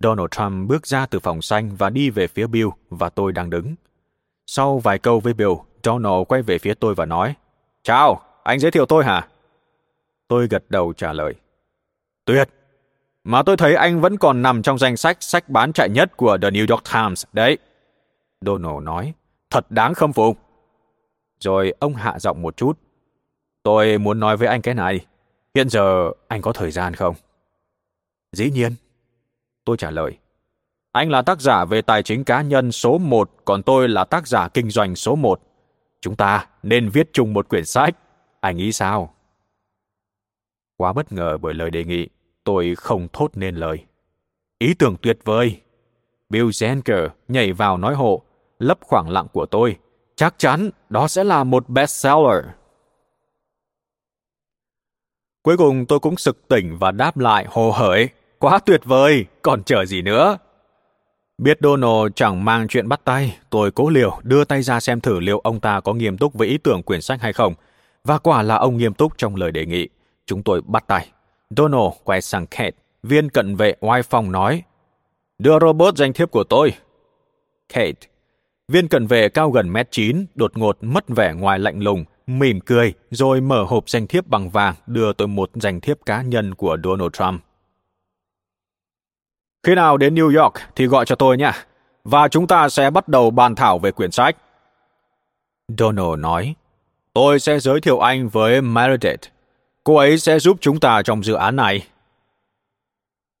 Donald 0.00 0.28
Trump 0.30 0.68
bước 0.68 0.86
ra 0.86 1.06
từ 1.06 1.18
phòng 1.20 1.42
xanh 1.42 1.76
và 1.76 1.90
đi 1.90 2.10
về 2.10 2.26
phía 2.26 2.46
Bill 2.46 2.68
và 2.90 3.10
tôi 3.10 3.32
đang 3.32 3.50
đứng. 3.50 3.74
Sau 4.46 4.78
vài 4.78 4.98
câu 4.98 5.20
với 5.20 5.32
Bill, 5.32 5.52
Donald 5.82 6.24
quay 6.28 6.42
về 6.42 6.58
phía 6.58 6.74
tôi 6.74 6.94
và 6.94 7.06
nói, 7.06 7.34
Chào, 7.82 8.22
anh 8.42 8.58
giới 8.58 8.70
thiệu 8.70 8.86
tôi 8.86 9.04
hả? 9.04 9.28
Tôi 10.28 10.48
gật 10.50 10.64
đầu 10.68 10.92
trả 10.92 11.12
lời. 11.12 11.34
Tuyệt! 12.24 12.48
Mà 13.24 13.42
tôi 13.42 13.56
thấy 13.56 13.74
anh 13.74 14.00
vẫn 14.00 14.16
còn 14.16 14.42
nằm 14.42 14.62
trong 14.62 14.78
danh 14.78 14.96
sách 14.96 15.16
sách 15.20 15.48
bán 15.48 15.72
chạy 15.72 15.88
nhất 15.88 16.16
của 16.16 16.38
The 16.42 16.50
New 16.50 16.66
York 16.70 16.84
Times, 16.92 17.24
đấy. 17.32 17.58
Donald 18.40 18.82
nói, 18.82 19.14
thật 19.50 19.70
đáng 19.70 19.94
khâm 19.94 20.12
phục. 20.12 20.38
Rồi 21.40 21.74
ông 21.78 21.94
hạ 21.94 22.18
giọng 22.18 22.42
một 22.42 22.56
chút. 22.56 22.78
Tôi 23.62 23.98
muốn 23.98 24.20
nói 24.20 24.36
với 24.36 24.48
anh 24.48 24.62
cái 24.62 24.74
này. 24.74 25.06
Hiện 25.54 25.68
giờ 25.68 26.10
anh 26.28 26.42
có 26.42 26.52
thời 26.52 26.70
gian 26.70 26.94
không? 26.94 27.14
Dĩ 28.32 28.50
nhiên. 28.50 28.74
Tôi 29.64 29.76
trả 29.76 29.90
lời. 29.90 30.18
Anh 30.92 31.10
là 31.10 31.22
tác 31.22 31.40
giả 31.40 31.64
về 31.64 31.82
tài 31.82 32.02
chính 32.02 32.24
cá 32.24 32.42
nhân 32.42 32.72
số 32.72 32.98
1, 32.98 33.30
còn 33.44 33.62
tôi 33.62 33.88
là 33.88 34.04
tác 34.04 34.26
giả 34.26 34.48
kinh 34.48 34.70
doanh 34.70 34.96
số 34.96 35.14
1. 35.16 35.40
Chúng 36.00 36.16
ta 36.16 36.46
nên 36.62 36.88
viết 36.88 37.10
chung 37.12 37.32
một 37.32 37.48
quyển 37.48 37.64
sách. 37.64 37.96
Anh 38.40 38.56
nghĩ 38.56 38.72
sao? 38.72 39.14
Quá 40.76 40.92
bất 40.92 41.12
ngờ 41.12 41.38
bởi 41.38 41.54
lời 41.54 41.70
đề 41.70 41.84
nghị, 41.84 42.08
tôi 42.44 42.74
không 42.74 43.08
thốt 43.12 43.30
nên 43.34 43.56
lời. 43.56 43.84
Ý 44.58 44.74
tưởng 44.74 44.96
tuyệt 45.02 45.18
vời. 45.24 45.60
Bill 46.28 46.46
Zenker 46.46 47.08
nhảy 47.28 47.52
vào 47.52 47.76
nói 47.76 47.94
hộ, 47.94 48.22
lấp 48.58 48.78
khoảng 48.80 49.10
lặng 49.10 49.26
của 49.32 49.46
tôi. 49.46 49.76
Chắc 50.16 50.34
chắn 50.38 50.70
đó 50.88 51.08
sẽ 51.08 51.24
là 51.24 51.44
một 51.44 51.68
bestseller. 51.68 52.44
Cuối 55.42 55.56
cùng 55.56 55.86
tôi 55.86 56.00
cũng 56.00 56.16
sực 56.16 56.48
tỉnh 56.48 56.76
và 56.78 56.90
đáp 56.90 57.18
lại 57.18 57.46
hồ 57.48 57.70
hởi. 57.70 58.08
Quá 58.38 58.58
tuyệt 58.66 58.80
vời, 58.84 59.24
còn 59.42 59.64
chờ 59.64 59.84
gì 59.84 60.02
nữa? 60.02 60.38
Biết 61.42 61.58
Donald 61.60 62.12
chẳng 62.14 62.44
mang 62.44 62.68
chuyện 62.68 62.88
bắt 62.88 63.00
tay, 63.04 63.38
tôi 63.50 63.70
cố 63.70 63.88
liều 63.90 64.18
đưa 64.22 64.44
tay 64.44 64.62
ra 64.62 64.80
xem 64.80 65.00
thử 65.00 65.20
liệu 65.20 65.38
ông 65.38 65.60
ta 65.60 65.80
có 65.80 65.94
nghiêm 65.94 66.18
túc 66.18 66.34
với 66.34 66.48
ý 66.48 66.58
tưởng 66.58 66.82
quyển 66.82 67.00
sách 67.00 67.20
hay 67.20 67.32
không. 67.32 67.54
Và 68.04 68.18
quả 68.18 68.42
là 68.42 68.56
ông 68.56 68.76
nghiêm 68.76 68.94
túc 68.94 69.18
trong 69.18 69.36
lời 69.36 69.52
đề 69.52 69.66
nghị. 69.66 69.88
Chúng 70.26 70.42
tôi 70.42 70.60
bắt 70.66 70.84
tay. 70.86 71.08
Donald 71.56 71.92
quay 72.04 72.20
sang 72.20 72.46
Kate, 72.46 72.70
viên 73.02 73.28
cận 73.28 73.56
vệ 73.56 73.74
oai 73.80 74.02
phòng 74.02 74.32
nói. 74.32 74.62
Đưa 75.38 75.58
robot 75.58 75.96
danh 75.96 76.12
thiếp 76.12 76.30
của 76.30 76.44
tôi. 76.44 76.72
Kate, 77.68 78.08
viên 78.68 78.88
cận 78.88 79.06
vệ 79.06 79.28
cao 79.28 79.50
gần 79.50 79.72
mét 79.72 79.88
chín, 79.90 80.26
đột 80.34 80.58
ngột 80.58 80.78
mất 80.80 81.08
vẻ 81.08 81.34
ngoài 81.34 81.58
lạnh 81.58 81.80
lùng, 81.80 82.04
mỉm 82.26 82.60
cười, 82.60 82.92
rồi 83.10 83.40
mở 83.40 83.64
hộp 83.64 83.88
danh 83.88 84.06
thiếp 84.06 84.26
bằng 84.26 84.50
vàng 84.50 84.74
đưa 84.86 85.12
tôi 85.12 85.28
một 85.28 85.50
danh 85.54 85.80
thiếp 85.80 86.06
cá 86.06 86.22
nhân 86.22 86.54
của 86.54 86.76
Donald 86.84 87.12
Trump. 87.12 87.42
Khi 89.62 89.74
nào 89.74 89.96
đến 89.96 90.14
New 90.14 90.42
York 90.42 90.54
thì 90.76 90.86
gọi 90.86 91.04
cho 91.04 91.16
tôi 91.16 91.36
nhé 91.36 91.52
và 92.04 92.28
chúng 92.28 92.46
ta 92.46 92.68
sẽ 92.68 92.90
bắt 92.90 93.08
đầu 93.08 93.30
bàn 93.30 93.54
thảo 93.54 93.78
về 93.78 93.92
quyển 93.92 94.10
sách. 94.10 94.36
Donald 95.78 96.18
nói, 96.18 96.54
tôi 97.12 97.40
sẽ 97.40 97.58
giới 97.58 97.80
thiệu 97.80 97.98
anh 97.98 98.28
với 98.28 98.62
Meredith. 98.62 99.20
Cô 99.84 99.96
ấy 99.96 100.18
sẽ 100.18 100.38
giúp 100.38 100.56
chúng 100.60 100.80
ta 100.80 101.02
trong 101.02 101.24
dự 101.24 101.34
án 101.34 101.56
này. 101.56 101.86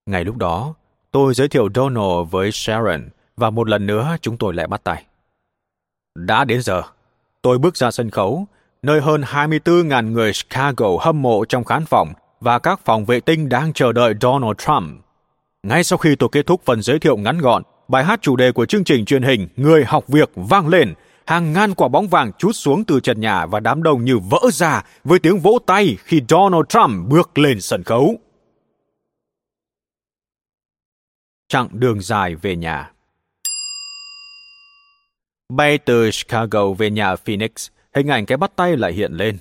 Ngay 0.06 0.24
lúc 0.24 0.36
đó, 0.36 0.74
tôi 1.10 1.34
giới 1.34 1.48
thiệu 1.48 1.68
Donald 1.74 2.30
với 2.30 2.52
Sharon 2.52 3.08
và 3.36 3.50
một 3.50 3.68
lần 3.68 3.86
nữa 3.86 4.16
chúng 4.20 4.36
tôi 4.36 4.54
lại 4.54 4.66
bắt 4.66 4.84
tay. 4.84 5.04
Đã 6.14 6.44
đến 6.44 6.62
giờ, 6.62 6.82
tôi 7.42 7.58
bước 7.58 7.76
ra 7.76 7.90
sân 7.90 8.10
khấu, 8.10 8.46
nơi 8.82 9.00
hơn 9.00 9.20
24.000 9.20 10.12
người 10.12 10.32
Chicago 10.32 10.96
hâm 11.00 11.22
mộ 11.22 11.44
trong 11.44 11.64
khán 11.64 11.84
phòng 11.84 12.12
và 12.40 12.58
các 12.58 12.80
phòng 12.84 13.04
vệ 13.04 13.20
tinh 13.20 13.48
đang 13.48 13.72
chờ 13.72 13.92
đợi 13.92 14.14
Donald 14.20 14.56
Trump. 14.58 15.01
Ngay 15.66 15.84
sau 15.84 15.98
khi 15.98 16.16
tôi 16.16 16.28
kết 16.32 16.46
thúc 16.46 16.62
phần 16.64 16.82
giới 16.82 16.98
thiệu 16.98 17.16
ngắn 17.16 17.38
gọn, 17.38 17.62
bài 17.88 18.04
hát 18.04 18.22
chủ 18.22 18.36
đề 18.36 18.52
của 18.52 18.66
chương 18.66 18.84
trình 18.84 19.04
truyền 19.04 19.22
hình 19.22 19.48
Người 19.56 19.84
học 19.84 20.08
việc 20.08 20.30
vang 20.34 20.68
lên, 20.68 20.94
hàng 21.26 21.52
ngàn 21.52 21.74
quả 21.74 21.88
bóng 21.88 22.08
vàng 22.08 22.32
chút 22.38 22.52
xuống 22.52 22.84
từ 22.84 23.00
trần 23.00 23.20
nhà 23.20 23.46
và 23.46 23.60
đám 23.60 23.82
đông 23.82 24.04
như 24.04 24.18
vỡ 24.18 24.40
ra 24.52 24.82
với 25.04 25.18
tiếng 25.18 25.38
vỗ 25.38 25.58
tay 25.66 25.96
khi 26.04 26.22
Donald 26.28 26.64
Trump 26.68 27.08
bước 27.08 27.38
lên 27.38 27.60
sân 27.60 27.82
khấu. 27.82 28.16
Chặng 31.48 31.68
đường 31.72 32.00
dài 32.00 32.34
về 32.34 32.56
nhà 32.56 32.92
Bay 35.48 35.78
từ 35.78 36.10
Chicago 36.10 36.72
về 36.72 36.90
nhà 36.90 37.16
Phoenix, 37.16 37.68
hình 37.94 38.08
ảnh 38.08 38.26
cái 38.26 38.38
bắt 38.38 38.52
tay 38.56 38.76
lại 38.76 38.92
hiện 38.92 39.12
lên. 39.12 39.38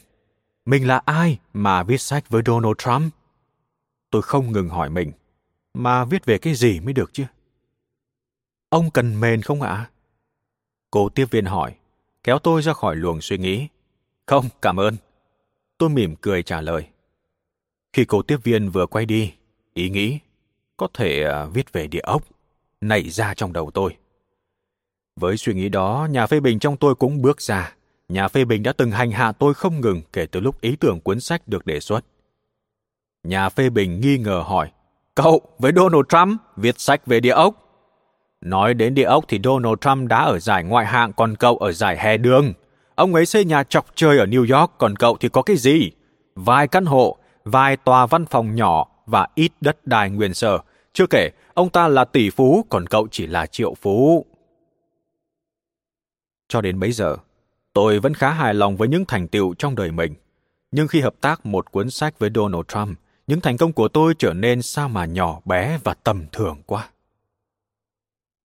Mình 0.65 0.87
là 0.87 1.01
ai 1.05 1.37
mà 1.53 1.83
viết 1.83 2.01
sách 2.01 2.29
với 2.29 2.41
Donald 2.45 2.75
Trump? 2.77 3.13
Tôi 4.11 4.21
không 4.21 4.51
ngừng 4.51 4.69
hỏi 4.69 4.89
mình, 4.89 5.11
mà 5.73 6.05
viết 6.05 6.25
về 6.25 6.37
cái 6.37 6.53
gì 6.53 6.79
mới 6.79 6.93
được 6.93 7.13
chứ? 7.13 7.23
Ông 8.69 8.91
cần 8.91 9.19
mền 9.19 9.41
không 9.41 9.61
ạ? 9.61 9.89
Cô 10.91 11.09
tiếp 11.09 11.25
viên 11.31 11.45
hỏi, 11.45 11.75
kéo 12.23 12.39
tôi 12.39 12.61
ra 12.61 12.73
khỏi 12.73 12.95
luồng 12.95 13.21
suy 13.21 13.37
nghĩ. 13.37 13.67
Không, 14.25 14.45
cảm 14.61 14.79
ơn. 14.79 14.95
Tôi 15.77 15.89
mỉm 15.89 16.15
cười 16.21 16.43
trả 16.43 16.61
lời. 16.61 16.87
Khi 17.93 18.05
cô 18.05 18.21
tiếp 18.21 18.37
viên 18.43 18.69
vừa 18.69 18.85
quay 18.85 19.05
đi, 19.05 19.33
ý 19.73 19.89
nghĩ 19.89 20.19
có 20.77 20.87
thể 20.93 21.23
à, 21.23 21.45
viết 21.45 21.73
về 21.73 21.87
địa 21.87 21.99
ốc 21.99 22.23
nảy 22.81 23.09
ra 23.09 23.33
trong 23.33 23.53
đầu 23.53 23.71
tôi. 23.73 23.97
Với 25.15 25.37
suy 25.37 25.53
nghĩ 25.53 25.69
đó, 25.69 26.07
nhà 26.11 26.27
phê 26.27 26.39
bình 26.39 26.59
trong 26.59 26.77
tôi 26.77 26.95
cũng 26.95 27.21
bước 27.21 27.41
ra. 27.41 27.75
Nhà 28.09 28.27
phê 28.27 28.45
bình 28.45 28.63
đã 28.63 28.73
từng 28.73 28.91
hành 28.91 29.11
hạ 29.11 29.31
tôi 29.31 29.53
không 29.53 29.81
ngừng 29.81 30.01
kể 30.13 30.25
từ 30.25 30.39
lúc 30.39 30.61
ý 30.61 30.75
tưởng 30.75 30.99
cuốn 30.99 31.19
sách 31.19 31.47
được 31.47 31.65
đề 31.65 31.79
xuất. 31.79 32.05
Nhà 33.23 33.49
phê 33.49 33.69
bình 33.69 34.01
nghi 34.01 34.17
ngờ 34.17 34.43
hỏi, 34.45 34.71
Cậu 35.15 35.41
với 35.59 35.71
Donald 35.75 36.05
Trump 36.09 36.41
viết 36.57 36.79
sách 36.79 37.07
về 37.07 37.19
địa 37.19 37.31
ốc. 37.31 37.55
Nói 38.41 38.73
đến 38.73 38.95
địa 38.95 39.03
ốc 39.03 39.25
thì 39.27 39.39
Donald 39.43 39.75
Trump 39.81 40.09
đã 40.09 40.23
ở 40.23 40.39
giải 40.39 40.63
ngoại 40.63 40.85
hạng 40.85 41.13
còn 41.13 41.35
cậu 41.35 41.57
ở 41.57 41.71
giải 41.71 41.97
hè 41.97 42.17
đường. 42.17 42.53
Ông 42.95 43.15
ấy 43.15 43.25
xây 43.25 43.45
nhà 43.45 43.63
chọc 43.63 43.85
chơi 43.95 44.17
ở 44.17 44.25
New 44.25 44.59
York 44.59 44.71
còn 44.77 44.95
cậu 44.95 45.17
thì 45.19 45.29
có 45.29 45.41
cái 45.41 45.55
gì? 45.57 45.91
Vài 46.35 46.67
căn 46.67 46.85
hộ, 46.85 47.17
vài 47.43 47.77
tòa 47.77 48.05
văn 48.05 48.25
phòng 48.25 48.55
nhỏ 48.55 48.87
và 49.05 49.27
ít 49.35 49.51
đất 49.61 49.87
đai 49.87 50.09
nguyên 50.09 50.33
sở. 50.33 50.57
Chưa 50.93 51.07
kể, 51.09 51.29
ông 51.53 51.69
ta 51.69 51.87
là 51.87 52.05
tỷ 52.05 52.29
phú 52.29 52.65
còn 52.69 52.87
cậu 52.87 53.07
chỉ 53.11 53.27
là 53.27 53.45
triệu 53.45 53.73
phú. 53.81 54.25
Cho 56.47 56.61
đến 56.61 56.79
bấy 56.79 56.91
giờ, 56.91 57.17
tôi 57.73 57.99
vẫn 57.99 58.13
khá 58.13 58.29
hài 58.29 58.53
lòng 58.53 58.77
với 58.77 58.87
những 58.87 59.05
thành 59.05 59.27
tựu 59.27 59.53
trong 59.53 59.75
đời 59.75 59.91
mình. 59.91 60.13
Nhưng 60.71 60.87
khi 60.87 61.01
hợp 61.01 61.13
tác 61.21 61.45
một 61.45 61.71
cuốn 61.71 61.89
sách 61.89 62.19
với 62.19 62.29
Donald 62.35 62.63
Trump, 62.67 62.99
những 63.31 63.41
thành 63.41 63.57
công 63.57 63.73
của 63.73 63.87
tôi 63.87 64.13
trở 64.19 64.33
nên 64.33 64.61
sao 64.61 64.89
mà 64.89 65.05
nhỏ 65.05 65.41
bé 65.45 65.79
và 65.83 65.93
tầm 65.93 66.25
thường 66.31 66.61
quá. 66.65 66.89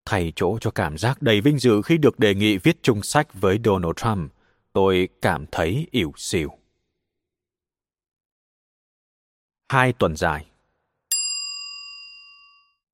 Thay 0.04 0.32
chỗ 0.36 0.58
cho 0.60 0.70
cảm 0.70 0.98
giác 0.98 1.22
đầy 1.22 1.40
vinh 1.40 1.58
dự 1.58 1.82
khi 1.82 1.98
được 1.98 2.18
đề 2.18 2.34
nghị 2.34 2.58
viết 2.58 2.78
chung 2.82 3.02
sách 3.02 3.34
với 3.34 3.58
Donald 3.64 3.92
Trump, 3.96 4.32
tôi 4.72 5.08
cảm 5.22 5.46
thấy 5.52 5.86
ỉu 5.90 6.12
xìu. 6.16 6.50
Hai 9.68 9.92
tuần 9.92 10.16
dài 10.16 10.46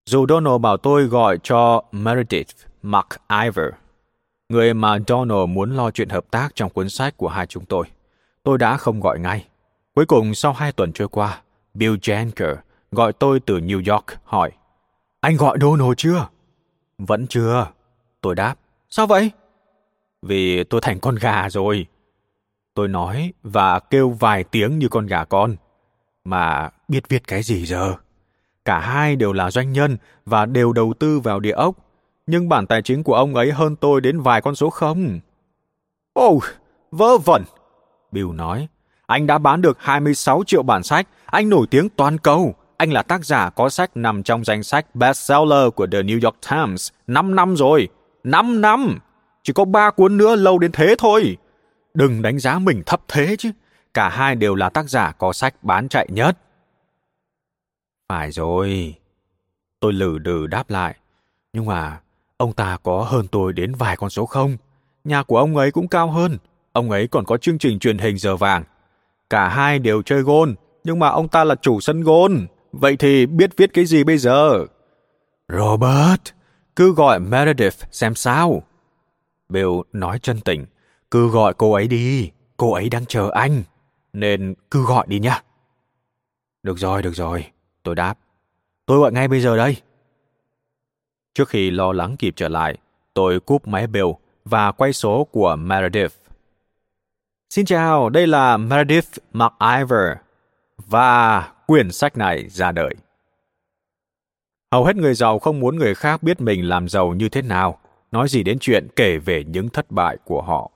Dù 0.07 0.27
Donald 0.29 0.61
bảo 0.61 0.77
tôi 0.77 1.05
gọi 1.05 1.39
cho 1.43 1.85
Meredith 1.93 2.51
McIver, 2.83 3.71
người 4.49 4.75
mà 4.75 4.99
Donald 5.09 5.49
muốn 5.49 5.77
lo 5.77 5.91
chuyện 5.91 6.09
hợp 6.09 6.25
tác 6.31 6.49
trong 6.55 6.71
cuốn 6.71 6.91
sách 6.91 7.17
của 7.17 7.29
hai 7.29 7.47
chúng 7.47 7.65
tôi, 7.65 7.87
tôi 8.43 8.59
đã 8.59 8.77
không 8.77 9.01
gọi 9.01 9.19
ngay. 9.19 9.47
Cuối 9.95 10.07
cùng 10.07 10.35
sau 10.35 10.53
hai 10.53 10.73
tuần 10.73 10.93
trôi 10.93 11.09
qua, 11.09 11.43
Bill 11.75 11.95
Janker 11.95 12.57
gọi 12.93 13.13
tôi 13.13 13.41
từ 13.41 13.59
New 13.59 13.93
York 13.93 14.07
hỏi 14.25 14.51
Anh 15.21 15.37
gọi 15.37 15.59
Donald 15.61 15.93
chưa? 15.97 16.29
Vẫn 16.99 17.27
chưa. 17.27 17.67
Tôi 18.21 18.35
đáp. 18.35 18.55
Sao 18.91 19.07
vậy? 19.07 19.31
Vì 20.23 20.65
tôi 20.65 20.81
thành 20.81 21.01
con 21.01 21.15
gà 21.15 21.49
rồi. 21.49 21.87
Tôi 22.75 22.89
nói 22.89 23.33
và 23.43 23.79
kêu 23.79 24.11
vài 24.11 24.45
tiếng 24.45 24.79
như 24.79 24.89
con 24.89 25.07
gà 25.07 25.25
con. 25.25 25.57
Mà 26.25 26.71
biết 26.89 27.09
viết 27.09 27.29
cái 27.29 27.43
gì 27.43 27.67
giờ? 27.67 27.95
Cả 28.65 28.81
hai 28.81 29.17
đều 29.17 29.33
là 29.33 29.51
doanh 29.51 29.73
nhân 29.73 29.97
và 30.27 30.47
đều 30.47 30.73
đầu 30.73 30.95
tư 30.99 31.21
vào 31.21 31.41
địa 31.41 31.53
ốc. 31.53 31.75
Nhưng 32.27 32.49
bản 32.49 32.67
tài 32.67 32.83
chính 32.83 33.03
của 33.03 33.15
ông 33.15 33.35
ấy 33.35 33.53
hơn 33.53 33.77
tôi 33.77 34.01
đến 34.01 34.21
vài 34.21 34.41
con 34.41 34.55
số 34.55 34.71
không. 34.71 35.21
Ồ, 36.13 36.29
oh, 36.29 36.45
vớ 36.91 37.19
vẩn. 37.19 37.45
Bill 38.13 38.33
nói. 38.33 38.69
Anh 39.07 39.27
đã 39.27 39.39
bán 39.39 39.63
được 39.63 39.79
26 39.81 40.43
triệu 40.47 40.63
bản 40.63 40.83
sách. 40.83 41.09
Anh 41.33 41.49
nổi 41.49 41.67
tiếng 41.71 41.89
toàn 41.89 42.19
cầu. 42.19 42.55
Anh 42.77 42.93
là 42.93 43.03
tác 43.03 43.25
giả 43.25 43.51
có 43.51 43.69
sách 43.69 43.97
nằm 43.97 44.23
trong 44.23 44.45
danh 44.45 44.63
sách 44.63 44.95
bestseller 44.95 45.69
của 45.75 45.87
The 45.87 46.03
New 46.03 46.21
York 46.25 46.37
Times 46.51 46.89
5 47.07 47.35
năm 47.35 47.57
rồi. 47.57 47.89
5 48.25 48.61
năm! 48.61 48.99
Chỉ 49.43 49.53
có 49.53 49.65
3 49.65 49.91
cuốn 49.91 50.17
nữa 50.17 50.37
lâu 50.37 50.59
đến 50.59 50.73
thế 50.73 50.95
thôi. 50.99 51.37
Đừng 51.95 52.23
đánh 52.23 52.39
giá 52.39 52.59
mình 52.59 52.83
thấp 52.87 53.01
thế 53.09 53.37
chứ. 53.39 53.51
Cả 53.95 54.09
hai 54.09 54.35
đều 54.35 54.55
là 54.55 54.71
tác 54.71 54.91
giả 54.91 55.13
có 55.13 55.33
sách 55.33 55.55
bán 55.63 55.89
chạy 55.89 56.09
nhất. 56.11 56.39
Phải 58.09 58.31
rồi. 58.31 58.95
Tôi 59.81 59.93
lử 59.93 60.19
đừ 60.19 60.47
đáp 60.47 60.71
lại. 60.71 60.97
Nhưng 61.53 61.67
mà 61.67 62.01
ông 62.37 62.53
ta 62.53 62.79
có 62.83 63.03
hơn 63.03 63.27
tôi 63.29 63.53
đến 63.53 63.75
vài 63.75 63.97
con 63.97 64.11
số 64.11 64.27
không? 64.27 64.57
Nhà 65.05 65.23
của 65.23 65.39
ông 65.39 65.57
ấy 65.57 65.71
cũng 65.71 65.89
cao 65.89 66.11
hơn. 66.11 66.39
Ông 66.73 66.91
ấy 66.91 67.09
còn 67.09 67.25
có 67.25 67.37
chương 67.37 67.59
trình 67.59 67.79
truyền 67.79 67.99
hình 67.99 68.19
giờ 68.19 68.37
vàng. 68.37 68.65
Cả 69.31 69.49
hai 69.49 69.79
đều 69.79 70.03
chơi 70.03 70.23
gôn, 70.23 70.55
nhưng 70.85 70.99
mà 70.99 71.09
ông 71.09 71.29
ta 71.29 71.45
là 71.45 71.55
chủ 71.55 71.81
sân 71.81 72.01
gôn. 72.01 72.47
Vậy 72.73 72.97
thì 72.97 73.27
biết 73.27 73.57
viết 73.57 73.71
cái 73.75 73.85
gì 73.85 74.05
bây 74.05 74.19
giờ? 74.19 74.67
Robert, 75.49 76.23
cứ 76.77 76.95
gọi 76.95 77.21
Meredith 77.21 77.85
xem 77.91 78.15
sao. 78.15 78.63
Bill 79.49 79.71
nói 79.93 80.19
chân 80.19 80.41
tình, 80.41 80.67
cứ 81.11 81.29
gọi 81.29 81.55
cô 81.55 81.73
ấy 81.73 81.89
đi, 81.89 82.31
cô 82.57 82.73
ấy 82.73 82.89
đang 82.89 83.07
chờ 83.07 83.31
anh, 83.35 83.63
nên 84.13 84.55
cứ 84.71 84.85
gọi 84.85 85.07
đi 85.09 85.19
nhá. 85.19 85.43
Được 86.63 86.79
rồi, 86.79 87.03
được 87.03 87.15
rồi, 87.15 87.45
tôi 87.83 87.95
đáp. 87.95 88.19
Tôi 88.87 88.99
gọi 88.99 89.13
ngay 89.13 89.29
bây 89.29 89.41
giờ 89.41 89.57
đây. 89.57 89.77
Trước 91.35 91.49
khi 91.49 91.71
lo 91.71 91.93
lắng 91.93 92.17
kịp 92.17 92.35
trở 92.37 92.49
lại, 92.49 92.79
tôi 93.15 93.41
cúp 93.41 93.67
máy 93.69 93.87
Bill 93.87 94.09
và 94.45 94.73
quay 94.73 94.93
số 94.93 95.25
của 95.25 95.57
Meredith. 95.57 96.13
Xin 97.51 97.67
chào, 97.67 98.09
đây 98.09 98.27
là 98.27 98.57
Meredith 98.57 99.19
McIver. 99.33 100.17
Và 100.77 101.41
quyển 101.67 101.93
sách 101.93 102.17
này 102.17 102.49
ra 102.49 102.73
đời. 102.73 102.95
Hầu 104.73 104.85
hết 104.85 104.97
người 104.97 105.15
giàu 105.15 105.39
không 105.39 105.61
muốn 105.61 105.77
người 105.77 105.95
khác 105.95 106.23
biết 106.23 106.41
mình 106.41 106.69
làm 106.69 106.89
giàu 106.89 107.15
như 107.15 107.29
thế 107.29 107.43
nào, 107.43 107.79
nói 108.13 108.29
gì 108.29 108.43
đến 108.43 108.59
chuyện 108.61 108.89
kể 108.97 109.19
về 109.19 109.45
những 109.45 109.69
thất 109.69 109.91
bại 109.91 110.17
của 110.25 110.43
họ. 110.43 110.71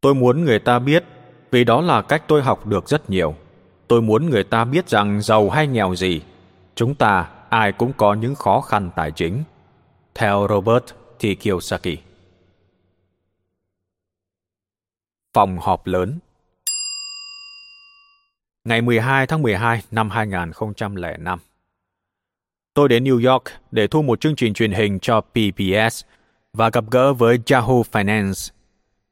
Tôi 0.00 0.14
muốn 0.14 0.44
người 0.44 0.58
ta 0.58 0.78
biết, 0.78 1.04
vì 1.50 1.64
đó 1.64 1.80
là 1.80 2.02
cách 2.02 2.24
tôi 2.28 2.42
học 2.42 2.66
được 2.66 2.88
rất 2.88 3.10
nhiều. 3.10 3.34
Tôi 3.88 4.02
muốn 4.02 4.30
người 4.30 4.44
ta 4.44 4.64
biết 4.64 4.88
rằng 4.88 5.22
giàu 5.22 5.50
hay 5.50 5.66
nghèo 5.66 5.94
gì, 5.94 6.22
chúng 6.74 6.94
ta 6.94 7.30
ai 7.48 7.72
cũng 7.72 7.92
có 7.96 8.14
những 8.14 8.34
khó 8.34 8.60
khăn 8.60 8.90
tài 8.96 9.10
chính. 9.10 9.42
Theo 10.14 10.46
Robert 10.48 10.84
T. 11.18 11.24
Kiyosaki. 11.40 11.98
Phòng 15.32 15.58
họp 15.58 15.86
lớn 15.86 16.18
ngày 18.64 18.82
12 18.82 19.26
tháng 19.26 19.42
12 19.42 19.82
năm 19.90 20.10
2005. 20.10 21.38
Tôi 22.74 22.88
đến 22.88 23.04
New 23.04 23.32
York 23.32 23.44
để 23.70 23.86
thu 23.86 24.02
một 24.02 24.20
chương 24.20 24.36
trình 24.36 24.54
truyền 24.54 24.72
hình 24.72 24.98
cho 25.00 25.20
PBS 25.20 26.04
và 26.52 26.70
gặp 26.70 26.84
gỡ 26.90 27.12
với 27.12 27.38
Yahoo 27.50 27.82
Finance. 27.92 28.52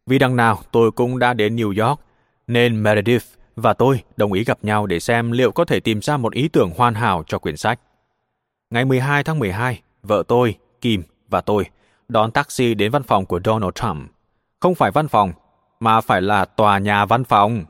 Vì 0.06 0.18
đằng 0.18 0.36
nào 0.36 0.58
tôi 0.72 0.90
cũng 0.90 1.18
đã 1.18 1.34
đến 1.34 1.56
New 1.56 1.86
York, 1.86 2.00
nên 2.46 2.82
Meredith 2.82 3.24
và 3.56 3.72
tôi 3.72 4.02
đồng 4.16 4.32
ý 4.32 4.44
gặp 4.44 4.58
nhau 4.62 4.86
để 4.86 5.00
xem 5.00 5.32
liệu 5.32 5.52
có 5.52 5.64
thể 5.64 5.80
tìm 5.80 6.02
ra 6.02 6.16
một 6.16 6.32
ý 6.32 6.48
tưởng 6.48 6.70
hoàn 6.76 6.94
hảo 6.94 7.24
cho 7.26 7.38
quyển 7.38 7.56
sách. 7.56 7.80
Ngày 8.70 8.84
12 8.84 9.24
tháng 9.24 9.38
12, 9.38 9.82
vợ 10.02 10.22
tôi, 10.28 10.54
Kim 10.80 11.02
và 11.28 11.40
tôi 11.40 11.64
đón 12.08 12.30
taxi 12.30 12.74
đến 12.74 12.90
văn 12.90 13.02
phòng 13.02 13.26
của 13.26 13.40
Donald 13.44 13.72
Trump. 13.74 14.10
Không 14.60 14.74
phải 14.74 14.90
văn 14.90 15.08
phòng, 15.08 15.32
mà 15.80 16.00
phải 16.00 16.22
là 16.22 16.44
tòa 16.44 16.78
nhà 16.78 17.06
văn 17.06 17.24
phòng. 17.24 17.64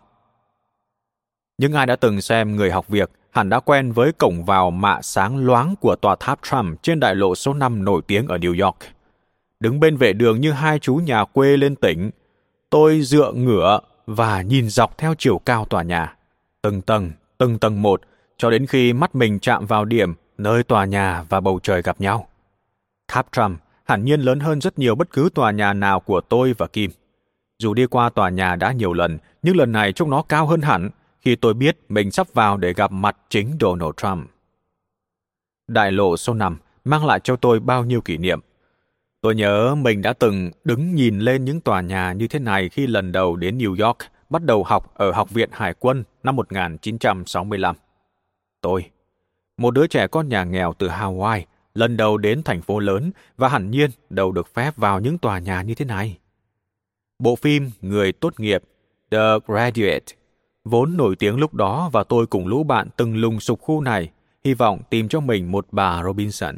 Những 1.60 1.72
ai 1.72 1.86
đã 1.86 1.96
từng 1.96 2.20
xem 2.20 2.56
Người 2.56 2.70
học 2.70 2.88
việc 2.88 3.10
hẳn 3.30 3.48
đã 3.48 3.60
quen 3.60 3.92
với 3.92 4.12
cổng 4.12 4.44
vào 4.44 4.70
mạ 4.70 5.02
sáng 5.02 5.46
loáng 5.46 5.74
của 5.80 5.96
tòa 5.96 6.16
tháp 6.20 6.38
Trump 6.42 6.82
trên 6.82 7.00
đại 7.00 7.14
lộ 7.14 7.34
số 7.34 7.54
5 7.54 7.84
nổi 7.84 8.02
tiếng 8.06 8.26
ở 8.26 8.36
New 8.36 8.64
York. 8.64 8.76
Đứng 9.60 9.80
bên 9.80 9.96
vệ 9.96 10.12
đường 10.12 10.40
như 10.40 10.52
hai 10.52 10.78
chú 10.78 10.94
nhà 10.94 11.24
quê 11.24 11.56
lên 11.56 11.76
tỉnh, 11.76 12.10
tôi 12.70 13.02
dựa 13.02 13.32
ngửa 13.32 13.80
và 14.06 14.42
nhìn 14.42 14.68
dọc 14.68 14.98
theo 14.98 15.14
chiều 15.18 15.38
cao 15.38 15.64
tòa 15.64 15.82
nhà, 15.82 16.16
từng 16.62 16.82
tầng, 16.82 17.10
từng 17.38 17.58
tầng 17.58 17.82
một, 17.82 18.00
cho 18.38 18.50
đến 18.50 18.66
khi 18.66 18.92
mắt 18.92 19.14
mình 19.14 19.38
chạm 19.38 19.66
vào 19.66 19.84
điểm 19.84 20.14
nơi 20.38 20.62
tòa 20.62 20.84
nhà 20.84 21.24
và 21.28 21.40
bầu 21.40 21.60
trời 21.62 21.82
gặp 21.82 22.00
nhau. 22.00 22.28
Tháp 23.08 23.26
Trump 23.32 23.60
hẳn 23.84 24.04
nhiên 24.04 24.20
lớn 24.20 24.40
hơn 24.40 24.60
rất 24.60 24.78
nhiều 24.78 24.94
bất 24.94 25.10
cứ 25.10 25.28
tòa 25.34 25.50
nhà 25.50 25.72
nào 25.72 26.00
của 26.00 26.20
tôi 26.20 26.54
và 26.58 26.66
Kim. 26.66 26.90
Dù 27.58 27.74
đi 27.74 27.86
qua 27.86 28.10
tòa 28.10 28.28
nhà 28.28 28.56
đã 28.56 28.72
nhiều 28.72 28.92
lần, 28.92 29.18
nhưng 29.42 29.56
lần 29.56 29.72
này 29.72 29.92
trông 29.92 30.10
nó 30.10 30.22
cao 30.22 30.46
hơn 30.46 30.60
hẳn 30.60 30.90
khi 31.22 31.36
tôi 31.36 31.54
biết 31.54 31.78
mình 31.88 32.10
sắp 32.10 32.26
vào 32.34 32.56
để 32.56 32.72
gặp 32.72 32.92
mặt 32.92 33.16
chính 33.28 33.56
Donald 33.60 33.92
Trump. 33.96 34.30
Đại 35.68 35.92
lộ 35.92 36.16
số 36.16 36.34
5 36.34 36.58
mang 36.84 37.06
lại 37.06 37.20
cho 37.24 37.36
tôi 37.36 37.60
bao 37.60 37.84
nhiêu 37.84 38.00
kỷ 38.00 38.16
niệm. 38.16 38.40
Tôi 39.20 39.34
nhớ 39.34 39.74
mình 39.74 40.02
đã 40.02 40.12
từng 40.12 40.50
đứng 40.64 40.94
nhìn 40.94 41.18
lên 41.18 41.44
những 41.44 41.60
tòa 41.60 41.80
nhà 41.80 42.12
như 42.12 42.28
thế 42.28 42.38
này 42.38 42.68
khi 42.68 42.86
lần 42.86 43.12
đầu 43.12 43.36
đến 43.36 43.58
New 43.58 43.86
York, 43.86 43.98
bắt 44.30 44.42
đầu 44.42 44.64
học 44.64 44.94
ở 44.94 45.12
Học 45.12 45.30
viện 45.30 45.48
Hải 45.52 45.74
quân 45.74 46.04
năm 46.22 46.36
1965. 46.36 47.76
Tôi, 48.60 48.90
một 49.56 49.70
đứa 49.70 49.86
trẻ 49.86 50.06
con 50.06 50.28
nhà 50.28 50.44
nghèo 50.44 50.74
từ 50.78 50.88
Hawaii, 50.88 51.42
lần 51.74 51.96
đầu 51.96 52.16
đến 52.16 52.42
thành 52.42 52.62
phố 52.62 52.78
lớn 52.78 53.10
và 53.36 53.48
hẳn 53.48 53.70
nhiên 53.70 53.90
đâu 54.10 54.32
được 54.32 54.54
phép 54.54 54.76
vào 54.76 55.00
những 55.00 55.18
tòa 55.18 55.38
nhà 55.38 55.62
như 55.62 55.74
thế 55.74 55.84
này. 55.84 56.18
Bộ 57.18 57.36
phim 57.36 57.70
Người 57.80 58.12
tốt 58.12 58.40
nghiệp 58.40 58.62
The 59.10 59.38
Graduate 59.46 60.19
vốn 60.64 60.96
nổi 60.96 61.16
tiếng 61.16 61.36
lúc 61.36 61.54
đó 61.54 61.90
và 61.92 62.04
tôi 62.04 62.26
cùng 62.26 62.46
lũ 62.46 62.64
bạn 62.64 62.88
từng 62.96 63.16
lùng 63.16 63.40
sục 63.40 63.60
khu 63.60 63.80
này, 63.80 64.10
hy 64.44 64.54
vọng 64.54 64.80
tìm 64.90 65.08
cho 65.08 65.20
mình 65.20 65.52
một 65.52 65.66
bà 65.72 66.02
Robinson. 66.02 66.56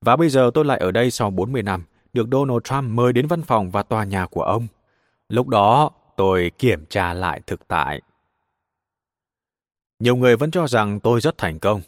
Và 0.00 0.16
bây 0.16 0.28
giờ 0.28 0.50
tôi 0.54 0.64
lại 0.64 0.78
ở 0.78 0.90
đây 0.90 1.10
sau 1.10 1.30
40 1.30 1.62
năm, 1.62 1.84
được 2.12 2.26
Donald 2.32 2.60
Trump 2.64 2.84
mời 2.84 3.12
đến 3.12 3.26
văn 3.26 3.42
phòng 3.42 3.70
và 3.70 3.82
tòa 3.82 4.04
nhà 4.04 4.26
của 4.26 4.42
ông. 4.42 4.66
Lúc 5.28 5.48
đó, 5.48 5.90
tôi 6.16 6.50
kiểm 6.58 6.84
tra 6.86 7.14
lại 7.14 7.40
thực 7.46 7.68
tại. 7.68 8.00
Nhiều 9.98 10.16
người 10.16 10.36
vẫn 10.36 10.50
cho 10.50 10.66
rằng 10.66 11.00
tôi 11.00 11.20
rất 11.20 11.38
thành 11.38 11.58
công. 11.58 11.80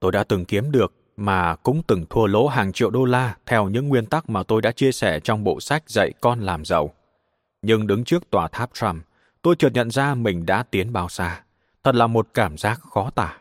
Tôi 0.00 0.12
đã 0.12 0.24
từng 0.24 0.44
kiếm 0.44 0.72
được 0.72 0.92
mà 1.16 1.56
cũng 1.56 1.82
từng 1.86 2.04
thua 2.10 2.26
lỗ 2.26 2.46
hàng 2.46 2.72
triệu 2.72 2.90
đô 2.90 3.04
la 3.04 3.36
theo 3.46 3.68
những 3.68 3.88
nguyên 3.88 4.06
tắc 4.06 4.30
mà 4.30 4.42
tôi 4.42 4.62
đã 4.62 4.72
chia 4.72 4.92
sẻ 4.92 5.20
trong 5.20 5.44
bộ 5.44 5.60
sách 5.60 5.90
dạy 5.90 6.12
con 6.20 6.40
làm 6.40 6.64
giàu. 6.64 6.90
Nhưng 7.62 7.86
đứng 7.86 8.04
trước 8.04 8.30
tòa 8.30 8.48
tháp 8.48 8.70
Trump, 8.74 9.04
tôi 9.46 9.56
chợt 9.58 9.70
nhận 9.74 9.90
ra 9.90 10.14
mình 10.14 10.46
đã 10.46 10.62
tiến 10.62 10.92
bao 10.92 11.08
xa. 11.08 11.42
Thật 11.84 11.94
là 11.94 12.06
một 12.06 12.28
cảm 12.34 12.58
giác 12.58 12.80
khó 12.80 13.10
tả. 13.10 13.38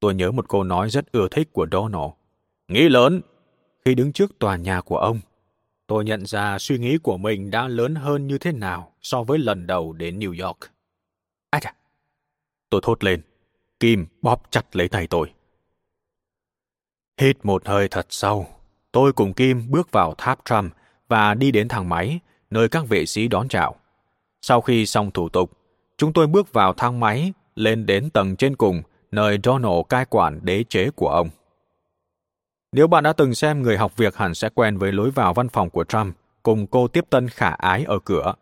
Tôi 0.00 0.14
nhớ 0.14 0.30
một 0.30 0.48
câu 0.48 0.64
nói 0.64 0.90
rất 0.90 1.12
ưa 1.12 1.28
thích 1.30 1.52
của 1.52 1.66
Donald. 1.72 2.10
Nghĩ 2.68 2.88
lớn. 2.88 3.20
Khi 3.84 3.94
đứng 3.94 4.12
trước 4.12 4.38
tòa 4.38 4.56
nhà 4.56 4.80
của 4.80 4.96
ông, 4.96 5.20
tôi 5.86 6.04
nhận 6.04 6.26
ra 6.26 6.58
suy 6.58 6.78
nghĩ 6.78 6.98
của 6.98 7.16
mình 7.16 7.50
đã 7.50 7.68
lớn 7.68 7.94
hơn 7.94 8.26
như 8.26 8.38
thế 8.38 8.52
nào 8.52 8.92
so 9.02 9.22
với 9.22 9.38
lần 9.38 9.66
đầu 9.66 9.92
đến 9.92 10.18
New 10.18 10.46
York. 10.46 10.58
Ai 11.50 11.60
chà! 11.60 11.74
Tôi 12.70 12.80
thốt 12.84 13.04
lên. 13.04 13.22
Kim 13.80 14.06
bóp 14.22 14.42
chặt 14.50 14.76
lấy 14.76 14.88
tay 14.88 15.06
tôi. 15.06 15.32
Hít 17.20 17.36
một 17.42 17.66
hơi 17.66 17.88
thật 17.88 18.06
sâu, 18.08 18.46
tôi 18.92 19.12
cùng 19.12 19.32
Kim 19.32 19.70
bước 19.70 19.92
vào 19.92 20.14
tháp 20.18 20.44
Trump 20.44 20.72
và 21.08 21.34
đi 21.34 21.50
đến 21.50 21.68
thang 21.68 21.88
máy, 21.88 22.20
nơi 22.50 22.68
các 22.68 22.88
vệ 22.88 23.06
sĩ 23.06 23.28
đón 23.28 23.48
chào. 23.48 23.79
Sau 24.42 24.60
khi 24.60 24.86
xong 24.86 25.10
thủ 25.10 25.28
tục, 25.28 25.50
chúng 25.98 26.12
tôi 26.12 26.26
bước 26.26 26.52
vào 26.52 26.72
thang 26.72 27.00
máy 27.00 27.32
lên 27.54 27.86
đến 27.86 28.10
tầng 28.10 28.36
trên 28.36 28.56
cùng, 28.56 28.82
nơi 29.10 29.38
Donald 29.44 29.82
cai 29.88 30.04
quản 30.04 30.40
đế 30.42 30.64
chế 30.68 30.90
của 30.90 31.08
ông. 31.08 31.28
Nếu 32.72 32.86
bạn 32.86 33.04
đã 33.04 33.12
từng 33.12 33.34
xem 33.34 33.62
người 33.62 33.76
học 33.76 33.96
việc 33.96 34.16
hẳn 34.16 34.34
sẽ 34.34 34.48
quen 34.54 34.78
với 34.78 34.92
lối 34.92 35.10
vào 35.10 35.34
văn 35.34 35.48
phòng 35.48 35.70
của 35.70 35.84
Trump 35.84 36.16
cùng 36.42 36.66
cô 36.66 36.88
tiếp 36.88 37.04
tân 37.10 37.28
khả 37.28 37.48
ái 37.50 37.84
ở 37.84 37.98
cửa. 37.98 38.34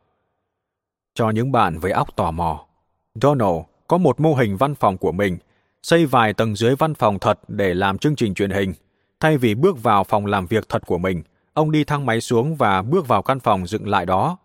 Cho 1.14 1.30
những 1.30 1.52
bạn 1.52 1.78
với 1.78 1.92
óc 1.92 2.16
tò 2.16 2.30
mò, 2.30 2.66
Donald 3.14 3.60
có 3.88 3.98
một 3.98 4.20
mô 4.20 4.34
hình 4.34 4.56
văn 4.56 4.74
phòng 4.74 4.98
của 4.98 5.12
mình, 5.12 5.38
xây 5.82 6.06
vài 6.06 6.34
tầng 6.34 6.56
dưới 6.56 6.74
văn 6.76 6.94
phòng 6.94 7.18
thật 7.18 7.40
để 7.48 7.74
làm 7.74 7.98
chương 7.98 8.16
trình 8.16 8.34
truyền 8.34 8.50
hình. 8.50 8.72
Thay 9.20 9.38
vì 9.38 9.54
bước 9.54 9.82
vào 9.82 10.04
phòng 10.04 10.26
làm 10.26 10.46
việc 10.46 10.68
thật 10.68 10.86
của 10.86 10.98
mình, 10.98 11.22
ông 11.52 11.70
đi 11.70 11.84
thang 11.84 12.06
máy 12.06 12.20
xuống 12.20 12.56
và 12.56 12.82
bước 12.82 13.08
vào 13.08 13.22
căn 13.22 13.40
phòng 13.40 13.66
dựng 13.66 13.88
lại 13.88 14.06
đó. 14.06 14.38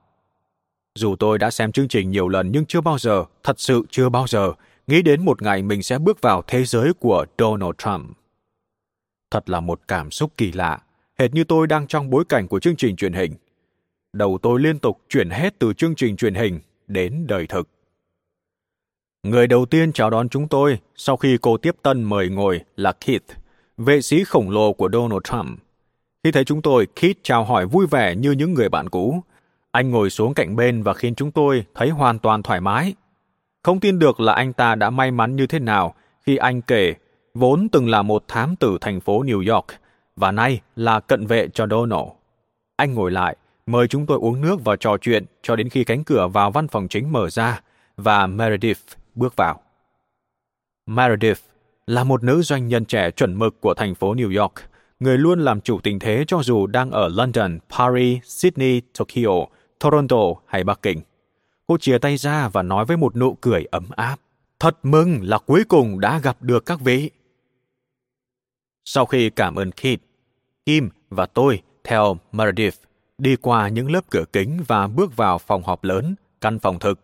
Dù 0.99 1.15
tôi 1.15 1.39
đã 1.39 1.51
xem 1.51 1.71
chương 1.71 1.87
trình 1.87 2.11
nhiều 2.11 2.27
lần 2.27 2.51
nhưng 2.51 2.65
chưa 2.65 2.81
bao 2.81 2.97
giờ, 2.97 3.25
thật 3.43 3.59
sự 3.59 3.83
chưa 3.89 4.09
bao 4.09 4.27
giờ, 4.27 4.53
nghĩ 4.87 5.01
đến 5.01 5.25
một 5.25 5.41
ngày 5.41 5.61
mình 5.61 5.83
sẽ 5.83 5.99
bước 5.99 6.21
vào 6.21 6.43
thế 6.47 6.65
giới 6.65 6.93
của 6.93 7.25
Donald 7.37 7.73
Trump. 7.77 8.17
Thật 9.31 9.49
là 9.49 9.59
một 9.59 9.81
cảm 9.87 10.11
xúc 10.11 10.31
kỳ 10.37 10.51
lạ, 10.51 10.79
hệt 11.19 11.33
như 11.33 11.43
tôi 11.43 11.67
đang 11.67 11.87
trong 11.87 12.09
bối 12.09 12.23
cảnh 12.29 12.47
của 12.47 12.59
chương 12.59 12.75
trình 12.75 12.95
truyền 12.95 13.13
hình. 13.13 13.33
Đầu 14.13 14.37
tôi 14.41 14.59
liên 14.59 14.79
tục 14.79 15.01
chuyển 15.09 15.29
hết 15.29 15.59
từ 15.59 15.73
chương 15.73 15.95
trình 15.95 16.15
truyền 16.15 16.35
hình 16.35 16.59
đến 16.87 17.27
đời 17.27 17.47
thực. 17.47 17.67
Người 19.23 19.47
đầu 19.47 19.65
tiên 19.65 19.93
chào 19.93 20.09
đón 20.09 20.29
chúng 20.29 20.47
tôi 20.47 20.79
sau 20.95 21.17
khi 21.17 21.37
cô 21.41 21.57
tiếp 21.57 21.75
tân 21.81 22.03
mời 22.03 22.29
ngồi 22.29 22.61
là 22.75 22.91
Keith, 22.91 23.23
vệ 23.77 24.01
sĩ 24.01 24.23
khổng 24.23 24.49
lồ 24.49 24.73
của 24.73 24.89
Donald 24.93 25.21
Trump. 25.23 25.59
Khi 26.23 26.31
thấy 26.31 26.45
chúng 26.45 26.61
tôi, 26.61 26.87
Keith 27.01 27.17
chào 27.23 27.43
hỏi 27.43 27.65
vui 27.65 27.87
vẻ 27.87 28.15
như 28.15 28.31
những 28.31 28.53
người 28.53 28.69
bạn 28.69 28.89
cũ. 28.89 29.23
Anh 29.73 29.91
ngồi 29.91 30.09
xuống 30.09 30.33
cạnh 30.33 30.55
bên 30.55 30.83
và 30.83 30.93
khiến 30.93 31.15
chúng 31.15 31.31
tôi 31.31 31.65
thấy 31.75 31.89
hoàn 31.89 32.19
toàn 32.19 32.43
thoải 32.43 32.61
mái. 32.61 32.93
Không 33.63 33.79
tin 33.79 33.99
được 33.99 34.19
là 34.19 34.33
anh 34.33 34.53
ta 34.53 34.75
đã 34.75 34.89
may 34.89 35.11
mắn 35.11 35.35
như 35.35 35.47
thế 35.47 35.59
nào 35.59 35.95
khi 36.25 36.37
anh 36.37 36.61
kể 36.61 36.93
vốn 37.33 37.69
từng 37.71 37.89
là 37.89 38.01
một 38.01 38.23
thám 38.27 38.55
tử 38.55 38.77
thành 38.81 38.99
phố 38.99 39.23
New 39.23 39.53
York 39.53 39.65
và 40.15 40.31
nay 40.31 40.61
là 40.75 40.99
cận 40.99 41.27
vệ 41.27 41.47
cho 41.53 41.67
Donald. 41.67 42.07
Anh 42.75 42.93
ngồi 42.93 43.11
lại, 43.11 43.35
mời 43.65 43.87
chúng 43.87 44.05
tôi 44.05 44.17
uống 44.21 44.41
nước 44.41 44.63
và 44.63 44.75
trò 44.75 44.97
chuyện 44.97 45.25
cho 45.43 45.55
đến 45.55 45.69
khi 45.69 45.83
cánh 45.83 46.03
cửa 46.03 46.27
vào 46.27 46.51
văn 46.51 46.67
phòng 46.67 46.87
chính 46.87 47.11
mở 47.11 47.29
ra 47.29 47.61
và 47.97 48.27
Meredith 48.27 48.81
bước 49.15 49.35
vào. 49.35 49.59
Meredith 50.85 51.39
là 51.87 52.03
một 52.03 52.23
nữ 52.23 52.41
doanh 52.41 52.67
nhân 52.67 52.85
trẻ 52.85 53.11
chuẩn 53.11 53.39
mực 53.39 53.61
của 53.61 53.73
thành 53.73 53.95
phố 53.95 54.15
New 54.15 54.41
York, 54.41 54.53
người 54.99 55.17
luôn 55.17 55.39
làm 55.39 55.61
chủ 55.61 55.79
tình 55.79 55.99
thế 55.99 56.23
cho 56.27 56.43
dù 56.43 56.67
đang 56.67 56.91
ở 56.91 57.09
London, 57.09 57.59
Paris, 57.77 58.17
Sydney, 58.23 58.81
Tokyo, 58.97 59.45
Toronto 59.83 60.17
hay 60.45 60.63
Bắc 60.63 60.81
Kinh. 60.81 61.01
Cô 61.67 61.77
chia 61.77 61.97
tay 61.97 62.17
ra 62.17 62.49
và 62.49 62.61
nói 62.61 62.85
với 62.85 62.97
một 62.97 63.15
nụ 63.15 63.37
cười 63.41 63.65
ấm 63.71 63.85
áp. 63.95 64.15
Thật 64.59 64.77
mừng 64.83 65.19
là 65.23 65.37
cuối 65.37 65.63
cùng 65.67 65.99
đã 65.99 66.19
gặp 66.19 66.37
được 66.41 66.65
các 66.65 66.79
vị. 66.79 67.11
Sau 68.85 69.05
khi 69.05 69.29
cảm 69.29 69.55
ơn 69.55 69.71
Kit, 69.71 70.01
Kim 70.65 70.89
và 71.09 71.25
tôi 71.25 71.61
theo 71.83 72.17
Meredith 72.31 72.75
đi 73.17 73.35
qua 73.35 73.67
những 73.67 73.91
lớp 73.91 74.01
cửa 74.09 74.23
kính 74.33 74.63
và 74.67 74.87
bước 74.87 75.15
vào 75.15 75.37
phòng 75.37 75.63
họp 75.63 75.83
lớn, 75.83 76.15
căn 76.41 76.59
phòng 76.59 76.79
thực. 76.79 76.99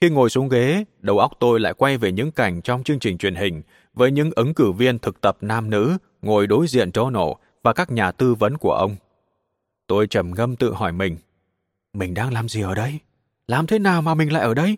Khi 0.00 0.10
ngồi 0.10 0.30
xuống 0.30 0.48
ghế, 0.48 0.84
đầu 1.00 1.18
óc 1.18 1.32
tôi 1.40 1.60
lại 1.60 1.74
quay 1.74 1.96
về 1.96 2.12
những 2.12 2.32
cảnh 2.32 2.62
trong 2.62 2.82
chương 2.82 2.98
trình 2.98 3.18
truyền 3.18 3.34
hình 3.34 3.62
với 3.94 4.10
những 4.10 4.30
ứng 4.36 4.54
cử 4.54 4.72
viên 4.72 4.98
thực 4.98 5.20
tập 5.20 5.36
nam 5.40 5.70
nữ 5.70 5.96
ngồi 6.22 6.46
đối 6.46 6.66
diện 6.66 6.90
Donald 6.94 7.32
và 7.62 7.72
các 7.72 7.90
nhà 7.90 8.12
tư 8.12 8.34
vấn 8.34 8.58
của 8.58 8.72
ông. 8.72 8.96
Tôi 9.86 10.06
trầm 10.06 10.30
ngâm 10.36 10.56
tự 10.56 10.72
hỏi 10.72 10.92
mình, 10.92 11.16
mình 11.94 12.14
đang 12.14 12.32
làm 12.32 12.48
gì 12.48 12.60
ở 12.60 12.74
đây? 12.74 12.98
Làm 13.48 13.66
thế 13.66 13.78
nào 13.78 14.02
mà 14.02 14.14
mình 14.14 14.32
lại 14.32 14.42
ở 14.42 14.54
đây? 14.54 14.76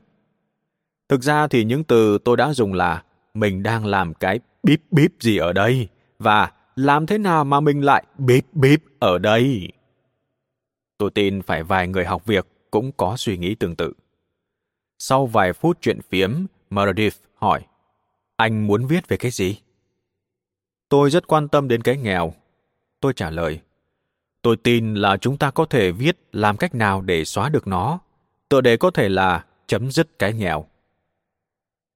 Thực 1.09 1.23
ra 1.23 1.49
thì 1.49 1.65
những 1.65 1.85
từ 1.85 2.19
tôi 2.25 2.37
đã 2.37 2.53
dùng 2.53 2.75
là 2.75 3.03
mình 3.35 3.63
đang 3.63 3.87
làm 3.87 4.15
cái 4.15 4.41
bíp 4.63 4.81
bíp 4.91 5.13
gì 5.21 5.37
ở 5.37 5.53
đây 5.53 5.89
và 6.19 6.53
làm 6.77 7.07
thế 7.07 7.19
nào 7.19 7.45
mà 7.45 7.61
mình 7.61 7.85
lại 7.85 8.05
bíp 8.19 8.45
bíp 8.53 8.83
ở 8.99 9.19
đây? 9.19 9.69
Tôi 10.99 11.11
tin 11.11 11.43
phải 11.43 11.63
vài 11.63 11.89
người 11.89 12.05
học 12.05 12.27
việc 12.27 12.47
cũng 12.71 12.93
có 12.93 13.17
suy 13.17 13.37
nghĩ 13.37 13.55
tương 13.55 13.77
tự. 13.77 13.93
Sau 14.99 15.27
vài 15.27 15.53
phút 15.53 15.79
chuyện 15.81 16.01
phiếm, 16.11 16.47
Meredith 16.71 17.17
hỏi, 17.35 17.63
anh 18.37 18.67
muốn 18.67 18.87
viết 18.87 19.09
về 19.09 19.17
cái 19.17 19.31
gì? 19.31 19.59
Tôi 20.89 21.11
rất 21.11 21.27
quan 21.27 21.49
tâm 21.49 21.69
đến 21.69 21.83
cái 21.83 21.97
nghèo. 21.97 22.33
Tôi 23.01 23.13
trả 23.13 23.31
lời, 23.31 23.61
tôi 24.43 24.57
tin 24.57 24.95
là 24.95 25.17
chúng 25.17 25.37
ta 25.37 25.51
có 25.51 25.65
thể 25.65 25.93
viết 25.93 26.19
làm 26.33 26.57
cách 26.57 26.75
nào 26.75 27.03
để 27.03 27.25
xóa 27.25 27.49
được 27.49 27.67
nó. 27.67 27.99
Tựa 28.49 28.61
đề 28.61 28.77
có 28.77 28.91
thể 28.91 29.09
là 29.09 29.45
chấm 29.67 29.91
dứt 29.91 30.19
cái 30.19 30.33
nghèo. 30.33 30.67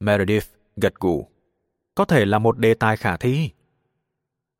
Meredith 0.01 0.47
gật 0.77 0.95
gù. 0.95 1.29
Có 1.95 2.05
thể 2.05 2.25
là 2.25 2.39
một 2.39 2.59
đề 2.59 2.75
tài 2.75 2.97
khả 2.97 3.17
thi. 3.17 3.51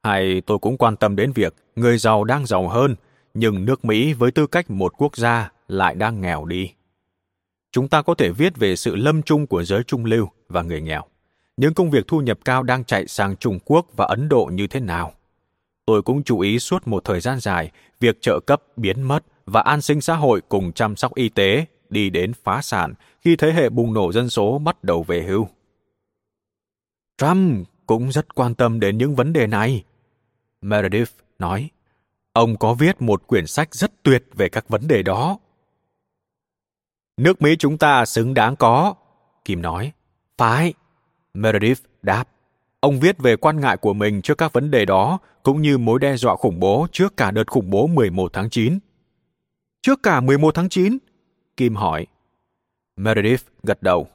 Hay 0.03 0.43
tôi 0.47 0.59
cũng 0.59 0.77
quan 0.77 0.97
tâm 0.97 1.17
đến 1.17 1.33
việc 1.33 1.55
người 1.77 1.99
giàu 1.99 2.25
đang 2.25 2.47
giàu 2.47 2.69
hơn, 2.69 2.97
nhưng 3.35 3.65
nước 3.65 3.85
Mỹ 3.85 4.13
với 4.13 4.31
tư 4.31 4.47
cách 4.47 4.71
một 4.71 4.95
quốc 4.97 5.17
gia 5.17 5.53
lại 5.69 5.95
đang 5.95 6.21
nghèo 6.21 6.45
đi. 6.45 6.73
Chúng 7.73 7.89
ta 7.89 8.03
có 8.03 8.15
thể 8.15 8.31
viết 8.31 8.57
về 8.57 8.77
sự 8.77 8.97
lâm 8.97 9.23
chung 9.23 9.47
của 9.47 9.65
giới 9.65 9.83
trung 9.83 10.05
lưu 10.05 10.29
và 10.49 10.63
người 10.63 10.81
nghèo. 10.81 11.05
Những 11.57 11.75
công 11.75 11.91
việc 11.91 12.05
thu 12.07 12.21
nhập 12.21 12.39
cao 12.45 12.63
đang 12.63 12.85
chạy 12.85 13.07
sang 13.07 13.37
Trung 13.37 13.59
Quốc 13.65 13.87
và 13.97 14.07
Ấn 14.07 14.29
Độ 14.29 14.51
như 14.53 14.67
thế 14.67 14.81
nào? 14.81 15.13
Tôi 15.87 16.03
cũng 16.03 16.23
chú 16.23 16.41
ý 16.41 16.59
suốt 16.59 16.89
một 16.89 17.05
thời 17.05 17.21
gian 17.21 17.41
dài 17.41 17.71
việc 18.01 18.21
trợ 18.21 18.41
cấp 18.41 18.63
biến 18.77 19.03
mất 19.03 19.25
và 19.47 19.61
an 19.61 19.83
sinh 19.83 20.01
xã 20.01 20.17
hội 20.17 20.41
cùng 20.49 20.73
chăm 20.73 20.97
sóc 20.97 21.15
y 21.15 21.29
tế 21.29 21.67
đi 21.89 22.11
đến 22.11 22.33
phá 22.45 22.63
sản 22.63 22.95
khi 23.21 23.37
thế 23.37 23.53
hệ 23.53 23.69
bùng 23.69 23.93
nổ 23.93 24.13
dân 24.13 24.31
số 24.31 24.59
bắt 24.59 24.85
đầu 24.85 25.03
về 25.03 25.23
hưu. 25.23 25.49
Trump 27.19 27.69
cũng 27.87 28.13
rất 28.13 28.35
quan 28.35 28.55
tâm 28.55 28.81
đến 28.81 28.99
những 28.99 29.15
vấn 29.15 29.33
đề 29.33 29.47
này. 29.47 29.85
Meredith 30.61 31.13
nói, 31.39 31.71
ông 32.33 32.57
có 32.57 32.75
viết 32.75 33.03
một 33.03 33.27
quyển 33.27 33.47
sách 33.47 33.75
rất 33.75 34.03
tuyệt 34.03 34.25
về 34.33 34.49
các 34.49 34.69
vấn 34.69 34.89
đề 34.89 35.03
đó. 35.03 35.39
Nước 37.17 37.43
Mỹ 37.43 37.57
chúng 37.59 37.79
ta 37.79 38.07
xứng 38.07 38.35
đáng 38.35 38.57
có, 38.57 38.95
Kim 39.45 39.63
nói. 39.63 39.93
Phải, 40.39 40.75
Meredith 41.35 41.81
đáp. 42.03 42.25
Ông 42.81 43.01
viết 43.01 43.19
về 43.19 43.37
quan 43.37 43.61
ngại 43.61 43.77
của 43.77 43.93
mình 43.93 44.23
trước 44.23 44.39
các 44.39 44.53
vấn 44.53 44.71
đề 44.71 44.85
đó, 44.85 45.19
cũng 45.43 45.63
như 45.63 45.79
mối 45.79 45.99
đe 45.99 46.17
dọa 46.17 46.37
khủng 46.37 46.61
bố 46.61 46.87
trước 46.93 47.17
cả 47.17 47.31
đợt 47.31 47.51
khủng 47.51 47.71
bố 47.71 47.87
11 47.87 48.33
tháng 48.33 48.51
9. 48.51 48.79
Trước 49.83 50.03
cả 50.03 50.21
11 50.21 50.55
tháng 50.55 50.69
9? 50.69 50.99
Kim 51.57 51.75
hỏi. 51.75 52.07
Meredith 52.97 53.45
gật 53.63 53.83
đầu. 53.83 54.09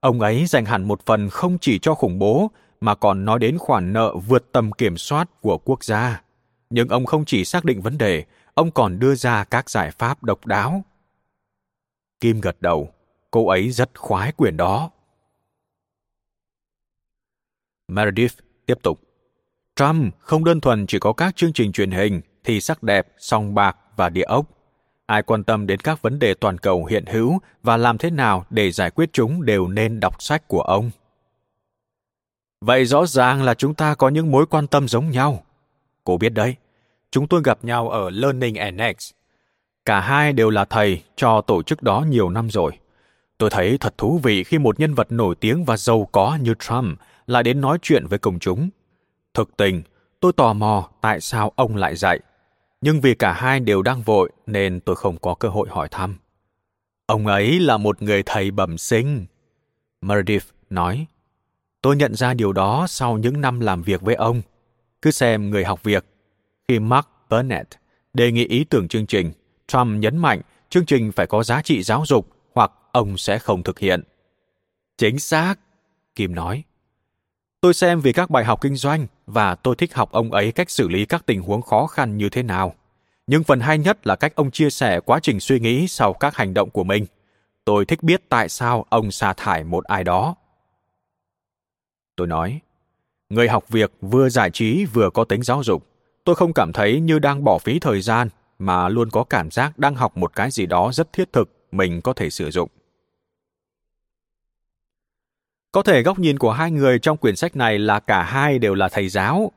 Ông 0.00 0.20
ấy 0.20 0.46
dành 0.46 0.64
hẳn 0.64 0.88
một 0.88 1.06
phần 1.06 1.30
không 1.30 1.58
chỉ 1.60 1.78
cho 1.78 1.94
khủng 1.94 2.18
bố, 2.18 2.50
mà 2.80 2.94
còn 2.94 3.24
nói 3.24 3.38
đến 3.38 3.58
khoản 3.58 3.92
nợ 3.92 4.14
vượt 4.26 4.52
tầm 4.52 4.72
kiểm 4.72 4.96
soát 4.96 5.40
của 5.40 5.58
quốc 5.58 5.84
gia. 5.84 6.22
Nhưng 6.70 6.88
ông 6.88 7.06
không 7.06 7.24
chỉ 7.24 7.44
xác 7.44 7.64
định 7.64 7.80
vấn 7.80 7.98
đề, 7.98 8.24
ông 8.54 8.70
còn 8.70 8.98
đưa 8.98 9.14
ra 9.14 9.44
các 9.44 9.70
giải 9.70 9.90
pháp 9.90 10.24
độc 10.24 10.46
đáo. 10.46 10.84
Kim 12.20 12.40
gật 12.40 12.56
đầu, 12.60 12.88
cô 13.30 13.48
ấy 13.48 13.70
rất 13.70 13.98
khoái 13.98 14.32
quyền 14.32 14.56
đó. 14.56 14.90
Meredith 17.88 18.34
tiếp 18.66 18.78
tục. 18.82 19.00
Trump 19.76 20.14
không 20.18 20.44
đơn 20.44 20.60
thuần 20.60 20.86
chỉ 20.86 20.98
có 20.98 21.12
các 21.12 21.36
chương 21.36 21.52
trình 21.52 21.72
truyền 21.72 21.90
hình, 21.90 22.20
thì 22.44 22.60
sắc 22.60 22.82
đẹp, 22.82 23.06
song 23.18 23.54
bạc 23.54 23.76
và 23.96 24.08
địa 24.08 24.22
ốc. 24.22 24.46
Ai 25.06 25.22
quan 25.22 25.44
tâm 25.44 25.66
đến 25.66 25.80
các 25.80 26.02
vấn 26.02 26.18
đề 26.18 26.34
toàn 26.34 26.58
cầu 26.58 26.84
hiện 26.84 27.06
hữu 27.06 27.38
và 27.62 27.76
làm 27.76 27.98
thế 27.98 28.10
nào 28.10 28.44
để 28.50 28.70
giải 28.70 28.90
quyết 28.90 29.12
chúng 29.12 29.44
đều 29.44 29.68
nên 29.68 30.00
đọc 30.00 30.22
sách 30.22 30.48
của 30.48 30.62
ông. 30.62 30.90
Vậy 32.60 32.84
rõ 32.84 33.06
ràng 33.06 33.42
là 33.42 33.54
chúng 33.54 33.74
ta 33.74 33.94
có 33.94 34.08
những 34.08 34.30
mối 34.30 34.46
quan 34.46 34.66
tâm 34.66 34.88
giống 34.88 35.10
nhau. 35.10 35.44
Cô 36.04 36.18
biết 36.18 36.28
đấy, 36.28 36.56
chúng 37.10 37.28
tôi 37.28 37.40
gặp 37.44 37.58
nhau 37.62 37.88
ở 37.88 38.10
Learning 38.10 38.54
Annex. 38.54 39.10
Cả 39.84 40.00
hai 40.00 40.32
đều 40.32 40.50
là 40.50 40.64
thầy 40.64 41.02
cho 41.16 41.40
tổ 41.40 41.62
chức 41.62 41.82
đó 41.82 42.04
nhiều 42.08 42.30
năm 42.30 42.50
rồi. 42.50 42.72
Tôi 43.38 43.50
thấy 43.50 43.78
thật 43.78 43.98
thú 43.98 44.20
vị 44.22 44.44
khi 44.44 44.58
một 44.58 44.80
nhân 44.80 44.94
vật 44.94 45.12
nổi 45.12 45.34
tiếng 45.34 45.64
và 45.64 45.76
giàu 45.76 46.08
có 46.12 46.38
như 46.40 46.54
Trump 46.58 46.98
lại 47.32 47.42
đến 47.42 47.60
nói 47.60 47.78
chuyện 47.82 48.06
với 48.06 48.18
công 48.18 48.38
chúng. 48.38 48.70
Thực 49.34 49.56
tình, 49.56 49.82
tôi 50.20 50.32
tò 50.32 50.52
mò 50.52 50.88
tại 51.00 51.20
sao 51.20 51.52
ông 51.56 51.76
lại 51.76 51.96
dạy. 51.96 52.20
Nhưng 52.80 53.00
vì 53.00 53.14
cả 53.14 53.32
hai 53.32 53.60
đều 53.60 53.82
đang 53.82 54.02
vội 54.02 54.30
nên 54.46 54.80
tôi 54.80 54.96
không 54.96 55.16
có 55.18 55.34
cơ 55.34 55.48
hội 55.48 55.68
hỏi 55.70 55.88
thăm. 55.90 56.16
Ông 57.06 57.26
ấy 57.26 57.60
là 57.60 57.76
một 57.76 58.02
người 58.02 58.22
thầy 58.26 58.50
bẩm 58.50 58.78
sinh. 58.78 59.26
Meredith 60.00 60.46
nói, 60.70 61.06
tôi 61.82 61.96
nhận 61.96 62.14
ra 62.14 62.34
điều 62.34 62.52
đó 62.52 62.86
sau 62.88 63.18
những 63.18 63.40
năm 63.40 63.60
làm 63.60 63.82
việc 63.82 64.00
với 64.00 64.14
ông. 64.14 64.42
Cứ 65.02 65.10
xem 65.10 65.50
người 65.50 65.64
học 65.64 65.82
việc. 65.82 66.04
Khi 66.68 66.78
Mark 66.78 67.06
Burnett 67.30 67.68
đề 68.14 68.32
nghị 68.32 68.44
ý 68.44 68.64
tưởng 68.64 68.88
chương 68.88 69.06
trình, 69.06 69.32
Trump 69.66 70.00
nhấn 70.00 70.18
mạnh 70.18 70.40
chương 70.70 70.86
trình 70.86 71.12
phải 71.12 71.26
có 71.26 71.42
giá 71.42 71.62
trị 71.62 71.82
giáo 71.82 72.04
dục 72.06 72.28
hoặc 72.54 72.72
ông 72.92 73.18
sẽ 73.18 73.38
không 73.38 73.62
thực 73.62 73.78
hiện. 73.78 74.02
Chính 74.98 75.18
xác, 75.18 75.54
Kim 76.14 76.34
nói. 76.34 76.64
Tôi 77.62 77.74
xem 77.74 78.00
vì 78.00 78.12
các 78.12 78.30
bài 78.30 78.44
học 78.44 78.60
kinh 78.60 78.76
doanh 78.76 79.06
và 79.26 79.54
tôi 79.54 79.74
thích 79.76 79.94
học 79.94 80.12
ông 80.12 80.32
ấy 80.32 80.52
cách 80.52 80.70
xử 80.70 80.88
lý 80.88 81.04
các 81.04 81.26
tình 81.26 81.42
huống 81.42 81.62
khó 81.62 81.86
khăn 81.86 82.16
như 82.16 82.28
thế 82.28 82.42
nào. 82.42 82.74
Nhưng 83.26 83.44
phần 83.44 83.60
hay 83.60 83.78
nhất 83.78 84.06
là 84.06 84.16
cách 84.16 84.34
ông 84.34 84.50
chia 84.50 84.70
sẻ 84.70 85.00
quá 85.00 85.20
trình 85.22 85.40
suy 85.40 85.60
nghĩ 85.60 85.88
sau 85.88 86.12
các 86.12 86.36
hành 86.36 86.54
động 86.54 86.70
của 86.70 86.84
mình. 86.84 87.06
Tôi 87.64 87.84
thích 87.84 88.02
biết 88.02 88.28
tại 88.28 88.48
sao 88.48 88.86
ông 88.88 89.10
sa 89.10 89.32
thải 89.32 89.64
một 89.64 89.84
ai 89.84 90.04
đó. 90.04 90.34
Tôi 92.16 92.26
nói, 92.26 92.60
người 93.28 93.48
học 93.48 93.68
việc 93.68 93.92
vừa 94.00 94.28
giải 94.28 94.50
trí 94.50 94.84
vừa 94.84 95.10
có 95.10 95.24
tính 95.24 95.42
giáo 95.42 95.62
dục. 95.62 95.86
Tôi 96.24 96.34
không 96.34 96.52
cảm 96.52 96.72
thấy 96.72 97.00
như 97.00 97.18
đang 97.18 97.44
bỏ 97.44 97.58
phí 97.58 97.78
thời 97.78 98.00
gian 98.00 98.28
mà 98.58 98.88
luôn 98.88 99.10
có 99.10 99.24
cảm 99.24 99.50
giác 99.50 99.78
đang 99.78 99.94
học 99.94 100.16
một 100.16 100.34
cái 100.34 100.50
gì 100.50 100.66
đó 100.66 100.90
rất 100.92 101.12
thiết 101.12 101.32
thực 101.32 101.50
mình 101.72 102.00
có 102.00 102.12
thể 102.12 102.30
sử 102.30 102.50
dụng. 102.50 102.68
Có 105.72 105.82
thể 105.82 106.02
góc 106.02 106.18
nhìn 106.18 106.38
của 106.38 106.52
hai 106.52 106.70
người 106.70 106.98
trong 106.98 107.16
quyển 107.16 107.36
sách 107.36 107.56
này 107.56 107.78
là 107.78 108.00
cả 108.00 108.22
hai 108.22 108.58
đều 108.58 108.74
là 108.74 108.88
thầy 108.88 109.08
giáo. 109.08 109.52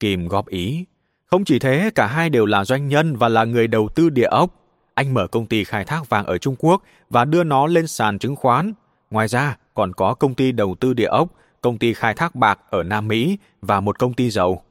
Kim 0.00 0.28
góp 0.28 0.46
ý. 0.46 0.84
Không 1.26 1.44
chỉ 1.44 1.58
thế, 1.58 1.90
cả 1.94 2.06
hai 2.06 2.30
đều 2.30 2.46
là 2.46 2.64
doanh 2.64 2.88
nhân 2.88 3.16
và 3.16 3.28
là 3.28 3.44
người 3.44 3.66
đầu 3.66 3.88
tư 3.94 4.10
địa 4.10 4.26
ốc. 4.26 4.50
Anh 4.94 5.14
mở 5.14 5.26
công 5.26 5.46
ty 5.46 5.64
khai 5.64 5.84
thác 5.84 6.08
vàng 6.08 6.26
ở 6.26 6.38
Trung 6.38 6.56
Quốc 6.58 6.82
và 7.10 7.24
đưa 7.24 7.44
nó 7.44 7.66
lên 7.66 7.86
sàn 7.86 8.18
chứng 8.18 8.36
khoán. 8.36 8.72
Ngoài 9.10 9.28
ra, 9.28 9.56
còn 9.74 9.92
có 9.92 10.14
công 10.14 10.34
ty 10.34 10.52
đầu 10.52 10.74
tư 10.80 10.94
địa 10.94 11.06
ốc, 11.06 11.28
công 11.60 11.78
ty 11.78 11.94
khai 11.94 12.14
thác 12.14 12.34
bạc 12.34 12.58
ở 12.70 12.82
Nam 12.82 13.08
Mỹ 13.08 13.38
và 13.62 13.80
một 13.80 13.98
công 13.98 14.14
ty 14.14 14.30
dầu. 14.30 14.62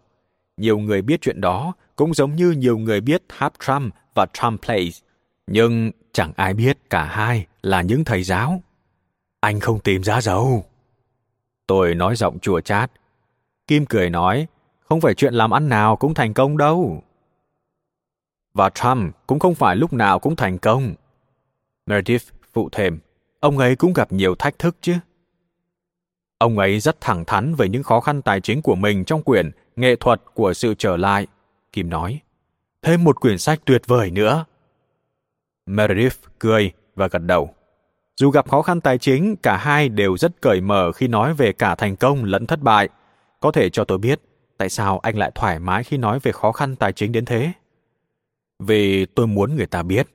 Nhiều 0.58 0.80
người 0.80 1.02
biết 1.02 1.22
chuyện 1.22 1.42
đó, 1.42 1.74
cũng 1.96 2.14
giống 2.14 2.36
như 2.36 2.52
nhiều 2.52 2.78
người 2.78 3.02
biết 3.02 3.24
Hap 3.30 3.54
Trump 3.60 3.94
và 4.16 4.26
Trump 4.34 4.62
Place. 4.62 5.00
Nhưng 5.48 5.92
chẳng 6.12 6.32
ai 6.36 6.54
biết 6.54 6.90
cả 6.90 7.04
hai 7.04 7.46
là 7.62 7.82
những 7.82 8.04
thầy 8.04 8.24
giáo. 8.24 8.62
Anh 9.44 9.60
không 9.60 9.80
tìm 9.80 10.04
ra 10.04 10.22
dầu. 10.22 10.66
Tôi 11.68 11.96
nói 11.96 12.16
giọng 12.16 12.40
chùa 12.40 12.62
chát. 12.62 12.92
Kim 13.68 13.86
cười 13.86 14.10
nói, 14.10 14.48
không 14.80 15.02
phải 15.02 15.14
chuyện 15.14 15.34
làm 15.34 15.52
ăn 15.52 15.70
nào 15.70 15.96
cũng 15.96 16.14
thành 16.14 16.34
công 16.34 16.58
đâu. 16.58 17.04
Và 18.54 18.70
Trump 18.70 19.16
cũng 19.28 19.40
không 19.40 19.56
phải 19.56 19.76
lúc 19.76 19.94
nào 19.94 20.20
cũng 20.20 20.36
thành 20.36 20.58
công. 20.58 20.94
Meredith 21.86 22.22
phụ 22.54 22.70
thêm, 22.72 23.00
ông 23.40 23.58
ấy 23.58 23.76
cũng 23.76 23.94
gặp 23.94 24.12
nhiều 24.12 24.36
thách 24.36 24.60
thức 24.60 24.76
chứ. 24.82 24.94
Ông 26.38 26.60
ấy 26.60 26.80
rất 26.80 27.02
thẳng 27.02 27.26
thắn 27.26 27.56
về 27.56 27.70
những 27.70 27.84
khó 27.84 28.00
khăn 28.00 28.22
tài 28.22 28.42
chính 28.42 28.62
của 28.62 28.76
mình 28.76 29.06
trong 29.06 29.24
quyển 29.24 29.52
Nghệ 29.76 29.96
thuật 29.96 30.22
của 30.34 30.54
sự 30.54 30.76
trở 30.78 30.98
lại. 30.98 31.28
Kim 31.72 31.90
nói, 31.90 32.20
thêm 32.82 33.04
một 33.04 33.22
quyển 33.22 33.38
sách 33.38 33.60
tuyệt 33.66 33.82
vời 33.88 34.12
nữa. 34.12 34.46
Meredith 35.66 36.18
cười 36.40 36.72
và 36.96 37.08
gật 37.08 37.22
đầu. 37.22 37.54
Dù 38.20 38.32
gặp 38.32 38.50
khó 38.50 38.62
khăn 38.62 38.82
tài 38.82 38.98
chính, 38.98 39.36
cả 39.36 39.58
hai 39.58 39.90
đều 39.90 40.18
rất 40.18 40.42
cởi 40.42 40.62
mở 40.62 40.92
khi 40.92 41.08
nói 41.08 41.34
về 41.34 41.54
cả 41.54 41.76
thành 41.76 41.96
công 41.96 42.24
lẫn 42.24 42.48
thất 42.48 42.62
bại. 42.62 42.90
Có 43.40 43.52
thể 43.52 43.70
cho 43.70 43.84
tôi 43.84 43.98
biết 43.98 44.22
tại 44.58 44.70
sao 44.70 45.00
anh 45.00 45.18
lại 45.18 45.32
thoải 45.36 45.60
mái 45.60 45.84
khi 45.84 45.98
nói 45.98 46.20
về 46.20 46.32
khó 46.32 46.52
khăn 46.52 46.76
tài 46.76 46.94
chính 46.94 47.12
đến 47.12 47.26
thế? 47.26 47.52
Vì 48.60 49.06
tôi 49.06 49.28
muốn 49.28 49.56
người 49.56 49.66
ta 49.66 49.84
biết. 49.84 50.08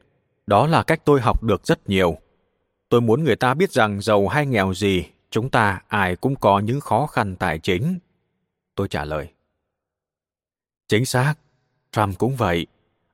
Đó 0.47 0.67
là 0.67 0.83
cách 0.83 1.01
tôi 1.05 1.21
học 1.21 1.43
được 1.43 1.67
rất 1.67 1.89
nhiều. 1.89 2.19
Tôi 2.89 3.01
muốn 3.01 3.25
người 3.25 3.37
ta 3.37 3.55
biết 3.55 3.73
rằng 3.73 4.01
giàu 4.01 4.29
hay 4.29 4.47
nghèo 4.47 4.75
gì, 4.75 5.05
chúng 5.31 5.51
ta 5.51 5.81
ai 5.89 6.17
cũng 6.17 6.37
có 6.37 6.59
những 6.59 6.81
khó 6.81 7.07
khăn 7.07 7.37
tài 7.37 7.59
chính. 7.59 7.99
Tôi 8.75 8.89
trả 8.89 9.05
lời. 9.05 9.29
Chính 10.89 11.05
xác, 11.05 11.35
Trump 11.93 12.19
cũng 12.19 12.37
vậy. 12.37 12.67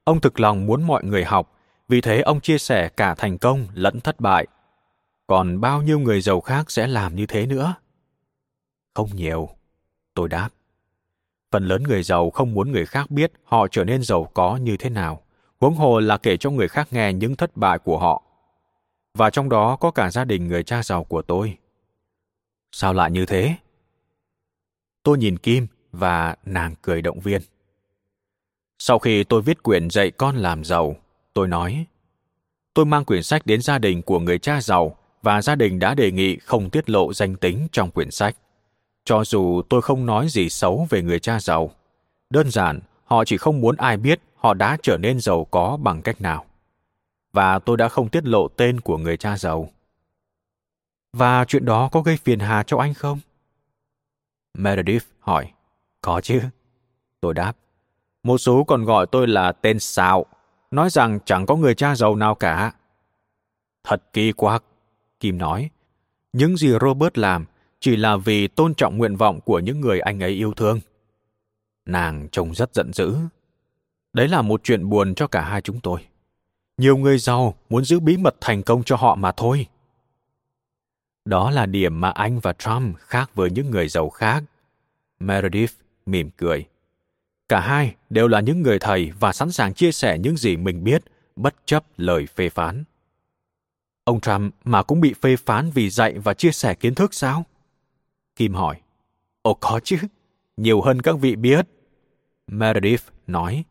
Ông 0.05 0.21
thực 0.21 0.41
lòng 0.41 0.67
muốn 0.67 0.83
mọi 0.83 1.05
người 1.05 1.25
học, 1.25 1.53
vì 1.89 2.01
thế 2.01 2.21
ông 2.21 2.41
chia 2.41 2.59
sẻ 2.59 2.89
cả 2.89 3.15
thành 3.15 3.39
công 3.39 3.67
lẫn 3.75 4.01
thất 4.01 4.21
bại 4.21 4.47
còn 5.27 5.61
bao 5.61 5.83
nhiêu 5.83 5.99
người 5.99 6.21
giàu 6.21 6.41
khác 6.41 6.71
sẽ 6.71 6.87
làm 6.87 7.17
như 7.17 7.27
thế 7.27 7.47
nữa? 7.47 7.75
Không 8.95 9.09
nhiều, 9.15 9.49
tôi 10.15 10.29
đáp. 10.29 10.51
Phần 11.53 11.65
lớn 11.65 11.83
người 11.83 12.03
giàu 12.03 12.31
không 12.31 12.55
muốn 12.55 12.73
người 12.73 12.87
khác 12.87 13.11
biết 13.11 13.33
họ 13.45 13.69
trở 13.69 13.85
nên 13.85 14.03
giàu 14.03 14.31
có 14.35 14.57
như 14.57 14.77
thế 14.77 14.91
nào. 14.91 15.23
Huống 15.61 15.75
hồ 15.75 16.01
là 16.01 16.17
kể 16.17 16.37
cho 16.37 16.51
người 16.51 16.69
khác 16.69 16.89
nghe 16.91 17.13
những 17.13 17.37
thất 17.37 17.57
bại 17.57 17.79
của 17.79 17.99
họ. 17.99 18.23
Và 19.15 19.31
trong 19.31 19.49
đó 19.49 19.77
có 19.77 19.91
cả 19.91 20.11
gia 20.11 20.25
đình 20.25 20.49
người 20.49 20.63
cha 20.63 20.83
giàu 20.83 21.05
của 21.05 21.23
tôi. 21.23 21.59
Sao 22.73 22.93
lại 22.93 23.11
như 23.11 23.27
thế? 23.27 23.57
Tôi 25.03 25.19
nhìn 25.19 25.39
kim 25.39 25.67
và 25.93 26.37
nàng 26.45 26.75
cười 26.83 27.03
động 27.03 27.21
viên. 27.21 27.43
Sau 28.79 28.99
khi 28.99 29.25
tôi 29.25 29.43
viết 29.43 29.63
quyển 29.63 29.91
dạy 29.91 30.11
con 30.11 30.37
làm 30.37 30.65
giàu, 30.65 30.97
tôi 31.35 31.49
nói, 31.49 31.87
tôi 32.75 32.85
mang 32.85 33.05
quyển 33.05 33.23
sách 33.23 33.47
đến 33.47 33.63
gia 33.63 33.79
đình 33.79 34.03
của 34.03 34.21
người 34.21 34.39
cha 34.39 34.61
giàu 34.61 34.97
và 35.25 35.43
gia 35.43 35.55
đình 35.55 35.79
đã 35.79 35.95
đề 35.95 36.11
nghị 36.11 36.37
không 36.39 36.71
tiết 36.71 36.91
lộ 36.91 37.13
danh 37.13 37.37
tính 37.37 37.69
trong 37.73 37.91
quyển 37.91 38.11
sách. 38.11 38.37
Cho 39.05 39.25
dù 39.25 39.63
tôi 39.69 39.83
không 39.83 40.07
nói 40.07 40.29
gì 40.29 40.49
xấu 40.49 40.87
về 40.91 41.03
người 41.03 41.21
cha 41.21 41.41
giàu, 41.41 41.71
đơn 42.31 42.51
giản 42.51 42.81
họ 43.05 43.25
chỉ 43.25 43.37
không 43.37 43.61
muốn 43.61 43.77
ai 43.77 43.97
biết 43.97 44.21
họ 44.37 44.55
đã 44.55 44.77
trở 44.83 44.97
nên 44.97 45.21
giàu 45.21 45.45
có 45.45 45.79
bằng 45.83 46.03
cách 46.03 46.21
nào. 46.21 46.45
Và 47.33 47.59
tôi 47.59 47.77
đã 47.77 47.89
không 47.89 48.09
tiết 48.09 48.25
lộ 48.25 48.49
tên 48.49 48.81
của 48.81 48.99
người 48.99 49.17
cha 49.17 49.39
giàu. 49.39 49.69
Và 51.13 51.45
chuyện 51.45 51.65
đó 51.65 51.89
có 51.93 52.01
gây 52.01 52.17
phiền 52.17 52.39
hà 52.39 52.63
cho 52.63 52.79
anh 52.79 52.95
không? 52.95 53.21
Meredith 54.59 55.05
hỏi. 55.21 55.53
Có 56.01 56.21
chứ. 56.21 56.41
Tôi 57.21 57.35
đáp. 57.35 57.53
Một 58.23 58.39
số 58.39 58.65
còn 58.65 58.85
gọi 58.85 59.07
tôi 59.07 59.27
là 59.27 59.53
tên 59.53 59.81
xạo, 59.81 60.27
nói 60.71 60.91
rằng 60.91 61.19
chẳng 61.25 61.47
có 61.47 61.57
người 61.57 61.75
cha 61.75 61.97
giàu 61.97 62.17
nào 62.17 62.35
cả. 62.35 62.73
Thật 63.85 64.03
kỳ 64.13 64.33
quặc. 64.33 64.65
Kim 65.25 65.39
nói, 65.39 65.71
những 66.33 66.57
gì 66.57 66.69
Robert 66.81 67.19
làm 67.19 67.45
chỉ 67.81 67.97
là 67.97 68.17
vì 68.17 68.49
tôn 68.49 68.75
trọng 68.75 68.99
nguyện 68.99 69.17
vọng 69.17 69.41
của 69.41 69.59
những 69.59 69.81
người 69.81 70.01
anh 70.01 70.21
ấy 70.21 70.31
yêu 70.31 70.53
thương. 70.55 70.81
Nàng 71.87 72.29
trông 72.33 72.55
rất 72.55 72.75
giận 72.75 72.93
dữ. 72.93 73.17
Đấy 74.13 74.29
là 74.29 74.43
một 74.43 74.61
chuyện 74.65 74.89
buồn 74.89 75.15
cho 75.15 75.27
cả 75.27 75.41
hai 75.41 75.61
chúng 75.61 75.81
tôi. 75.81 76.01
Nhiều 76.79 76.97
người 76.97 77.19
giàu 77.19 77.55
muốn 77.71 77.85
giữ 77.85 78.01
bí 78.01 78.17
mật 78.17 78.35
thành 78.41 78.63
công 78.63 78.83
cho 78.83 78.97
họ 78.97 79.15
mà 79.15 79.33
thôi. 79.33 79.67
Đó 81.25 81.51
là 81.51 81.67
điểm 81.67 82.01
mà 82.01 82.11
anh 82.11 82.41
và 82.41 82.53
Trump 82.53 82.97
khác 82.99 83.35
với 83.35 83.51
những 83.51 83.71
người 83.71 83.89
giàu 83.89 84.11
khác. 84.11 84.45
Meredith 85.21 85.73
mỉm 86.07 86.31
cười. 86.37 86.65
Cả 87.49 87.61
hai 87.61 87.95
đều 88.11 88.29
là 88.29 88.41
những 88.41 88.63
người 88.63 88.79
thầy 88.79 89.13
và 89.21 89.33
sẵn 89.33 89.53
sàng 89.53 89.75
chia 89.75 89.93
sẻ 89.93 90.19
những 90.19 90.37
gì 90.37 90.57
mình 90.57 90.85
biết, 90.85 91.03
bất 91.37 91.55
chấp 91.65 91.85
lời 91.97 92.27
phê 92.27 92.49
phán. 92.49 92.85
Ông 94.05 94.21
Trump 94.21 94.55
mà 94.65 94.83
cũng 94.83 95.01
bị 95.01 95.15
phê 95.21 95.37
phán 95.37 95.71
vì 95.71 95.91
dạy 95.91 96.19
và 96.19 96.35
chia 96.35 96.51
sẻ 96.51 96.75
kiến 96.75 96.95
thức 96.95 97.15
sao? 97.15 97.45
Kim 98.37 98.55
hỏi. 98.55 98.77
Ồ 99.43 99.55
có 99.55 99.81
chứ, 99.85 99.97
nhiều 100.57 100.81
hơn 100.81 101.03
các 101.03 101.19
vị 101.21 101.37
biết. 101.37 101.67
Meredith 102.47 103.03
nói. 103.27 103.65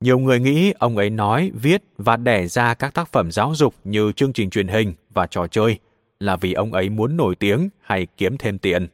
Nhiều 0.00 0.18
người 0.18 0.40
nghĩ 0.40 0.72
ông 0.78 0.96
ấy 0.96 1.10
nói, 1.10 1.50
viết 1.54 1.82
và 1.98 2.16
đẻ 2.16 2.46
ra 2.46 2.74
các 2.74 2.94
tác 2.94 3.12
phẩm 3.12 3.30
giáo 3.30 3.54
dục 3.54 3.74
như 3.84 4.12
chương 4.12 4.32
trình 4.32 4.50
truyền 4.50 4.68
hình 4.68 4.94
và 5.10 5.26
trò 5.26 5.46
chơi 5.46 5.78
là 6.20 6.36
vì 6.36 6.52
ông 6.52 6.72
ấy 6.72 6.88
muốn 6.90 7.16
nổi 7.16 7.34
tiếng 7.36 7.68
hay 7.80 8.06
kiếm 8.16 8.38
thêm 8.38 8.58
tiền. 8.58 8.88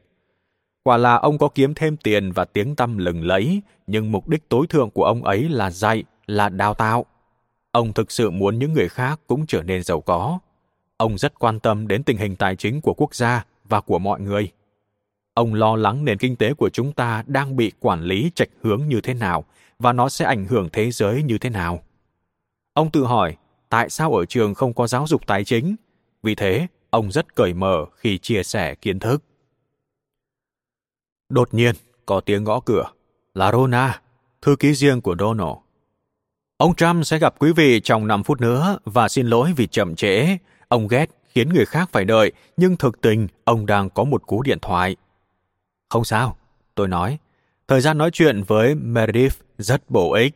Quả 0.83 0.97
là 0.97 1.15
ông 1.15 1.39
có 1.39 1.49
kiếm 1.49 1.75
thêm 1.75 1.97
tiền 1.97 2.33
và 2.33 2.45
tiếng 2.45 2.77
tăm 2.77 2.99
lừng 2.99 3.25
lẫy, 3.25 3.63
nhưng 3.87 4.13
mục 4.13 4.29
đích 4.29 4.49
tối 4.49 4.67
thượng 4.67 4.91
của 4.91 5.05
ông 5.05 5.25
ấy 5.25 5.49
là 5.49 5.71
dạy, 5.71 6.05
là 6.27 6.49
đào 6.49 6.75
tạo. 6.75 7.07
Ông 7.73 7.93
thực 7.93 8.11
sự 8.11 8.31
muốn 8.31 8.59
những 8.59 8.73
người 8.73 8.89
khác 8.89 9.21
cũng 9.27 9.47
trở 9.47 9.63
nên 9.63 9.83
giàu 9.83 10.01
có. 10.01 10.39
Ông 11.03 11.19
rất 11.19 11.39
quan 11.39 11.61
tâm 11.61 11.89
đến 11.89 12.03
tình 12.03 12.17
hình 12.17 12.37
tài 12.37 12.57
chính 12.57 12.81
của 12.81 12.95
quốc 12.95 13.15
gia 13.15 13.45
và 13.65 13.81
của 13.81 13.99
mọi 13.99 14.21
người. 14.21 14.53
Ông 15.35 15.55
lo 15.55 15.77
lắng 15.77 16.05
nền 16.05 16.19
kinh 16.19 16.37
tế 16.37 16.55
của 16.55 16.71
chúng 16.71 16.93
ta 16.93 17.25
đang 17.27 17.57
bị 17.57 17.73
quản 17.81 18.03
lý 18.03 18.31
trạch 18.35 18.49
hướng 18.63 18.89
như 18.89 19.01
thế 19.01 19.15
nào 19.15 19.45
và 19.79 19.93
nó 19.93 20.09
sẽ 20.09 20.25
ảnh 20.25 20.47
hưởng 20.47 20.69
thế 20.73 20.91
giới 20.91 21.23
như 21.23 21.39
thế 21.39 21.51
nào. 21.51 21.83
Ông 22.73 22.91
tự 22.91 23.05
hỏi, 23.05 23.37
tại 23.69 23.91
sao 23.91 24.13
ở 24.13 24.25
trường 24.25 24.55
không 24.55 24.75
có 24.75 24.87
giáo 24.87 25.07
dục 25.07 25.27
tài 25.27 25.45
chính? 25.45 25.77
Vì 26.23 26.35
thế, 26.35 26.67
ông 26.91 27.13
rất 27.13 27.35
cởi 27.35 27.55
mở 27.55 27.85
khi 27.97 28.19
chia 28.19 28.43
sẻ 28.43 28.75
kiến 28.75 28.99
thức. 28.99 29.23
Đột 31.29 31.55
nhiên, 31.55 31.75
có 32.07 32.21
tiếng 32.21 32.45
gõ 32.45 32.61
cửa. 32.61 32.85
Là 33.35 33.53
Rona, 33.53 34.01
thư 34.43 34.57
ký 34.57 34.75
riêng 34.75 35.01
của 35.01 35.17
Donald. 35.19 35.57
Ông 36.57 36.75
Trump 36.75 37.07
sẽ 37.07 37.19
gặp 37.19 37.35
quý 37.39 37.53
vị 37.53 37.81
trong 37.81 38.07
5 38.07 38.23
phút 38.23 38.41
nữa 38.41 38.79
và 38.85 39.09
xin 39.09 39.27
lỗi 39.27 39.53
vì 39.57 39.67
chậm 39.67 39.95
trễ. 39.95 40.37
Ông 40.73 40.89
ghét 40.89 41.11
khiến 41.29 41.49
người 41.49 41.67
khác 41.67 41.89
phải 41.93 42.05
đợi, 42.05 42.33
nhưng 42.57 42.77
thực 42.77 43.01
tình 43.01 43.29
ông 43.45 43.67
đang 43.67 43.91
có 43.91 44.05
một 44.05 44.27
cú 44.27 44.43
điện 44.43 44.59
thoại. 44.63 44.97
Không 45.89 46.05
sao, 46.05 46.37
tôi 46.75 46.89
nói. 46.89 47.19
Thời 47.69 47.81
gian 47.81 47.99
nói 47.99 48.11
chuyện 48.13 48.43
với 48.43 48.75
Meredith 48.75 49.37
rất 49.59 49.91
bổ 49.91 50.13
ích. 50.13 50.35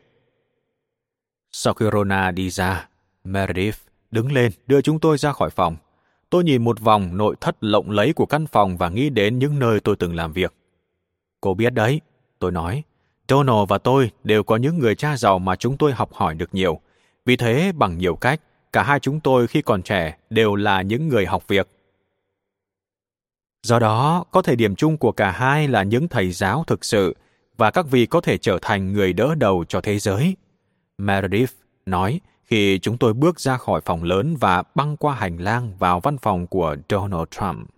Sau 1.52 1.74
khi 1.74 1.86
Rona 1.92 2.30
đi 2.30 2.50
ra, 2.50 2.88
Meredith 3.24 3.78
đứng 4.10 4.32
lên 4.32 4.52
đưa 4.66 4.80
chúng 4.80 5.00
tôi 5.00 5.18
ra 5.18 5.32
khỏi 5.32 5.50
phòng. 5.50 5.76
Tôi 6.30 6.44
nhìn 6.44 6.64
một 6.64 6.80
vòng 6.80 7.16
nội 7.16 7.36
thất 7.40 7.56
lộng 7.60 7.90
lẫy 7.90 8.12
của 8.12 8.26
căn 8.26 8.46
phòng 8.46 8.76
và 8.76 8.88
nghĩ 8.88 9.10
đến 9.10 9.38
những 9.38 9.58
nơi 9.58 9.80
tôi 9.80 9.96
từng 9.96 10.14
làm 10.14 10.32
việc. 10.32 10.54
Cô 11.40 11.54
biết 11.54 11.74
đấy, 11.74 12.00
tôi 12.38 12.52
nói. 12.52 12.82
Donald 13.28 13.68
và 13.68 13.78
tôi 13.78 14.10
đều 14.24 14.42
có 14.42 14.56
những 14.56 14.78
người 14.78 14.94
cha 14.94 15.16
giàu 15.16 15.38
mà 15.38 15.56
chúng 15.56 15.76
tôi 15.76 15.92
học 15.92 16.14
hỏi 16.14 16.34
được 16.34 16.54
nhiều. 16.54 16.80
Vì 17.24 17.36
thế, 17.36 17.72
bằng 17.76 17.98
nhiều 17.98 18.16
cách, 18.16 18.40
cả 18.76 18.82
hai 18.82 19.00
chúng 19.00 19.20
tôi 19.20 19.46
khi 19.46 19.62
còn 19.62 19.82
trẻ 19.82 20.16
đều 20.30 20.54
là 20.54 20.82
những 20.82 21.08
người 21.08 21.26
học 21.26 21.48
việc. 21.48 21.68
Do 23.62 23.78
đó, 23.78 24.24
có 24.30 24.42
thể 24.42 24.56
điểm 24.56 24.76
chung 24.76 24.96
của 24.96 25.12
cả 25.12 25.30
hai 25.30 25.68
là 25.68 25.82
những 25.82 26.08
thầy 26.08 26.32
giáo 26.32 26.64
thực 26.66 26.84
sự 26.84 27.16
và 27.56 27.70
các 27.70 27.86
vị 27.90 28.06
có 28.06 28.20
thể 28.20 28.38
trở 28.38 28.58
thành 28.62 28.92
người 28.92 29.12
đỡ 29.12 29.34
đầu 29.34 29.64
cho 29.68 29.80
thế 29.80 29.98
giới. 29.98 30.36
Meredith 30.98 31.52
nói 31.86 32.20
khi 32.44 32.78
chúng 32.78 32.98
tôi 32.98 33.12
bước 33.12 33.40
ra 33.40 33.56
khỏi 33.56 33.80
phòng 33.84 34.02
lớn 34.02 34.36
và 34.40 34.62
băng 34.74 34.96
qua 34.96 35.14
hành 35.14 35.36
lang 35.36 35.76
vào 35.78 36.00
văn 36.00 36.18
phòng 36.18 36.46
của 36.46 36.76
Donald 36.88 37.28
Trump. 37.30 37.68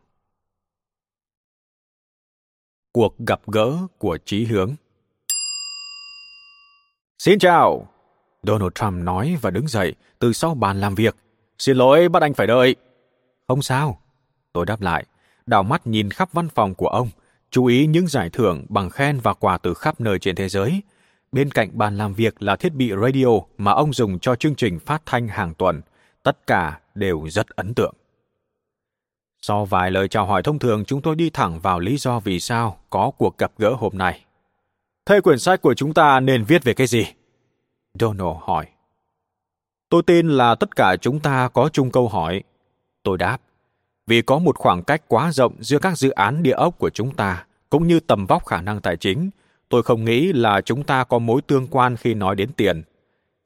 Cuộc 2.92 3.18
gặp 3.18 3.40
gỡ 3.46 3.76
của 3.99 4.18
trí 4.24 4.44
hướng 4.44 4.74
Xin 7.18 7.38
chào! 7.38 7.97
Donald 8.49 8.72
Trump 8.74 9.05
nói 9.05 9.36
và 9.40 9.51
đứng 9.51 9.68
dậy 9.68 9.94
từ 10.18 10.32
sau 10.32 10.55
bàn 10.55 10.80
làm 10.80 10.94
việc. 10.94 11.16
Xin 11.59 11.76
lỗi, 11.76 12.09
bắt 12.09 12.22
anh 12.22 12.34
phải 12.34 12.46
đợi. 12.46 12.76
Không 13.49 13.62
sao. 13.62 14.01
Tôi 14.53 14.66
đáp 14.66 14.80
lại, 14.80 15.05
đảo 15.46 15.62
mắt 15.62 15.86
nhìn 15.86 16.11
khắp 16.11 16.28
văn 16.32 16.49
phòng 16.49 16.74
của 16.74 16.88
ông, 16.88 17.09
chú 17.51 17.66
ý 17.66 17.86
những 17.86 18.07
giải 18.07 18.30
thưởng 18.30 18.66
bằng 18.68 18.90
khen 18.90 19.20
và 19.20 19.34
quà 19.34 19.59
từ 19.59 19.74
khắp 19.74 20.01
nơi 20.01 20.18
trên 20.18 20.36
thế 20.36 20.49
giới. 20.49 20.82
Bên 21.32 21.51
cạnh 21.51 21.70
bàn 21.72 21.99
làm 21.99 22.14
việc 22.14 22.42
là 22.42 22.57
thiết 22.57 22.74
bị 22.74 22.92
radio 23.03 23.26
mà 23.59 23.72
ông 23.72 23.92
dùng 23.92 24.18
cho 24.18 24.36
chương 24.36 24.55
trình 24.55 24.78
phát 24.78 25.03
thanh 25.07 25.28
hàng 25.28 25.55
tuần. 25.55 25.80
Tất 26.22 26.46
cả 26.46 26.80
đều 26.94 27.26
rất 27.30 27.49
ấn 27.49 27.74
tượng. 27.74 27.94
Sau 29.40 29.64
vài 29.64 29.90
lời 29.90 30.09
chào 30.09 30.26
hỏi 30.26 30.42
thông 30.42 30.59
thường, 30.59 30.84
chúng 30.84 31.03
tôi 31.03 31.16
đi 31.16 31.30
thẳng 31.30 31.61
vào 31.61 31.80
lý 31.80 31.96
do 31.96 32.20
vì 32.20 32.40
sao 32.40 32.78
có 32.90 33.11
cuộc 33.18 33.38
gặp 33.38 33.53
gỡ 33.59 33.74
hôm 33.78 33.99
nay. 33.99 34.24
Thế 35.07 35.20
quyển 35.20 35.38
sách 35.38 35.62
của 35.62 35.74
chúng 35.74 35.94
ta 35.94 36.20
nên 36.20 36.44
viết 36.44 36.64
về 36.64 36.74
cái 36.74 36.86
gì? 36.86 37.07
Donald 38.01 38.36
hỏi. 38.40 38.66
Tôi 39.88 40.03
tin 40.03 40.28
là 40.28 40.55
tất 40.55 40.76
cả 40.76 40.96
chúng 41.01 41.20
ta 41.20 41.49
có 41.49 41.68
chung 41.72 41.90
câu 41.90 42.09
hỏi. 42.09 42.42
Tôi 43.03 43.18
đáp. 43.18 43.38
Vì 44.07 44.22
có 44.22 44.38
một 44.38 44.57
khoảng 44.57 44.82
cách 44.82 45.03
quá 45.09 45.32
rộng 45.32 45.55
giữa 45.61 45.78
các 45.78 45.99
dự 45.99 46.11
án 46.11 46.42
địa 46.42 46.53
ốc 46.53 46.78
của 46.78 46.90
chúng 46.90 47.14
ta, 47.14 47.46
cũng 47.70 47.86
như 47.86 48.01
tầm 48.01 48.26
vóc 48.26 48.46
khả 48.46 48.61
năng 48.61 48.80
tài 48.80 48.96
chính, 48.96 49.30
tôi 49.68 49.82
không 49.82 50.05
nghĩ 50.05 50.32
là 50.32 50.61
chúng 50.61 50.84
ta 50.84 51.05
có 51.05 51.18
mối 51.18 51.42
tương 51.42 51.66
quan 51.66 51.96
khi 51.96 52.14
nói 52.14 52.36
đến 52.36 52.51
tiền. 52.57 52.82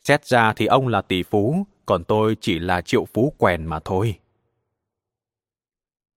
Xét 0.05 0.27
ra 0.27 0.53
thì 0.53 0.67
ông 0.67 0.89
là 0.89 1.03
tỷ 1.03 1.23
phú, 1.23 1.67
còn 1.87 2.05
tôi 2.05 2.37
chỉ 2.41 2.59
là 2.59 2.81
triệu 2.81 3.05
phú 3.05 3.33
quèn 3.39 3.67
mà 3.67 3.79
thôi. 3.85 4.15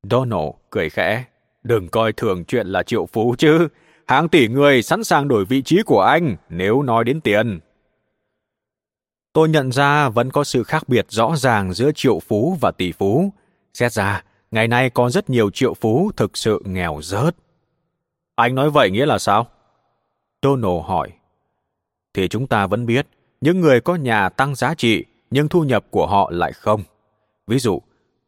Donald 0.03 0.49
cười 0.69 0.89
khẽ. 0.89 1.23
Đừng 1.63 1.87
coi 1.87 2.13
thường 2.13 2.45
chuyện 2.45 2.67
là 2.67 2.83
triệu 2.83 3.05
phú 3.05 3.35
chứ. 3.37 3.67
Hàng 4.07 4.29
tỷ 4.29 4.47
người 4.47 4.81
sẵn 4.81 5.03
sàng 5.03 5.27
đổi 5.27 5.45
vị 5.45 5.61
trí 5.61 5.81
của 5.85 6.01
anh 6.01 6.35
nếu 6.49 6.81
nói 6.81 7.03
đến 7.03 7.21
tiền. 7.21 7.59
Tôi 9.35 9.49
nhận 9.49 9.71
ra 9.71 10.09
vẫn 10.09 10.31
có 10.31 10.43
sự 10.43 10.63
khác 10.63 10.89
biệt 10.89 11.05
rõ 11.09 11.35
ràng 11.35 11.73
giữa 11.73 11.91
triệu 11.95 12.19
phú 12.19 12.57
và 12.61 12.71
tỷ 12.71 12.91
phú. 12.91 13.33
Xét 13.73 13.91
ra, 13.91 14.23
ngày 14.51 14.67
nay 14.67 14.89
có 14.89 15.09
rất 15.09 15.29
nhiều 15.29 15.49
triệu 15.51 15.73
phú 15.73 16.11
thực 16.17 16.37
sự 16.37 16.61
nghèo 16.65 16.99
rớt. 17.03 17.35
Anh 18.35 18.55
nói 18.55 18.69
vậy 18.69 18.89
nghĩa 18.91 19.05
là 19.05 19.19
sao? 19.19 19.47
Donald 20.41 20.85
hỏi. 20.85 21.11
Thì 22.13 22.27
chúng 22.27 22.47
ta 22.47 22.67
vẫn 22.67 22.85
biết, 22.85 23.07
những 23.41 23.61
người 23.61 23.81
có 23.81 23.95
nhà 23.95 24.29
tăng 24.29 24.55
giá 24.55 24.73
trị, 24.73 25.05
nhưng 25.31 25.47
thu 25.47 25.63
nhập 25.63 25.85
của 25.89 26.07
họ 26.07 26.29
lại 26.33 26.53
không. 26.53 26.83
Ví 27.47 27.59
dụ, 27.59 27.81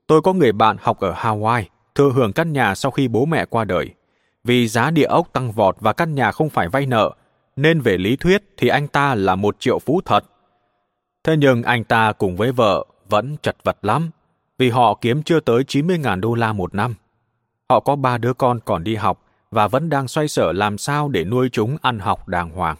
tôi 0.07 0.21
có 0.21 0.33
người 0.33 0.51
bạn 0.51 0.77
học 0.79 0.99
ở 0.99 1.13
Hawaii, 1.13 1.63
thừa 1.95 2.11
hưởng 2.15 2.33
căn 2.33 2.53
nhà 2.53 2.75
sau 2.75 2.91
khi 2.91 3.07
bố 3.07 3.25
mẹ 3.25 3.45
qua 3.45 3.63
đời. 3.63 3.89
Vì 4.43 4.67
giá 4.67 4.91
địa 4.91 5.07
ốc 5.07 5.33
tăng 5.33 5.51
vọt 5.51 5.75
và 5.79 5.93
căn 5.93 6.15
nhà 6.15 6.31
không 6.31 6.49
phải 6.49 6.69
vay 6.69 6.85
nợ, 6.85 7.15
nên 7.55 7.81
về 7.81 7.97
lý 7.97 8.15
thuyết 8.15 8.43
thì 8.57 8.67
anh 8.67 8.87
ta 8.87 9.15
là 9.15 9.35
một 9.35 9.59
triệu 9.59 9.79
phú 9.79 10.01
thật. 10.05 10.23
Thế 11.27 11.37
nhưng 11.37 11.63
anh 11.63 11.83
ta 11.83 12.11
cùng 12.11 12.35
với 12.35 12.51
vợ 12.51 12.85
vẫn 13.09 13.37
chật 13.41 13.55
vật 13.63 13.77
lắm, 13.81 14.09
vì 14.57 14.69
họ 14.69 14.97
kiếm 15.01 15.23
chưa 15.23 15.39
tới 15.39 15.63
90.000 15.63 16.19
đô 16.19 16.35
la 16.35 16.53
một 16.53 16.75
năm. 16.75 16.95
Họ 17.69 17.79
có 17.79 17.95
ba 17.95 18.17
đứa 18.17 18.33
con 18.33 18.59
còn 18.65 18.83
đi 18.83 18.95
học 18.95 19.23
và 19.51 19.67
vẫn 19.67 19.89
đang 19.89 20.07
xoay 20.07 20.27
sở 20.27 20.51
làm 20.51 20.77
sao 20.77 21.09
để 21.09 21.23
nuôi 21.23 21.49
chúng 21.51 21.77
ăn 21.81 21.99
học 21.99 22.27
đàng 22.27 22.49
hoàng. 22.49 22.77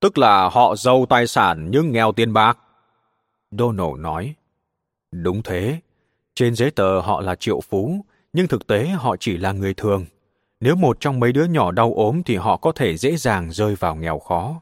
Tức 0.00 0.18
là 0.18 0.48
họ 0.48 0.76
giàu 0.76 1.06
tài 1.08 1.26
sản 1.26 1.68
nhưng 1.70 1.92
nghèo 1.92 2.12
tiền 2.12 2.32
bạc. 2.32 2.58
Donald 3.50 3.98
nói. 3.98 4.34
Đúng 5.12 5.42
thế. 5.42 5.80
Trên 6.34 6.54
giấy 6.54 6.70
tờ 6.70 7.00
họ 7.00 7.20
là 7.20 7.34
triệu 7.34 7.60
phú, 7.60 8.04
nhưng 8.32 8.48
thực 8.48 8.66
tế 8.66 8.86
họ 8.86 9.16
chỉ 9.20 9.36
là 9.36 9.52
người 9.52 9.74
thường. 9.74 10.04
Nếu 10.60 10.76
một 10.76 11.00
trong 11.00 11.20
mấy 11.20 11.32
đứa 11.32 11.44
nhỏ 11.44 11.72
đau 11.72 11.94
ốm 11.94 12.22
thì 12.22 12.36
họ 12.36 12.56
có 12.56 12.72
thể 12.72 12.96
dễ 12.96 13.16
dàng 13.16 13.52
rơi 13.52 13.74
vào 13.74 13.96
nghèo 13.96 14.18
khó. 14.18 14.60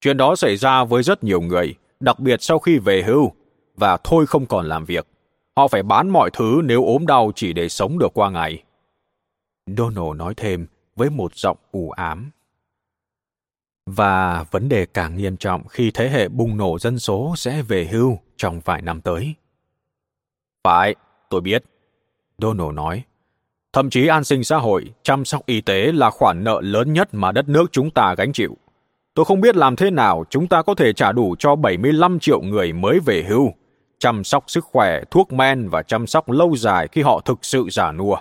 Chuyện 0.00 0.16
đó 0.16 0.36
xảy 0.36 0.56
ra 0.56 0.84
với 0.84 1.02
rất 1.02 1.24
nhiều 1.24 1.40
người, 1.40 1.74
đặc 2.00 2.18
biệt 2.18 2.42
sau 2.42 2.58
khi 2.58 2.78
về 2.78 3.02
hưu, 3.02 3.32
và 3.76 3.96
thôi 4.04 4.26
không 4.26 4.46
còn 4.46 4.66
làm 4.66 4.84
việc. 4.84 5.06
Họ 5.56 5.68
phải 5.68 5.82
bán 5.82 6.10
mọi 6.10 6.30
thứ 6.32 6.60
nếu 6.64 6.84
ốm 6.84 7.06
đau 7.06 7.32
chỉ 7.34 7.52
để 7.52 7.68
sống 7.68 7.98
được 7.98 8.14
qua 8.14 8.30
ngày. 8.30 8.62
Donald 9.66 10.16
nói 10.16 10.34
thêm 10.36 10.66
với 10.96 11.10
một 11.10 11.34
giọng 11.34 11.56
u 11.72 11.90
ám. 11.90 12.30
Và 13.86 14.44
vấn 14.50 14.68
đề 14.68 14.86
càng 14.86 15.16
nghiêm 15.16 15.36
trọng 15.36 15.68
khi 15.68 15.90
thế 15.90 16.08
hệ 16.08 16.28
bùng 16.28 16.56
nổ 16.56 16.78
dân 16.78 16.98
số 16.98 17.34
sẽ 17.36 17.62
về 17.62 17.88
hưu 17.92 18.18
trong 18.36 18.60
vài 18.64 18.82
năm 18.82 19.00
tới. 19.00 19.34
Phải, 20.64 20.94
tôi 21.30 21.40
biết. 21.40 21.64
Donald 22.38 22.74
nói. 22.74 23.02
Thậm 23.72 23.90
chí 23.90 24.06
an 24.06 24.24
sinh 24.24 24.44
xã 24.44 24.56
hội, 24.56 24.94
chăm 25.02 25.24
sóc 25.24 25.46
y 25.46 25.60
tế 25.60 25.92
là 25.92 26.10
khoản 26.10 26.44
nợ 26.44 26.60
lớn 26.60 26.92
nhất 26.92 27.08
mà 27.12 27.32
đất 27.32 27.48
nước 27.48 27.66
chúng 27.72 27.90
ta 27.90 28.14
gánh 28.18 28.32
chịu. 28.32 28.56
Tôi 29.16 29.24
không 29.24 29.40
biết 29.40 29.56
làm 29.56 29.76
thế 29.76 29.90
nào 29.90 30.24
chúng 30.30 30.48
ta 30.48 30.62
có 30.62 30.74
thể 30.74 30.92
trả 30.92 31.12
đủ 31.12 31.34
cho 31.38 31.56
75 31.56 32.18
triệu 32.18 32.40
người 32.40 32.72
mới 32.72 33.00
về 33.00 33.24
hưu, 33.28 33.52
chăm 33.98 34.24
sóc 34.24 34.44
sức 34.46 34.64
khỏe, 34.64 35.00
thuốc 35.10 35.32
men 35.32 35.68
và 35.68 35.82
chăm 35.82 36.06
sóc 36.06 36.30
lâu 36.30 36.56
dài 36.56 36.88
khi 36.92 37.02
họ 37.02 37.20
thực 37.20 37.44
sự 37.44 37.66
già 37.70 37.92
nua. 37.92 38.16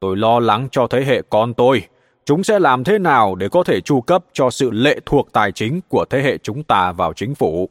Tôi 0.00 0.16
lo 0.16 0.40
lắng 0.40 0.68
cho 0.72 0.86
thế 0.86 1.04
hệ 1.04 1.22
con 1.30 1.54
tôi. 1.54 1.82
Chúng 2.24 2.44
sẽ 2.44 2.58
làm 2.58 2.84
thế 2.84 2.98
nào 2.98 3.34
để 3.34 3.48
có 3.48 3.64
thể 3.64 3.80
chu 3.80 4.00
cấp 4.00 4.24
cho 4.32 4.50
sự 4.50 4.70
lệ 4.70 5.00
thuộc 5.06 5.32
tài 5.32 5.52
chính 5.52 5.80
của 5.88 6.04
thế 6.10 6.22
hệ 6.22 6.38
chúng 6.38 6.62
ta 6.62 6.92
vào 6.92 7.12
chính 7.12 7.34
phủ? 7.34 7.68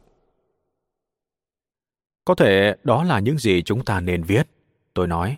Có 2.24 2.34
thể 2.34 2.74
đó 2.84 3.04
là 3.04 3.18
những 3.18 3.38
gì 3.38 3.62
chúng 3.62 3.84
ta 3.84 4.00
nên 4.00 4.22
viết. 4.22 4.48
Tôi 4.94 5.06
nói. 5.06 5.36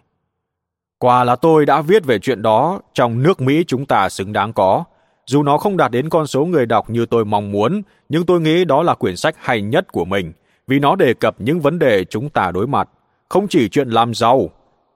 Quả 0.98 1.24
là 1.24 1.36
tôi 1.36 1.66
đã 1.66 1.80
viết 1.80 2.04
về 2.04 2.18
chuyện 2.18 2.42
đó 2.42 2.80
trong 2.94 3.22
nước 3.22 3.40
Mỹ 3.40 3.64
chúng 3.66 3.86
ta 3.86 4.08
xứng 4.08 4.32
đáng 4.32 4.52
có. 4.52 4.84
Dù 5.28 5.42
nó 5.42 5.58
không 5.58 5.76
đạt 5.76 5.90
đến 5.90 6.08
con 6.08 6.26
số 6.26 6.44
người 6.44 6.66
đọc 6.66 6.90
như 6.90 7.06
tôi 7.06 7.24
mong 7.24 7.52
muốn, 7.52 7.82
nhưng 8.08 8.26
tôi 8.26 8.40
nghĩ 8.40 8.64
đó 8.64 8.82
là 8.82 8.94
quyển 8.94 9.16
sách 9.16 9.36
hay 9.38 9.62
nhất 9.62 9.92
của 9.92 10.04
mình, 10.04 10.32
vì 10.66 10.78
nó 10.78 10.96
đề 10.96 11.14
cập 11.14 11.40
những 11.40 11.60
vấn 11.60 11.78
đề 11.78 12.04
chúng 12.04 12.30
ta 12.30 12.50
đối 12.50 12.66
mặt. 12.66 12.88
Không 13.28 13.48
chỉ 13.48 13.68
chuyện 13.68 13.88
làm 13.88 14.14
giàu, 14.14 14.50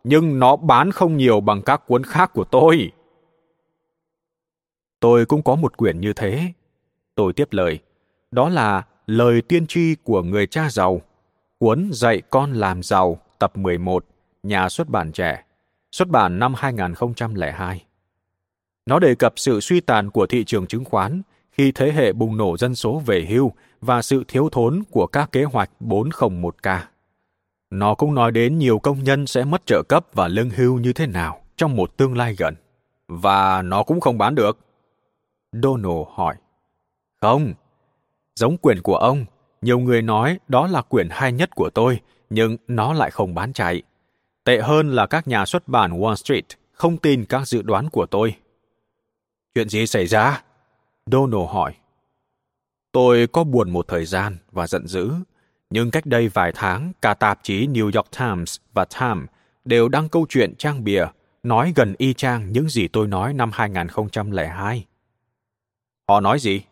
nhưng 0.04 0.38
nó 0.38 0.56
bán 0.56 0.92
không 0.92 1.16
nhiều 1.16 1.40
bằng 1.40 1.62
các 1.62 1.86
cuốn 1.86 2.04
khác 2.04 2.30
của 2.34 2.44
tôi. 2.44 2.90
Tôi 5.00 5.26
cũng 5.26 5.42
có 5.42 5.54
một 5.54 5.76
quyển 5.76 6.00
như 6.00 6.12
thế. 6.12 6.52
Tôi 7.14 7.32
tiếp 7.32 7.48
lời. 7.50 7.78
Đó 8.30 8.48
là 8.48 8.82
Lời 9.06 9.42
tiên 9.42 9.66
tri 9.66 9.94
của 9.94 10.22
người 10.22 10.46
cha 10.46 10.70
giàu. 10.70 11.00
Cuốn 11.58 11.90
Dạy 11.92 12.22
con 12.30 12.52
làm 12.52 12.82
giàu 12.82 13.18
tập 13.38 13.56
11, 13.56 14.04
nhà 14.42 14.68
xuất 14.68 14.88
bản 14.88 15.12
trẻ, 15.12 15.44
xuất 15.92 16.08
bản 16.08 16.38
năm 16.38 16.54
2002. 16.56 17.84
Nó 18.86 18.98
đề 18.98 19.14
cập 19.14 19.32
sự 19.36 19.60
suy 19.60 19.80
tàn 19.80 20.10
của 20.10 20.26
thị 20.26 20.44
trường 20.44 20.66
chứng 20.66 20.84
khoán 20.84 21.22
khi 21.50 21.72
thế 21.72 21.92
hệ 21.92 22.12
bùng 22.12 22.36
nổ 22.36 22.56
dân 22.56 22.74
số 22.74 23.02
về 23.06 23.26
hưu 23.28 23.52
và 23.80 24.02
sự 24.02 24.24
thiếu 24.28 24.48
thốn 24.52 24.82
của 24.90 25.06
các 25.06 25.32
kế 25.32 25.44
hoạch 25.44 25.70
401k. 25.80 26.78
Nó 27.70 27.94
cũng 27.94 28.14
nói 28.14 28.32
đến 28.32 28.58
nhiều 28.58 28.78
công 28.78 29.04
nhân 29.04 29.26
sẽ 29.26 29.44
mất 29.44 29.66
trợ 29.66 29.82
cấp 29.88 30.06
và 30.12 30.28
lương 30.28 30.50
hưu 30.50 30.78
như 30.78 30.92
thế 30.92 31.06
nào 31.06 31.42
trong 31.56 31.76
một 31.76 31.96
tương 31.96 32.16
lai 32.16 32.34
gần. 32.38 32.54
Và 33.08 33.62
nó 33.62 33.82
cũng 33.82 34.00
không 34.00 34.18
bán 34.18 34.34
được. 34.34 34.58
Donald 35.52 36.06
hỏi. 36.14 36.34
Không. 37.20 37.52
Giống 38.34 38.56
quyển 38.56 38.82
của 38.82 38.96
ông, 38.96 39.24
nhiều 39.62 39.78
người 39.78 40.02
nói 40.02 40.38
đó 40.48 40.66
là 40.66 40.82
quyển 40.82 41.08
hay 41.10 41.32
nhất 41.32 41.50
của 41.54 41.70
tôi, 41.70 42.00
nhưng 42.30 42.56
nó 42.68 42.92
lại 42.92 43.10
không 43.10 43.34
bán 43.34 43.52
chạy. 43.52 43.82
Tệ 44.44 44.60
hơn 44.60 44.90
là 44.90 45.06
các 45.06 45.28
nhà 45.28 45.46
xuất 45.46 45.68
bản 45.68 46.00
Wall 46.00 46.14
Street 46.14 46.44
không 46.72 46.96
tin 46.96 47.24
các 47.24 47.48
dự 47.48 47.62
đoán 47.62 47.90
của 47.90 48.06
tôi. 48.06 48.34
Chuyện 49.54 49.68
gì 49.68 49.86
xảy 49.86 50.06
ra? 50.06 50.42
Donald 51.06 51.48
hỏi. 51.48 51.74
Tôi 52.92 53.26
có 53.26 53.44
buồn 53.44 53.70
một 53.70 53.88
thời 53.88 54.04
gian 54.04 54.36
và 54.52 54.66
giận 54.66 54.86
dữ, 54.86 55.10
nhưng 55.70 55.90
cách 55.90 56.06
đây 56.06 56.28
vài 56.28 56.52
tháng, 56.54 56.92
cả 57.02 57.14
tạp 57.14 57.38
chí 57.42 57.66
New 57.66 57.84
York 57.84 58.10
Times 58.18 58.56
và 58.72 58.84
Time 58.84 59.26
đều 59.64 59.88
đăng 59.88 60.08
câu 60.08 60.26
chuyện 60.28 60.54
trang 60.58 60.84
bìa 60.84 61.06
nói 61.42 61.72
gần 61.76 61.94
y 61.98 62.14
chang 62.14 62.52
những 62.52 62.68
gì 62.68 62.88
tôi 62.88 63.06
nói 63.06 63.34
năm 63.34 63.50
2002. 63.54 64.86
Họ 66.08 66.20
nói 66.20 66.38
gì? 66.38 66.62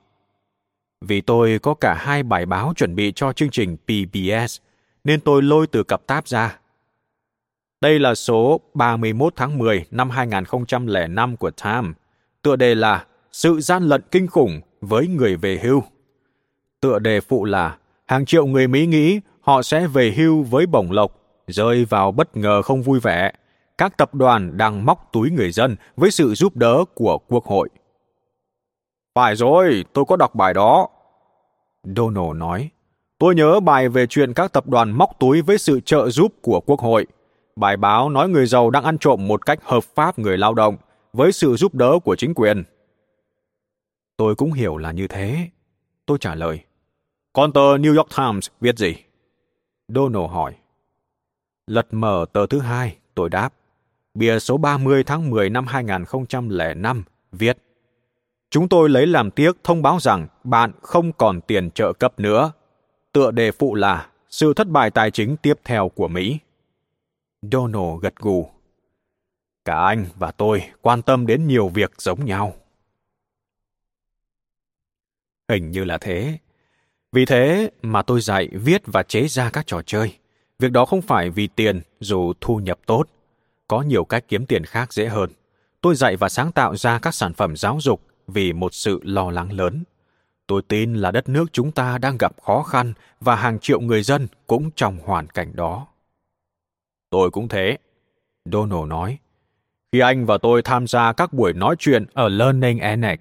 Vì 1.00 1.20
tôi 1.20 1.58
có 1.62 1.74
cả 1.74 1.94
hai 1.94 2.22
bài 2.22 2.46
báo 2.46 2.72
chuẩn 2.76 2.94
bị 2.94 3.12
cho 3.16 3.32
chương 3.32 3.50
trình 3.50 3.76
PBS, 3.76 4.60
nên 5.04 5.20
tôi 5.20 5.42
lôi 5.42 5.66
từ 5.66 5.82
cặp 5.82 6.06
táp 6.06 6.28
ra. 6.28 6.58
Đây 7.80 7.98
là 7.98 8.14
số 8.14 8.60
31 8.74 9.32
tháng 9.36 9.58
10 9.58 9.86
năm 9.90 10.10
2005 10.10 11.36
của 11.36 11.50
Time. 11.50 11.92
Tựa 12.42 12.56
đề 12.56 12.74
là 12.74 13.04
Sự 13.32 13.60
gian 13.60 13.82
lận 13.82 14.02
kinh 14.10 14.26
khủng 14.26 14.60
với 14.80 15.06
người 15.06 15.36
về 15.36 15.58
hưu. 15.62 15.82
Tựa 16.80 16.98
đề 16.98 17.20
phụ 17.20 17.44
là 17.44 17.76
hàng 18.06 18.26
triệu 18.26 18.46
người 18.46 18.68
Mỹ 18.68 18.86
nghĩ 18.86 19.20
họ 19.40 19.62
sẽ 19.62 19.86
về 19.86 20.14
hưu 20.16 20.42
với 20.42 20.66
bổng 20.66 20.92
lộc, 20.92 21.16
rơi 21.46 21.84
vào 21.84 22.12
bất 22.12 22.36
ngờ 22.36 22.62
không 22.62 22.82
vui 22.82 23.00
vẻ. 23.00 23.32
Các 23.78 23.96
tập 23.98 24.14
đoàn 24.14 24.56
đang 24.56 24.86
móc 24.86 25.08
túi 25.12 25.30
người 25.30 25.50
dân 25.50 25.76
với 25.96 26.10
sự 26.10 26.34
giúp 26.34 26.56
đỡ 26.56 26.84
của 26.94 27.18
Quốc 27.18 27.44
hội. 27.44 27.68
Phải 29.14 29.36
rồi, 29.36 29.84
tôi 29.92 30.04
có 30.08 30.16
đọc 30.16 30.34
bài 30.34 30.54
đó. 30.54 30.88
Donald 31.96 32.36
nói, 32.36 32.70
tôi 33.18 33.34
nhớ 33.34 33.60
bài 33.60 33.88
về 33.88 34.06
chuyện 34.06 34.32
các 34.34 34.52
tập 34.52 34.68
đoàn 34.68 34.90
móc 34.90 35.10
túi 35.20 35.42
với 35.42 35.58
sự 35.58 35.80
trợ 35.80 36.10
giúp 36.10 36.34
của 36.42 36.60
Quốc 36.60 36.80
hội. 36.80 37.06
Bài 37.56 37.76
báo 37.76 38.10
nói 38.10 38.28
người 38.28 38.46
giàu 38.46 38.70
đang 38.70 38.84
ăn 38.84 38.98
trộm 38.98 39.28
một 39.28 39.46
cách 39.46 39.58
hợp 39.62 39.84
pháp 39.84 40.18
người 40.18 40.38
lao 40.38 40.54
động 40.54 40.76
với 41.12 41.32
sự 41.32 41.56
giúp 41.56 41.74
đỡ 41.74 41.98
của 42.04 42.16
chính 42.16 42.34
quyền. 42.34 42.64
Tôi 44.16 44.34
cũng 44.34 44.52
hiểu 44.52 44.76
là 44.76 44.92
như 44.92 45.08
thế. 45.08 45.48
Tôi 46.06 46.18
trả 46.20 46.34
lời. 46.34 46.60
Còn 47.32 47.52
tờ 47.52 47.76
New 47.76 47.96
York 47.96 48.08
Times 48.16 48.48
viết 48.60 48.78
gì? 48.78 48.94
Donald 49.88 50.30
hỏi. 50.30 50.54
Lật 51.66 51.86
mở 51.90 52.26
tờ 52.32 52.46
thứ 52.46 52.58
hai, 52.58 52.96
tôi 53.14 53.28
đáp. 53.28 53.54
Bìa 54.14 54.38
số 54.38 54.56
30 54.56 55.04
tháng 55.04 55.30
10 55.30 55.50
năm 55.50 55.66
2005 55.66 57.04
viết 57.32 57.58
Chúng 58.50 58.68
tôi 58.68 58.88
lấy 58.88 59.06
làm 59.06 59.30
tiếc 59.30 59.52
thông 59.64 59.82
báo 59.82 59.98
rằng 60.00 60.26
bạn 60.44 60.72
không 60.82 61.12
còn 61.12 61.40
tiền 61.40 61.70
trợ 61.70 61.92
cấp 61.92 62.20
nữa. 62.20 62.52
Tựa 63.12 63.30
đề 63.30 63.52
phụ 63.52 63.74
là 63.74 64.08
sự 64.28 64.54
thất 64.54 64.68
bại 64.68 64.90
tài 64.90 65.10
chính 65.10 65.36
tiếp 65.36 65.54
theo 65.64 65.88
của 65.88 66.08
Mỹ. 66.08 66.38
Donald 67.42 68.00
gật 68.00 68.16
gù. 68.16 68.48
Cả 69.64 69.84
anh 69.86 70.06
và 70.18 70.30
tôi 70.30 70.62
quan 70.80 71.02
tâm 71.02 71.26
đến 71.26 71.46
nhiều 71.46 71.68
việc 71.68 71.92
giống 71.98 72.24
nhau. 72.24 72.54
Hình 75.48 75.70
như 75.70 75.84
là 75.84 75.98
thế. 75.98 76.38
Vì 77.12 77.24
thế 77.24 77.70
mà 77.82 78.02
tôi 78.02 78.20
dạy 78.20 78.48
viết 78.52 78.82
và 78.86 79.02
chế 79.02 79.28
ra 79.28 79.50
các 79.50 79.66
trò 79.66 79.82
chơi. 79.82 80.18
Việc 80.58 80.72
đó 80.72 80.84
không 80.84 81.02
phải 81.02 81.30
vì 81.30 81.46
tiền, 81.46 81.80
dù 82.00 82.32
thu 82.40 82.56
nhập 82.56 82.78
tốt. 82.86 83.04
Có 83.68 83.82
nhiều 83.82 84.04
cách 84.04 84.24
kiếm 84.28 84.46
tiền 84.46 84.64
khác 84.64 84.92
dễ 84.92 85.08
hơn. 85.08 85.30
Tôi 85.80 85.94
dạy 85.94 86.16
và 86.16 86.28
sáng 86.28 86.52
tạo 86.52 86.76
ra 86.76 86.98
các 86.98 87.14
sản 87.14 87.34
phẩm 87.34 87.56
giáo 87.56 87.78
dục 87.80 88.02
vì 88.26 88.52
một 88.52 88.74
sự 88.74 89.00
lo 89.02 89.30
lắng 89.30 89.52
lớn. 89.52 89.84
Tôi 90.46 90.62
tin 90.68 90.94
là 90.94 91.10
đất 91.10 91.28
nước 91.28 91.44
chúng 91.52 91.72
ta 91.72 91.98
đang 91.98 92.18
gặp 92.18 92.32
khó 92.42 92.62
khăn 92.62 92.92
và 93.20 93.36
hàng 93.36 93.58
triệu 93.58 93.80
người 93.80 94.02
dân 94.02 94.28
cũng 94.46 94.70
trong 94.76 94.98
hoàn 94.98 95.26
cảnh 95.26 95.52
đó. 95.54 95.86
Tôi 97.10 97.30
cũng 97.30 97.48
thế. 97.48 97.78
Donald 98.44 98.88
nói. 98.88 99.18
Khi 99.92 100.00
anh 100.00 100.26
và 100.26 100.38
tôi 100.38 100.62
tham 100.62 100.86
gia 100.86 101.12
các 101.12 101.32
buổi 101.32 101.52
nói 101.52 101.76
chuyện 101.78 102.06
ở 102.12 102.28
Learning 102.28 102.78
Annex, 102.78 103.18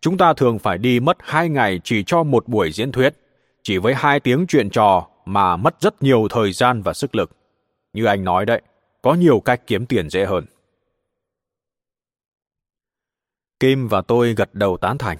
chúng 0.00 0.18
ta 0.18 0.32
thường 0.32 0.58
phải 0.58 0.78
đi 0.78 1.00
mất 1.00 1.16
hai 1.20 1.48
ngày 1.48 1.80
chỉ 1.84 2.02
cho 2.06 2.22
một 2.22 2.48
buổi 2.48 2.72
diễn 2.72 2.92
thuyết, 2.92 3.14
chỉ 3.62 3.78
với 3.78 3.94
hai 3.94 4.20
tiếng 4.20 4.46
chuyện 4.46 4.70
trò 4.70 5.08
mà 5.24 5.56
mất 5.56 5.80
rất 5.80 6.02
nhiều 6.02 6.28
thời 6.30 6.52
gian 6.52 6.82
và 6.82 6.92
sức 6.92 7.14
lực. 7.14 7.30
Như 7.92 8.04
anh 8.04 8.24
nói 8.24 8.46
đấy, 8.46 8.62
có 9.02 9.14
nhiều 9.14 9.40
cách 9.40 9.66
kiếm 9.66 9.86
tiền 9.86 10.10
dễ 10.10 10.24
hơn. 10.24 10.44
Kim 13.60 13.88
và 13.88 14.02
tôi 14.02 14.34
gật 14.34 14.54
đầu 14.54 14.76
tán 14.76 14.98
thành. 14.98 15.18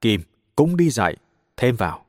Kim 0.00 0.22
cũng 0.56 0.76
đi 0.76 0.90
dạy, 0.90 1.16
thêm 1.56 1.76
vào. 1.76 2.04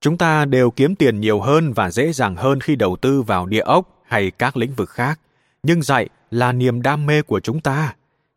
Chúng 0.00 0.18
ta 0.18 0.44
đều 0.44 0.70
kiếm 0.70 0.94
tiền 0.94 1.20
nhiều 1.20 1.40
hơn 1.40 1.72
và 1.72 1.90
dễ 1.90 2.12
dàng 2.12 2.36
hơn 2.36 2.60
khi 2.60 2.76
đầu 2.76 2.96
tư 2.96 3.22
vào 3.22 3.46
địa 3.46 3.60
ốc 3.60 4.02
hay 4.04 4.30
các 4.30 4.56
lĩnh 4.56 4.74
vực 4.74 4.90
khác. 4.90 5.20
Nhưng 5.62 5.82
dạy 5.82 6.08
là 6.30 6.52
niềm 6.52 6.82
đam 6.82 7.06
mê 7.06 7.22
của 7.22 7.40
chúng 7.40 7.60
ta. 7.60 7.94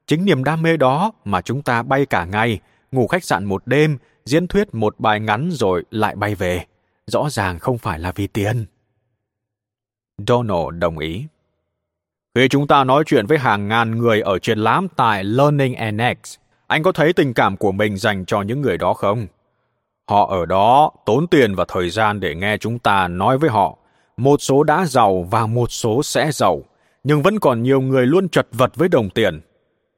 Chính 0.07 0.25
niềm 0.25 0.43
đam 0.43 0.61
mê 0.61 0.77
đó 0.77 1.11
mà 1.25 1.41
chúng 1.41 1.61
ta 1.61 1.83
bay 1.83 2.05
cả 2.05 2.25
ngày, 2.25 2.59
ngủ 2.91 3.07
khách 3.07 3.23
sạn 3.23 3.45
một 3.45 3.67
đêm, 3.67 3.97
diễn 4.25 4.47
thuyết 4.47 4.75
một 4.75 4.99
bài 4.99 5.19
ngắn 5.19 5.49
rồi 5.51 5.83
lại 5.91 6.15
bay 6.15 6.35
về. 6.35 6.65
Rõ 7.07 7.29
ràng 7.29 7.59
không 7.59 7.77
phải 7.77 7.99
là 7.99 8.11
vì 8.11 8.27
tiền. 8.27 8.65
Donald 10.27 10.79
đồng 10.79 10.97
ý. 10.97 11.25
Khi 12.35 12.47
chúng 12.47 12.67
ta 12.67 12.83
nói 12.83 13.03
chuyện 13.05 13.25
với 13.25 13.37
hàng 13.37 13.67
ngàn 13.67 13.97
người 13.97 14.21
ở 14.21 14.39
triển 14.39 14.59
lãm 14.59 14.87
tại 14.95 15.23
Learning 15.23 15.75
Annex, 15.75 16.17
anh 16.67 16.83
có 16.83 16.91
thấy 16.91 17.13
tình 17.13 17.33
cảm 17.33 17.57
của 17.57 17.71
mình 17.71 17.97
dành 17.97 18.25
cho 18.25 18.41
những 18.41 18.61
người 18.61 18.77
đó 18.77 18.93
không? 18.93 19.27
Họ 20.09 20.27
ở 20.27 20.45
đó 20.45 20.91
tốn 21.05 21.27
tiền 21.27 21.55
và 21.55 21.65
thời 21.67 21.89
gian 21.89 22.19
để 22.19 22.35
nghe 22.35 22.57
chúng 22.57 22.79
ta 22.79 23.07
nói 23.07 23.37
với 23.37 23.49
họ. 23.49 23.77
Một 24.17 24.41
số 24.41 24.63
đã 24.63 24.85
giàu 24.85 25.27
và 25.31 25.45
một 25.45 25.71
số 25.71 26.03
sẽ 26.03 26.31
giàu, 26.31 26.61
nhưng 27.03 27.21
vẫn 27.21 27.39
còn 27.39 27.63
nhiều 27.63 27.81
người 27.81 28.07
luôn 28.07 28.29
chật 28.29 28.47
vật 28.51 28.75
với 28.75 28.89
đồng 28.89 29.09
tiền. 29.09 29.41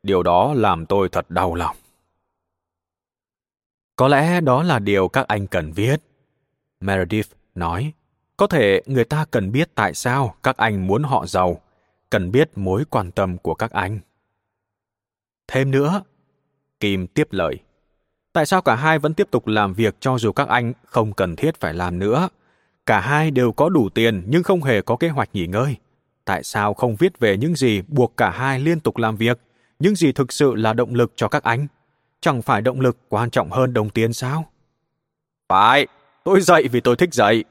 Điều 0.04 0.24
đó 0.24 0.54
làm 0.54 0.86
tôi 0.86 1.10
thật 1.10 1.32
đau 1.32 1.56
lòng. 1.56 1.76
Có 3.96 4.08
lẽ 4.08 4.42
đó 4.42 4.64
là 4.64 4.80
điều 4.80 5.08
các 5.08 5.28
anh 5.28 5.48
cần 5.48 5.72
viết. 5.72 6.02
Meredith 6.80 7.32
nói, 7.56 7.94
có 8.38 8.48
thể 8.48 8.82
người 8.86 9.06
ta 9.06 9.26
cần 9.32 9.52
biết 9.52 9.70
tại 9.76 9.94
sao 9.94 10.36
các 10.44 10.58
anh 10.58 10.88
muốn 10.88 11.04
họ 11.04 11.26
giàu, 11.26 11.62
cần 12.10 12.32
biết 12.32 12.50
mối 12.56 12.84
quan 12.90 13.12
tâm 13.12 13.38
của 13.38 13.54
các 13.54 13.72
anh. 13.72 14.00
Thêm 15.48 15.72
nữa, 15.72 16.04
Kim 16.80 17.08
tiếp 17.08 17.28
lời. 17.32 17.60
Tại 18.34 18.46
sao 18.46 18.62
cả 18.62 18.76
hai 18.76 19.00
vẫn 19.00 19.14
tiếp 19.14 19.28
tục 19.32 19.48
làm 19.48 19.74
việc 19.74 19.96
cho 20.00 20.18
dù 20.18 20.32
các 20.32 20.48
anh 20.48 20.74
không 20.86 21.14
cần 21.14 21.36
thiết 21.36 21.60
phải 21.60 21.74
làm 21.74 22.00
nữa? 22.00 22.30
Cả 22.86 23.00
hai 23.00 23.32
đều 23.32 23.52
có 23.52 23.70
đủ 23.70 23.90
tiền 23.90 24.24
nhưng 24.28 24.44
không 24.44 24.64
hề 24.64 24.82
có 24.82 24.96
kế 24.96 25.10
hoạch 25.10 25.30
nghỉ 25.34 25.48
ngơi. 25.48 25.76
Tại 26.26 26.44
sao 26.44 26.74
không 26.74 26.96
viết 26.96 27.20
về 27.20 27.38
những 27.38 27.56
gì 27.56 27.82
buộc 27.88 28.18
cả 28.18 28.30
hai 28.30 28.60
liên 28.60 28.80
tục 28.80 28.98
làm 28.98 29.16
việc? 29.16 29.40
Những 29.80 29.96
gì 29.96 30.12
thực 30.12 30.34
sự 30.34 30.56
là 30.56 30.74
động 30.74 30.96
lực 30.96 31.14
cho 31.16 31.28
các 31.28 31.44
anh? 31.44 31.68
Chẳng 32.22 32.42
phải 32.42 32.62
động 32.62 32.82
lực 32.82 32.98
quan 33.10 33.30
trọng 33.30 33.52
hơn 33.52 33.74
đồng 33.74 33.90
tiền 33.90 34.14
sao? 34.14 34.46
Phải, 35.50 35.88
tôi 36.24 36.42
dạy 36.42 36.68
vì 36.68 36.80
tôi 36.80 36.96
thích 36.96 37.14
dạy. 37.14 37.44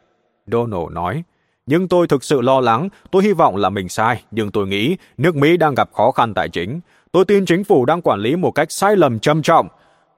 Donald 0.47 0.93
nói, 0.93 1.23
nhưng 1.67 1.89
tôi 1.89 2.07
thực 2.07 2.25
sự 2.25 2.41
lo 2.41 2.61
lắng, 2.61 2.89
tôi 3.11 3.23
hy 3.23 3.33
vọng 3.33 3.57
là 3.57 3.71
mình 3.71 3.89
sai, 3.89 4.23
nhưng 4.31 4.51
tôi 4.51 4.67
nghĩ 4.67 4.97
nước 5.17 5.37
Mỹ 5.37 5.57
đang 5.57 5.75
gặp 5.75 5.91
khó 5.93 6.11
khăn 6.11 6.35
tài 6.35 6.49
chính. 6.49 6.81
Tôi 7.13 7.25
tin 7.25 7.47
chính 7.47 7.65
phủ 7.65 7.85
đang 7.85 8.03
quản 8.03 8.21
lý 8.21 8.37
một 8.37 8.51
cách 8.51 8.73
sai 8.73 8.97
lầm 8.97 9.19
trầm 9.19 9.43
trọng. 9.43 9.69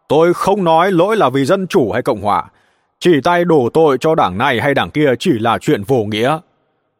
Tôi 0.08 0.34
không 0.34 0.64
nói 0.64 0.92
lỗi 0.92 1.16
là 1.16 1.28
vì 1.28 1.44
dân 1.44 1.66
chủ 1.66 1.92
hay 1.92 2.02
cộng 2.02 2.22
hòa. 2.22 2.44
Chỉ 2.98 3.20
tay 3.24 3.44
đổ 3.44 3.68
tội 3.74 3.96
cho 4.00 4.14
đảng 4.14 4.38
này 4.38 4.60
hay 4.60 4.74
đảng 4.74 4.90
kia 4.90 5.10
chỉ 5.18 5.32
là 5.32 5.58
chuyện 5.58 5.82
vô 5.82 6.04
nghĩa. 6.04 6.38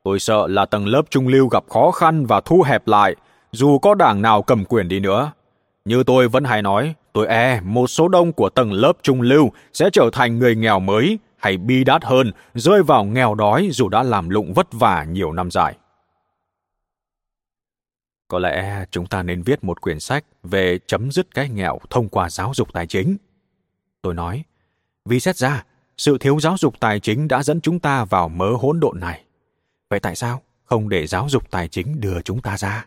Tôi 0.06 0.20
sợ 0.20 0.46
là 0.46 0.66
tầng 0.66 0.86
lớp 0.86 1.02
trung 1.10 1.28
lưu 1.28 1.48
gặp 1.48 1.64
khó 1.68 1.90
khăn 1.90 2.26
và 2.26 2.40
thu 2.40 2.62
hẹp 2.62 2.88
lại, 2.88 3.16
dù 3.52 3.78
có 3.78 3.94
đảng 3.94 4.22
nào 4.22 4.42
cầm 4.42 4.64
quyền 4.64 4.88
đi 4.88 5.00
nữa. 5.00 5.32
Như 5.84 6.02
tôi 6.02 6.28
vẫn 6.28 6.44
hay 6.44 6.62
nói, 6.62 6.94
tôi 7.12 7.26
e 7.26 7.60
một 7.60 7.86
số 7.86 8.08
đông 8.08 8.32
của 8.32 8.48
tầng 8.48 8.72
lớp 8.72 8.92
trung 9.02 9.20
lưu 9.20 9.50
sẽ 9.72 9.90
trở 9.92 10.10
thành 10.12 10.38
người 10.38 10.56
nghèo 10.56 10.80
mới 10.80 11.18
hay 11.36 11.56
bi 11.56 11.84
đát 11.84 12.04
hơn, 12.04 12.32
rơi 12.54 12.82
vào 12.82 13.04
nghèo 13.04 13.34
đói 13.34 13.68
dù 13.72 13.88
đã 13.88 14.02
làm 14.02 14.28
lụng 14.28 14.52
vất 14.52 14.66
vả 14.72 15.04
nhiều 15.04 15.32
năm 15.32 15.50
dài. 15.50 15.76
Có 18.28 18.38
lẽ 18.38 18.84
chúng 18.90 19.06
ta 19.06 19.22
nên 19.22 19.42
viết 19.42 19.64
một 19.64 19.80
quyển 19.80 20.00
sách 20.00 20.24
về 20.42 20.78
chấm 20.86 21.10
dứt 21.10 21.34
cái 21.34 21.48
nghèo 21.48 21.78
thông 21.90 22.08
qua 22.08 22.30
giáo 22.30 22.52
dục 22.54 22.72
tài 22.72 22.86
chính. 22.86 23.16
Tôi 24.02 24.14
nói, 24.14 24.44
vì 25.04 25.20
xét 25.20 25.36
ra, 25.36 25.64
sự 25.96 26.18
thiếu 26.18 26.40
giáo 26.40 26.56
dục 26.58 26.74
tài 26.80 27.00
chính 27.00 27.28
đã 27.28 27.42
dẫn 27.42 27.60
chúng 27.60 27.78
ta 27.78 28.04
vào 28.04 28.28
mớ 28.28 28.52
hỗn 28.52 28.80
độn 28.80 29.00
này. 29.00 29.25
Vậy 29.90 30.00
tại 30.00 30.16
sao 30.16 30.42
không 30.64 30.88
để 30.88 31.06
giáo 31.06 31.26
dục 31.28 31.50
tài 31.50 31.68
chính 31.68 32.00
đưa 32.00 32.20
chúng 32.22 32.40
ta 32.40 32.56
ra? 32.56 32.86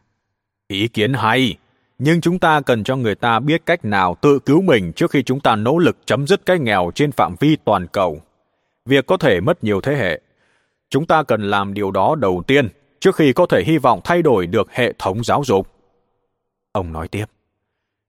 Ý 0.68 0.88
kiến 0.88 1.14
hay, 1.14 1.58
nhưng 2.00 2.22
chúng 2.22 2.40
ta 2.40 2.62
cần 2.62 2.84
cho 2.84 2.96
người 2.96 3.16
ta 3.16 3.40
biết 3.40 3.62
cách 3.66 3.86
nào 3.86 4.16
tự 4.22 4.40
cứu 4.40 4.62
mình 4.62 4.94
trước 4.94 5.12
khi 5.12 5.24
chúng 5.24 5.40
ta 5.40 5.56
nỗ 5.56 5.78
lực 5.78 5.98
chấm 6.06 6.28
dứt 6.28 6.46
cái 6.46 6.60
nghèo 6.60 6.92
trên 6.96 7.12
phạm 7.12 7.36
vi 7.40 7.58
toàn 7.66 7.88
cầu. 7.88 8.22
Việc 8.86 9.06
có 9.06 9.18
thể 9.18 9.40
mất 9.42 9.64
nhiều 9.64 9.82
thế 9.82 9.96
hệ. 9.96 10.22
Chúng 10.90 11.06
ta 11.06 11.24
cần 11.24 11.50
làm 11.50 11.74
điều 11.74 11.92
đó 11.92 12.16
đầu 12.16 12.44
tiên 12.48 12.68
trước 13.00 13.16
khi 13.16 13.34
có 13.34 13.46
thể 13.46 13.64
hy 13.64 13.78
vọng 13.78 14.02
thay 14.04 14.22
đổi 14.22 14.48
được 14.48 14.72
hệ 14.72 14.94
thống 15.00 15.24
giáo 15.24 15.44
dục. 15.46 15.68
Ông 16.72 16.94
nói 16.94 17.08
tiếp. 17.08 17.26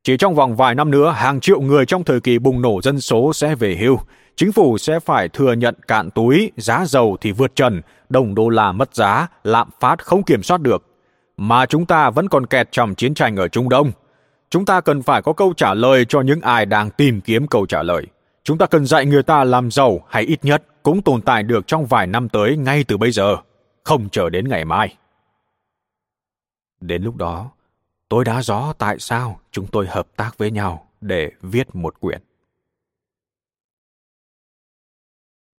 Chỉ 0.03 0.17
trong 0.17 0.35
vòng 0.35 0.57
vài 0.57 0.75
năm 0.75 0.91
nữa, 0.91 1.15
hàng 1.17 1.41
triệu 1.41 1.61
người 1.61 1.87
trong 1.87 2.05
thời 2.05 2.21
kỳ 2.21 2.39
bùng 2.39 2.63
nổ 2.63 2.83
dân 2.83 3.01
số 3.01 3.33
sẽ 3.33 3.55
về 3.55 3.77
hưu. 3.77 3.99
Chính 4.41 4.53
phủ 4.53 4.79
sẽ 4.79 5.01
phải 5.01 5.29
thừa 5.29 5.53
nhận 5.53 5.75
cạn 5.89 6.11
túi, 6.11 6.53
giá 6.57 6.85
dầu 6.87 7.17
thì 7.21 7.33
vượt 7.33 7.57
trần, 7.57 7.81
đồng 8.09 8.35
đô 8.35 8.49
la 8.49 8.73
mất 8.73 8.95
giá, 8.95 9.27
lạm 9.45 9.69
phát 9.81 10.05
không 10.05 10.23
kiểm 10.23 10.43
soát 10.43 10.61
được. 10.61 10.85
Mà 11.37 11.67
chúng 11.67 11.87
ta 11.87 12.11
vẫn 12.11 12.29
còn 12.29 12.47
kẹt 12.47 12.69
trong 12.73 12.95
chiến 12.95 13.15
tranh 13.15 13.37
ở 13.37 13.49
Trung 13.49 13.69
Đông. 13.69 13.93
Chúng 14.51 14.65
ta 14.65 14.81
cần 14.81 15.03
phải 15.03 15.23
có 15.23 15.33
câu 15.33 15.53
trả 15.57 15.75
lời 15.75 16.05
cho 16.05 16.21
những 16.21 16.41
ai 16.41 16.67
đang 16.67 16.91
tìm 16.91 17.21
kiếm 17.21 17.47
câu 17.47 17.67
trả 17.67 17.83
lời. 17.83 18.07
Chúng 18.45 18.59
ta 18.59 18.67
cần 18.67 18.87
dạy 18.87 19.07
người 19.07 19.23
ta 19.23 19.45
làm 19.45 19.71
giàu 19.71 20.01
hay 20.09 20.23
ít 20.23 20.45
nhất 20.45 20.63
cũng 20.83 21.03
tồn 21.03 21.23
tại 21.23 21.43
được 21.43 21.67
trong 21.67 21.87
vài 21.87 22.07
năm 22.07 22.29
tới 22.29 22.57
ngay 22.57 22.85
từ 22.85 22.97
bây 22.97 23.11
giờ, 23.11 23.37
không 23.85 24.09
chờ 24.09 24.31
đến 24.31 24.49
ngày 24.49 24.65
mai. 24.65 24.97
Đến 26.81 27.03
lúc 27.03 27.17
đó, 27.17 27.51
tôi 28.09 28.25
đã 28.25 28.43
rõ 28.43 28.73
tại 28.79 28.99
sao 28.99 29.41
chúng 29.51 29.67
tôi 29.67 29.87
hợp 29.87 30.07
tác 30.17 30.39
với 30.39 30.51
nhau 30.51 30.87
để 31.01 31.31
viết 31.43 31.75
một 31.75 32.01
quyển. 32.01 32.21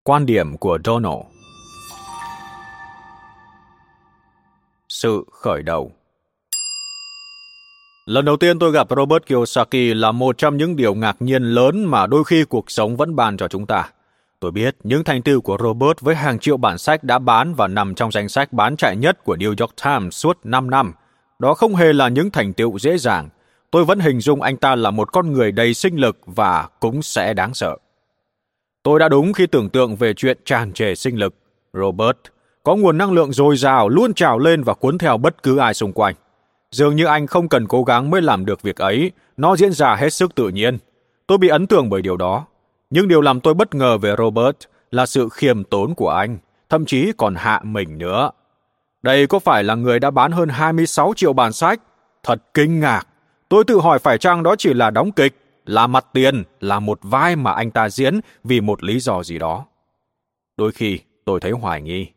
Quan 0.04 0.26
điểm 0.26 0.58
của 0.58 0.80
Donald 0.86 1.22
Sự 4.89 5.26
khởi 5.32 5.64
đầu 5.64 5.91
Lần 8.06 8.26
đầu 8.26 8.38
tiên 8.38 8.60
tôi 8.60 8.72
gặp 8.72 8.88
Robert 8.95 9.24
Kiyosaki 9.26 9.95
là 9.95 10.12
một 10.12 10.38
trong 10.38 10.58
những 10.58 10.76
điều 10.76 10.95
ngạc 10.95 11.16
nhiên 11.20 11.43
lớn 11.43 11.86
mà 11.86 12.08
đôi 12.08 12.24
khi 12.24 12.43
cuộc 12.43 12.72
sống 12.72 12.97
vẫn 12.97 13.16
bàn 13.16 13.38
cho 13.38 13.47
chúng 13.47 13.66
ta. 13.66 13.89
Tôi 14.39 14.52
biết 14.52 14.76
những 14.84 15.04
thành 15.04 15.22
tựu 15.22 15.41
của 15.41 15.58
Robert 15.64 15.99
với 15.99 16.16
hàng 16.16 16.39
triệu 16.39 16.58
bản 16.58 16.78
sách 16.78 17.04
đã 17.04 17.20
bán 17.20 17.54
và 17.54 17.68
nằm 17.68 17.95
trong 17.95 18.12
danh 18.12 18.30
sách 18.30 18.54
bán 18.54 18.78
chạy 18.78 18.95
nhất 18.95 19.24
của 19.24 19.36
New 19.36 19.56
York 19.60 19.74
Times 19.84 20.14
suốt 20.16 20.39
5 20.43 20.70
năm. 20.70 20.93
Đó 21.39 21.54
không 21.54 21.76
hề 21.76 21.93
là 21.93 22.08
những 22.08 22.32
thành 22.32 22.54
tựu 22.54 22.80
dễ 22.80 22.97
dàng. 22.97 23.30
Tôi 23.72 23.86
vẫn 23.86 23.99
hình 23.99 24.20
dung 24.20 24.41
anh 24.41 24.58
ta 24.58 24.76
là 24.76 24.91
một 24.91 25.12
con 25.12 25.34
người 25.34 25.52
đầy 25.52 25.74
sinh 25.74 25.95
lực 25.95 26.18
và 26.26 26.68
cũng 26.80 27.02
sẽ 27.02 27.34
đáng 27.34 27.54
sợ. 27.54 27.78
Tôi 28.84 29.00
đã 29.00 29.10
đúng 29.10 29.34
khi 29.34 29.48
tưởng 29.48 29.70
tượng 29.70 29.96
về 29.96 30.14
chuyện 30.14 30.38
tràn 30.46 30.74
trề 30.74 30.96
sinh 30.96 31.16
lực. 31.20 31.36
Robert 31.74 32.18
có 32.64 32.76
nguồn 32.76 32.98
năng 32.98 33.12
lượng 33.12 33.32
dồi 33.32 33.58
dào 33.58 33.90
luôn 33.90 34.14
trào 34.14 34.40
lên 34.40 34.64
và 34.64 34.74
cuốn 34.74 34.98
theo 34.98 35.18
bất 35.18 35.44
cứ 35.44 35.58
ai 35.58 35.74
xung 35.74 35.94
quanh. 35.94 36.16
Dường 36.72 36.96
như 36.96 37.06
anh 37.06 37.28
không 37.28 37.50
cần 37.50 37.68
cố 37.68 37.84
gắng 37.84 38.10
mới 38.10 38.22
làm 38.22 38.46
được 38.46 38.62
việc 38.62 38.76
ấy, 38.76 39.12
nó 39.38 39.56
diễn 39.56 39.72
ra 39.72 39.96
hết 39.96 40.10
sức 40.10 40.36
tự 40.36 40.50
nhiên. 40.50 40.78
Tôi 41.28 41.38
bị 41.38 41.48
ấn 41.48 41.68
tượng 41.68 41.90
bởi 41.90 42.02
điều 42.02 42.18
đó. 42.18 42.46
Nhưng 42.90 43.08
điều 43.08 43.22
làm 43.22 43.40
tôi 43.40 43.54
bất 43.54 43.76
ngờ 43.76 43.98
về 43.98 44.16
Robert 44.18 44.58
là 44.92 45.06
sự 45.06 45.30
khiêm 45.30 45.64
tốn 45.64 45.96
của 45.96 46.10
anh, 46.10 46.38
thậm 46.70 46.86
chí 46.86 47.12
còn 47.18 47.36
hạ 47.36 47.62
mình 47.64 47.98
nữa. 47.98 48.32
Đây 49.02 49.28
có 49.28 49.40
phải 49.40 49.64
là 49.64 49.76
người 49.76 50.00
đã 50.00 50.12
bán 50.12 50.32
hơn 50.32 50.50
26 50.50 51.14
triệu 51.16 51.34
bản 51.34 51.54
sách? 51.54 51.82
Thật 52.24 52.44
kinh 52.54 52.80
ngạc. 52.80 53.08
Tôi 53.50 53.64
tự 53.64 53.80
hỏi 53.80 54.00
phải 54.00 54.18
chăng 54.18 54.44
đó 54.44 54.56
chỉ 54.58 54.74
là 54.74 54.90
đóng 54.90 55.12
kịch, 55.12 55.41
là 55.66 55.88
mặt 55.88 56.05
tiền, 56.14 56.43
là 56.59 56.80
một 56.80 56.99
vai 57.01 57.36
mà 57.36 57.51
anh 57.51 57.72
ta 57.72 57.89
diễn 57.89 58.20
vì 58.43 58.62
một 58.62 58.84
lý 58.84 58.99
do 58.99 59.24
gì 59.24 59.39
đó. 59.39 59.66
Đôi 60.57 60.72
khi 60.72 60.99
tôi 61.26 61.39
thấy 61.39 61.51
hoài 61.51 61.82
nghi. 61.82 62.07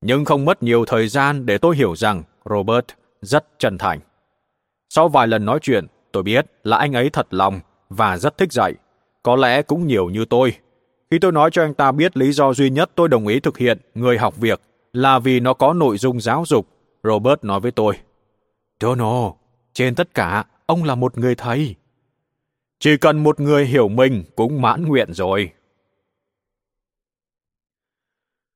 Nhưng 0.00 0.24
không 0.24 0.44
mất 0.44 0.62
nhiều 0.62 0.84
thời 0.84 1.08
gian 1.08 1.46
để 1.46 1.58
tôi 1.58 1.76
hiểu 1.76 1.96
rằng 1.96 2.22
Robert 2.50 2.86
rất 3.20 3.58
chân 3.58 3.78
thành. 3.78 4.00
Sau 4.88 5.08
vài 5.08 5.26
lần 5.26 5.44
nói 5.44 5.58
chuyện, 5.62 5.86
tôi 6.12 6.22
biết 6.22 6.46
là 6.64 6.76
anh 6.76 6.92
ấy 6.92 7.10
thật 7.10 7.26
lòng 7.30 7.60
và 7.88 8.16
rất 8.16 8.38
thích 8.38 8.52
dạy. 8.52 8.74
Có 9.22 9.36
lẽ 9.36 9.62
cũng 9.62 9.86
nhiều 9.86 10.10
như 10.10 10.24
tôi. 10.24 10.54
Khi 11.10 11.18
tôi 11.18 11.32
nói 11.32 11.50
cho 11.52 11.62
anh 11.62 11.74
ta 11.74 11.92
biết 11.92 12.16
lý 12.16 12.32
do 12.32 12.54
duy 12.54 12.70
nhất 12.70 12.90
tôi 12.94 13.08
đồng 13.08 13.26
ý 13.26 13.40
thực 13.40 13.58
hiện 13.58 13.78
người 13.94 14.18
học 14.18 14.36
việc 14.36 14.60
là 14.92 15.18
vì 15.18 15.40
nó 15.40 15.54
có 15.54 15.72
nội 15.72 15.98
dung 15.98 16.20
giáo 16.20 16.44
dục, 16.46 16.66
Robert 17.02 17.44
nói 17.44 17.60
với 17.60 17.70
tôi. 17.70 17.94
Donald, 18.80 19.32
trên 19.72 19.94
tất 19.94 20.14
cả, 20.14 20.44
ông 20.66 20.84
là 20.84 20.94
một 20.94 21.18
người 21.18 21.34
thầy. 21.34 21.74
Chỉ 22.80 22.96
cần 22.96 23.22
một 23.22 23.40
người 23.40 23.66
hiểu 23.66 23.88
mình 23.88 24.24
cũng 24.36 24.62
mãn 24.62 24.84
nguyện 24.84 25.12
rồi. 25.12 25.50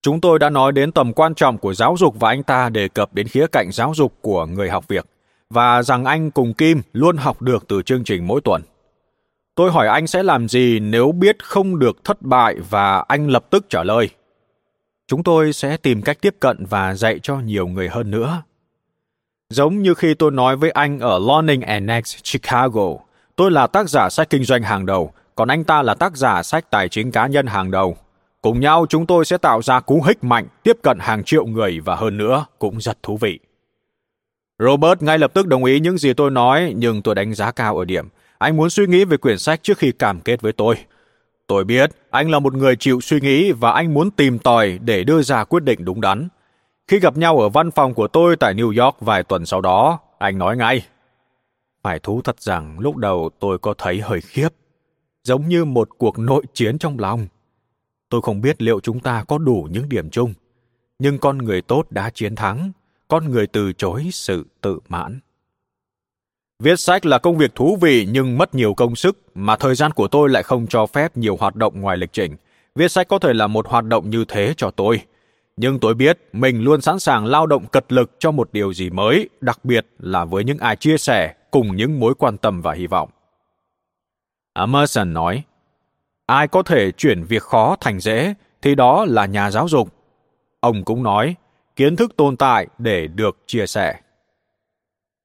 Chúng 0.02 0.20
tôi 0.20 0.38
đã 0.38 0.50
nói 0.50 0.72
đến 0.72 0.92
tầm 0.92 1.12
quan 1.12 1.34
trọng 1.34 1.58
của 1.58 1.74
giáo 1.74 1.96
dục 1.98 2.14
và 2.20 2.28
anh 2.28 2.42
ta 2.42 2.68
đề 2.68 2.88
cập 2.88 3.14
đến 3.14 3.28
khía 3.28 3.46
cạnh 3.46 3.72
giáo 3.72 3.92
dục 3.94 4.14
của 4.20 4.46
người 4.46 4.70
học 4.70 4.88
việc 4.88 5.06
và 5.50 5.82
rằng 5.82 6.04
anh 6.04 6.30
cùng 6.30 6.54
Kim 6.54 6.82
luôn 6.92 7.16
học 7.16 7.42
được 7.42 7.68
từ 7.68 7.82
chương 7.82 8.04
trình 8.04 8.26
mỗi 8.26 8.40
tuần. 8.40 8.62
Tôi 9.54 9.70
hỏi 9.70 9.88
anh 9.88 10.06
sẽ 10.06 10.22
làm 10.22 10.48
gì 10.48 10.80
nếu 10.80 11.12
biết 11.12 11.44
không 11.44 11.78
được 11.78 12.04
thất 12.04 12.22
bại 12.22 12.56
và 12.70 13.04
anh 13.08 13.28
lập 13.28 13.44
tức 13.50 13.66
trả 13.68 13.82
lời. 13.82 14.10
Chúng 15.06 15.22
tôi 15.22 15.52
sẽ 15.52 15.76
tìm 15.76 16.02
cách 16.02 16.18
tiếp 16.20 16.34
cận 16.40 16.64
và 16.70 16.94
dạy 16.94 17.18
cho 17.22 17.36
nhiều 17.36 17.66
người 17.66 17.88
hơn 17.88 18.10
nữa. 18.10 18.42
Giống 19.50 19.82
như 19.82 19.94
khi 19.94 20.14
tôi 20.14 20.30
nói 20.30 20.56
với 20.56 20.70
anh 20.70 20.98
ở 20.98 21.18
Learning 21.18 21.60
Annex, 21.60 22.16
Chicago, 22.22 22.88
tôi 23.42 23.50
là 23.50 23.66
tác 23.66 23.88
giả 23.88 24.08
sách 24.10 24.30
kinh 24.30 24.44
doanh 24.44 24.62
hàng 24.62 24.86
đầu, 24.86 25.12
còn 25.34 25.48
anh 25.48 25.64
ta 25.64 25.82
là 25.82 25.94
tác 25.94 26.16
giả 26.16 26.42
sách 26.42 26.70
tài 26.70 26.88
chính 26.88 27.12
cá 27.12 27.26
nhân 27.26 27.46
hàng 27.46 27.70
đầu. 27.70 27.96
Cùng 28.42 28.60
nhau 28.60 28.86
chúng 28.88 29.06
tôi 29.06 29.24
sẽ 29.24 29.38
tạo 29.38 29.62
ra 29.62 29.80
cú 29.80 30.02
hích 30.02 30.24
mạnh 30.24 30.46
tiếp 30.62 30.76
cận 30.82 30.98
hàng 31.00 31.24
triệu 31.24 31.46
người 31.46 31.80
và 31.80 31.96
hơn 31.96 32.18
nữa 32.18 32.46
cũng 32.58 32.80
rất 32.80 33.02
thú 33.02 33.16
vị. 33.16 33.38
Robert 34.58 35.02
ngay 35.02 35.18
lập 35.18 35.30
tức 35.34 35.46
đồng 35.46 35.64
ý 35.64 35.80
những 35.80 35.98
gì 35.98 36.12
tôi 36.12 36.30
nói, 36.30 36.72
nhưng 36.76 37.02
tôi 37.02 37.14
đánh 37.14 37.34
giá 37.34 37.52
cao 37.52 37.78
ở 37.78 37.84
điểm. 37.84 38.08
Anh 38.38 38.56
muốn 38.56 38.70
suy 38.70 38.86
nghĩ 38.86 39.04
về 39.04 39.16
quyển 39.16 39.38
sách 39.38 39.62
trước 39.62 39.78
khi 39.78 39.92
cảm 39.92 40.20
kết 40.20 40.40
với 40.40 40.52
tôi. 40.52 40.76
Tôi 41.46 41.64
biết 41.64 41.90
anh 42.10 42.30
là 42.30 42.38
một 42.38 42.54
người 42.54 42.76
chịu 42.76 43.00
suy 43.00 43.20
nghĩ 43.20 43.52
và 43.52 43.72
anh 43.72 43.94
muốn 43.94 44.10
tìm 44.10 44.38
tòi 44.38 44.78
để 44.84 45.04
đưa 45.04 45.22
ra 45.22 45.44
quyết 45.44 45.62
định 45.62 45.84
đúng 45.84 46.00
đắn. 46.00 46.28
Khi 46.88 46.98
gặp 46.98 47.16
nhau 47.16 47.38
ở 47.38 47.48
văn 47.48 47.70
phòng 47.70 47.94
của 47.94 48.08
tôi 48.08 48.36
tại 48.36 48.54
New 48.54 48.84
York 48.84 49.00
vài 49.00 49.22
tuần 49.22 49.46
sau 49.46 49.60
đó, 49.60 49.98
anh 50.18 50.38
nói 50.38 50.56
ngay. 50.56 50.82
Phải 51.82 51.98
thú 51.98 52.22
thật 52.22 52.40
rằng 52.40 52.78
lúc 52.78 52.96
đầu 52.96 53.30
tôi 53.38 53.58
có 53.58 53.74
thấy 53.78 54.00
hơi 54.00 54.20
khiếp, 54.20 54.48
giống 55.24 55.48
như 55.48 55.64
một 55.64 55.88
cuộc 55.98 56.18
nội 56.18 56.44
chiến 56.54 56.78
trong 56.78 56.98
lòng. 56.98 57.26
Tôi 58.08 58.22
không 58.22 58.40
biết 58.40 58.62
liệu 58.62 58.80
chúng 58.80 59.00
ta 59.00 59.24
có 59.28 59.38
đủ 59.38 59.68
những 59.70 59.88
điểm 59.88 60.10
chung, 60.10 60.34
nhưng 60.98 61.18
con 61.18 61.38
người 61.38 61.62
tốt 61.62 61.86
đã 61.90 62.10
chiến 62.10 62.34
thắng, 62.34 62.72
con 63.08 63.30
người 63.30 63.46
từ 63.46 63.72
chối 63.72 64.08
sự 64.12 64.46
tự 64.60 64.78
mãn. 64.88 65.20
Viết 66.62 66.80
sách 66.80 67.06
là 67.06 67.18
công 67.18 67.38
việc 67.38 67.54
thú 67.54 67.78
vị 67.80 68.08
nhưng 68.10 68.38
mất 68.38 68.54
nhiều 68.54 68.74
công 68.74 68.96
sức, 68.96 69.18
mà 69.34 69.56
thời 69.56 69.74
gian 69.74 69.92
của 69.92 70.08
tôi 70.08 70.28
lại 70.28 70.42
không 70.42 70.66
cho 70.66 70.86
phép 70.86 71.16
nhiều 71.16 71.36
hoạt 71.40 71.56
động 71.56 71.80
ngoài 71.80 71.96
lịch 71.96 72.12
trình. 72.12 72.36
Viết 72.74 72.92
sách 72.92 73.08
có 73.08 73.18
thể 73.18 73.32
là 73.32 73.46
một 73.46 73.68
hoạt 73.68 73.84
động 73.84 74.10
như 74.10 74.24
thế 74.28 74.54
cho 74.56 74.70
tôi. 74.70 75.02
Nhưng 75.56 75.78
tôi 75.80 75.94
biết 75.94 76.18
mình 76.32 76.62
luôn 76.62 76.80
sẵn 76.80 76.98
sàng 76.98 77.26
lao 77.26 77.46
động 77.46 77.66
cật 77.66 77.92
lực 77.92 78.10
cho 78.18 78.30
một 78.30 78.48
điều 78.52 78.72
gì 78.72 78.90
mới, 78.90 79.28
đặc 79.40 79.64
biệt 79.64 79.86
là 79.98 80.24
với 80.24 80.44
những 80.44 80.58
ai 80.58 80.76
chia 80.76 80.98
sẻ 80.98 81.34
cùng 81.52 81.76
những 81.76 82.00
mối 82.00 82.14
quan 82.14 82.38
tâm 82.38 82.62
và 82.62 82.72
hy 82.72 82.86
vọng. 82.86 83.10
Emerson 84.54 85.12
nói, 85.12 85.42
ai 86.26 86.48
có 86.48 86.62
thể 86.62 86.92
chuyển 86.92 87.24
việc 87.24 87.42
khó 87.42 87.76
thành 87.80 88.00
dễ 88.00 88.34
thì 88.62 88.74
đó 88.74 89.04
là 89.08 89.26
nhà 89.26 89.50
giáo 89.50 89.68
dục. 89.68 89.88
Ông 90.60 90.84
cũng 90.84 91.02
nói, 91.02 91.34
kiến 91.76 91.96
thức 91.96 92.16
tồn 92.16 92.36
tại 92.36 92.66
để 92.78 93.06
được 93.06 93.36
chia 93.46 93.66
sẻ. 93.66 94.00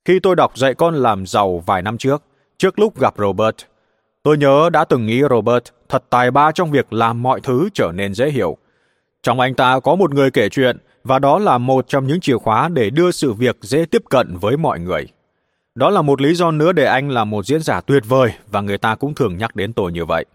Khi 0.06 0.20
tôi 0.20 0.36
đọc 0.36 0.58
dạy 0.58 0.74
con 0.74 0.96
làm 0.96 1.26
giàu 1.26 1.64
vài 1.66 1.82
năm 1.82 1.98
trước, 1.98 2.24
trước 2.58 2.80
lúc 2.80 3.00
gặp 3.00 3.14
Robert, 3.18 3.56
tôi 4.24 4.38
nhớ 4.38 4.70
đã 4.74 4.86
từng 4.86 5.06
nghĩ 5.06 5.22
Robert 5.30 5.64
thật 5.90 6.04
tài 6.10 6.32
ba 6.32 6.52
trong 6.52 6.72
việc 6.72 6.94
làm 6.94 7.24
mọi 7.24 7.42
thứ 7.42 7.70
trở 7.74 7.92
nên 7.96 8.14
dễ 8.14 8.30
hiểu. 8.30 8.58
Trong 9.24 9.40
anh 9.40 9.56
ta 9.56 9.80
có 9.80 9.96
một 9.96 10.14
người 10.14 10.32
kể 10.32 10.50
chuyện, 10.50 10.78
và 11.04 11.20
đó 11.20 11.40
là 11.40 11.58
một 11.58 11.86
trong 11.88 12.08
những 12.08 12.20
chìa 12.20 12.38
khóa 12.38 12.70
để 12.70 12.90
đưa 12.90 13.12
sự 13.12 13.34
việc 13.34 13.58
dễ 13.62 13.86
tiếp 13.86 14.02
cận 14.10 14.38
với 14.38 14.58
mọi 14.58 14.80
người. 14.80 15.08
Đó 15.78 15.90
là 15.90 16.02
một 16.02 16.22
lý 16.22 16.34
do 16.34 16.52
nữa 16.52 16.72
để 16.72 16.86
anh 16.86 17.10
là 17.10 17.26
một 17.26 17.46
diễn 17.46 17.62
giả 17.62 17.82
tuyệt 17.82 18.04
vời 18.08 18.34
và 18.52 18.62
người 18.62 18.78
ta 18.78 18.96
cũng 18.96 19.16
thường 19.16 19.38
nhắc 19.38 19.56
đến 19.56 19.74
tôi 19.74 19.92
như 19.92 20.06
vậy. 20.06 20.26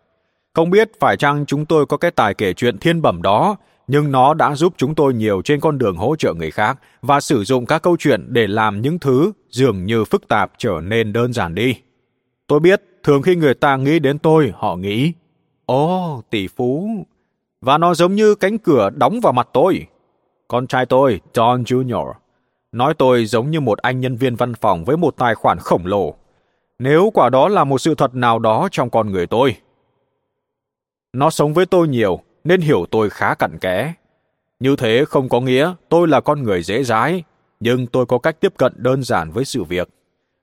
Không 0.55 0.70
biết 0.70 0.90
phải 1.01 1.16
chăng 1.16 1.47
chúng 1.47 1.66
tôi 1.66 1.86
có 1.86 1.97
cái 1.97 2.11
tài 2.11 2.34
kể 2.34 2.53
chuyện 2.53 2.78
thiên 2.78 3.03
bẩm 3.03 3.22
đó, 3.22 3.57
nhưng 3.86 4.12
nó 4.12 4.34
đã 4.34 4.55
giúp 4.55 4.74
chúng 4.76 4.95
tôi 4.95 5.14
nhiều 5.14 5.43
trên 5.45 5.61
con 5.61 5.78
đường 5.78 5.97
hỗ 5.97 6.16
trợ 6.16 6.34
người 6.34 6.51
khác 6.51 6.78
và 7.03 7.20
sử 7.20 7.45
dụng 7.45 7.66
các 7.66 7.82
câu 7.82 7.97
chuyện 7.99 8.26
để 8.28 8.47
làm 8.47 8.82
những 8.82 8.99
thứ 8.99 9.32
dường 9.51 9.84
như 9.84 10.05
phức 10.05 10.28
tạp 10.28 10.53
trở 10.59 10.80
nên 10.82 11.12
đơn 11.12 11.32
giản 11.32 11.55
đi. 11.55 11.74
Tôi 12.47 12.61
biết, 12.61 12.82
thường 13.03 13.22
khi 13.22 13.36
người 13.36 13.55
ta 13.55 13.76
nghĩ 13.76 13.99
đến 13.99 14.18
tôi, 14.18 14.53
họ 14.57 14.76
nghĩ, 14.76 15.12
Ồ, 15.66 16.14
oh, 16.16 16.30
tỷ 16.30 16.49
phú. 16.49 16.88
Và 17.61 17.78
nó 17.78 17.95
giống 17.95 18.14
như 18.14 18.34
cánh 18.34 18.59
cửa 18.59 18.90
đóng 18.90 19.20
vào 19.22 19.32
mặt 19.32 19.49
tôi. 19.53 19.86
Con 20.49 20.66
trai 20.66 20.86
tôi, 20.86 21.20
John 21.34 21.64
Jr., 21.64 22.12
nói 22.72 22.94
tôi 22.94 23.26
giống 23.26 23.50
như 23.50 23.60
một 23.60 23.78
anh 23.78 24.00
nhân 24.00 24.16
viên 24.16 24.36
văn 24.36 24.54
phòng 24.54 24.84
với 24.84 24.96
một 24.96 25.14
tài 25.16 25.34
khoản 25.34 25.58
khổng 25.58 25.86
lồ. 25.86 26.14
Nếu 26.78 27.10
quả 27.14 27.30
đó 27.30 27.48
là 27.48 27.64
một 27.64 27.78
sự 27.78 27.94
thật 27.94 28.14
nào 28.14 28.38
đó 28.38 28.68
trong 28.70 28.90
con 28.90 29.12
người 29.12 29.26
tôi. 29.26 29.56
Nó 31.12 31.30
sống 31.30 31.54
với 31.54 31.66
tôi 31.66 31.88
nhiều, 31.88 32.20
nên 32.44 32.60
hiểu 32.60 32.86
tôi 32.90 33.10
khá 33.10 33.34
cặn 33.34 33.58
kẽ. 33.58 33.92
Như 34.60 34.76
thế 34.76 35.04
không 35.08 35.28
có 35.28 35.40
nghĩa 35.40 35.74
tôi 35.88 36.08
là 36.08 36.20
con 36.20 36.42
người 36.42 36.62
dễ 36.62 36.84
dãi, 36.84 37.22
nhưng 37.60 37.86
tôi 37.86 38.06
có 38.06 38.18
cách 38.18 38.40
tiếp 38.40 38.52
cận 38.56 38.72
đơn 38.76 39.02
giản 39.02 39.30
với 39.30 39.44
sự 39.44 39.64
việc. 39.64 39.88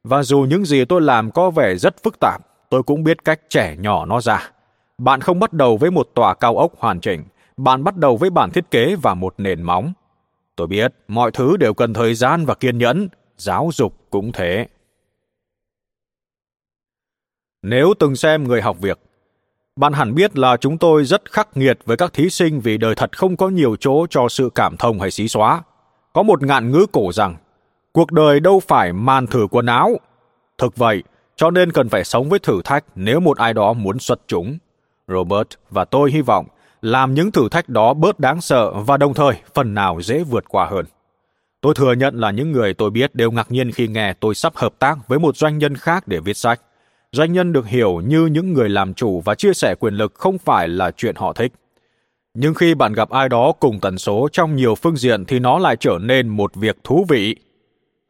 Và 0.03 0.23
dù 0.23 0.39
những 0.39 0.65
gì 0.65 0.86
tôi 0.86 1.01
làm 1.01 1.32
có 1.32 1.51
vẻ 1.51 1.75
rất 1.75 2.03
phức 2.03 2.19
tạp, 2.19 2.41
tôi 2.69 2.84
cũng 2.84 3.03
biết 3.03 3.25
cách 3.25 3.39
trẻ 3.49 3.75
nhỏ 3.80 4.05
nó 4.05 4.21
ra. 4.21 4.51
Bạn 4.97 5.21
không 5.21 5.39
bắt 5.39 5.53
đầu 5.53 5.77
với 5.77 5.91
một 5.91 6.09
tòa 6.13 6.34
cao 6.34 6.57
ốc 6.57 6.71
hoàn 6.77 6.99
chỉnh, 6.99 7.23
bạn 7.57 7.84
bắt 7.84 7.97
đầu 7.97 8.17
với 8.17 8.30
bản 8.30 8.51
thiết 8.51 8.71
kế 8.71 8.95
và 8.95 9.13
một 9.13 9.34
nền 9.38 9.61
móng. 9.61 9.93
Tôi 10.60 10.68
biết 10.68 10.93
mọi 11.07 11.32
thứ 11.32 11.57
đều 11.57 11.74
cần 11.74 11.93
thời 11.93 12.14
gian 12.14 12.45
và 12.45 12.55
kiên 12.55 12.78
nhẫn, 12.78 13.07
giáo 13.38 13.70
dục 13.74 13.93
cũng 14.10 14.32
thế. 14.32 14.68
Nếu 17.62 17.93
từng 17.99 18.16
xem 18.16 18.43
người 18.43 18.62
học 18.62 18.78
việc, 18.82 18.99
bạn 19.76 19.93
hẳn 19.93 20.16
biết 20.16 20.38
là 20.38 20.57
chúng 20.57 20.78
tôi 20.78 21.05
rất 21.05 21.32
khắc 21.32 21.57
nghiệt 21.57 21.80
với 21.86 21.97
các 21.97 22.14
thí 22.14 22.30
sinh 22.30 22.60
vì 22.60 22.78
đời 22.78 22.95
thật 22.95 23.18
không 23.18 23.38
có 23.38 23.49
nhiều 23.49 23.76
chỗ 23.80 24.07
cho 24.10 24.30
sự 24.30 24.49
cảm 24.55 24.78
thông 24.78 24.99
hay 24.99 25.12
xí 25.12 25.28
xóa. 25.28 25.64
Có 26.14 26.24
một 26.24 26.43
ngạn 26.43 26.72
ngữ 26.72 26.86
cổ 26.91 27.12
rằng, 27.12 27.36
cuộc 27.91 28.12
đời 28.12 28.39
đâu 28.39 28.60
phải 28.68 28.93
màn 28.93 29.28
thử 29.28 29.47
quần 29.51 29.66
áo. 29.66 29.99
Thực 30.57 30.78
vậy, 30.78 31.03
cho 31.36 31.51
nên 31.51 31.72
cần 31.72 31.89
phải 31.89 32.03
sống 32.03 32.30
với 32.30 32.39
thử 32.39 32.62
thách 32.64 32.86
nếu 32.95 33.20
một 33.20 33.38
ai 33.38 33.53
đó 33.53 33.74
muốn 33.74 33.99
xuất 33.99 34.20
chúng. 34.28 34.57
Robert 35.07 35.47
và 35.70 35.86
tôi 35.86 36.12
hy 36.12 36.22
vọng 36.22 36.45
làm 36.82 37.13
những 37.13 37.32
thử 37.32 37.49
thách 37.49 37.69
đó 37.69 37.93
bớt 37.93 38.19
đáng 38.19 38.41
sợ 38.41 38.71
và 38.73 38.97
đồng 38.97 39.13
thời 39.13 39.36
phần 39.53 39.73
nào 39.73 40.01
dễ 40.01 40.23
vượt 40.23 40.43
qua 40.49 40.65
hơn. 40.65 40.86
Tôi 41.61 41.73
thừa 41.75 41.93
nhận 41.93 42.19
là 42.19 42.32
những 42.32 42.51
người 42.51 42.73
tôi 42.73 42.89
biết 42.89 43.15
đều 43.15 43.32
ngạc 43.32 43.51
nhiên 43.51 43.71
khi 43.71 43.88
nghe 43.88 44.13
tôi 44.13 44.36
sắp 44.36 44.55
hợp 44.55 44.73
tác 44.80 45.07
với 45.07 45.19
một 45.19 45.38
doanh 45.38 45.57
nhân 45.57 45.75
khác 45.75 46.07
để 46.07 46.19
viết 46.19 46.38
sách. 46.38 46.61
Doanh 47.11 47.34
nhân 47.34 47.53
được 47.53 47.67
hiểu 47.67 48.01
như 48.05 48.25
những 48.25 48.53
người 48.53 48.69
làm 48.69 48.93
chủ 48.93 49.21
và 49.25 49.36
chia 49.36 49.53
sẻ 49.53 49.75
quyền 49.80 49.93
lực 49.93 50.13
không 50.15 50.38
phải 50.38 50.67
là 50.67 50.91
chuyện 50.91 51.15
họ 51.15 51.34
thích. 51.34 51.51
Nhưng 52.34 52.53
khi 52.53 52.75
bạn 52.75 52.93
gặp 52.93 53.09
ai 53.09 53.30
đó 53.30 53.51
cùng 53.59 53.80
tần 53.80 53.97
số 53.97 54.27
trong 54.32 54.55
nhiều 54.55 54.75
phương 54.75 54.97
diện 54.97 55.25
thì 55.25 55.39
nó 55.39 55.59
lại 55.59 55.75
trở 55.75 55.97
nên 56.01 56.27
một 56.27 56.55
việc 56.55 56.77
thú 56.84 57.05
vị. 57.09 57.36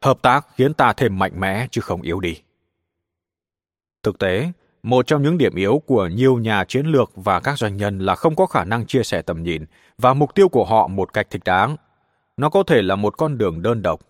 Hợp 0.02 0.22
tác 0.22 0.46
khiến 0.56 0.74
ta 0.74 0.92
thêm 0.92 1.18
mạnh 1.18 1.40
mẽ 1.40 1.66
chứ 1.70 1.80
không 1.80 2.02
yếu 2.02 2.20
đi. 2.20 2.36
Thực 4.02 4.18
tế, 4.18 4.52
một 4.82 5.06
trong 5.06 5.22
những 5.22 5.38
điểm 5.38 5.54
yếu 5.54 5.82
của 5.86 6.06
nhiều 6.06 6.38
nhà 6.38 6.64
chiến 6.64 6.86
lược 6.86 7.12
và 7.14 7.40
các 7.40 7.58
doanh 7.58 7.76
nhân 7.76 7.98
là 7.98 8.14
không 8.14 8.36
có 8.36 8.46
khả 8.46 8.64
năng 8.64 8.86
chia 8.86 9.02
sẻ 9.02 9.22
tầm 9.22 9.42
nhìn 9.42 9.64
và 9.98 10.14
mục 10.14 10.34
tiêu 10.34 10.48
của 10.48 10.64
họ 10.64 10.86
một 10.86 11.12
cách 11.12 11.26
thích 11.30 11.42
đáng. 11.44 11.76
Nó 12.36 12.50
có 12.50 12.62
thể 12.62 12.82
là 12.82 12.96
một 12.96 13.18
con 13.18 13.38
đường 13.38 13.62
đơn 13.62 13.82
độc. 13.82 14.00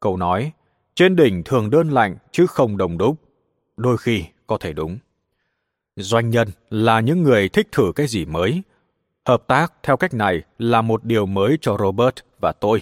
Câu 0.00 0.16
nói, 0.16 0.52
trên 0.94 1.16
đỉnh 1.16 1.42
thường 1.44 1.70
đơn 1.70 1.88
lạnh 1.88 2.16
chứ 2.32 2.46
không 2.46 2.76
đồng 2.76 2.98
đúc, 2.98 3.16
đôi 3.76 3.96
khi 3.98 4.24
có 4.46 4.58
thể 4.60 4.72
đúng. 4.72 4.98
Doanh 5.96 6.30
nhân 6.30 6.48
là 6.70 7.00
những 7.00 7.22
người 7.22 7.48
thích 7.48 7.68
thử 7.72 7.92
cái 7.94 8.06
gì 8.06 8.24
mới. 8.24 8.62
Hợp 9.26 9.42
tác 9.46 9.72
theo 9.82 9.96
cách 9.96 10.14
này 10.14 10.42
là 10.58 10.82
một 10.82 11.04
điều 11.04 11.26
mới 11.26 11.58
cho 11.60 11.76
Robert 11.78 12.14
và 12.40 12.52
tôi. 12.52 12.80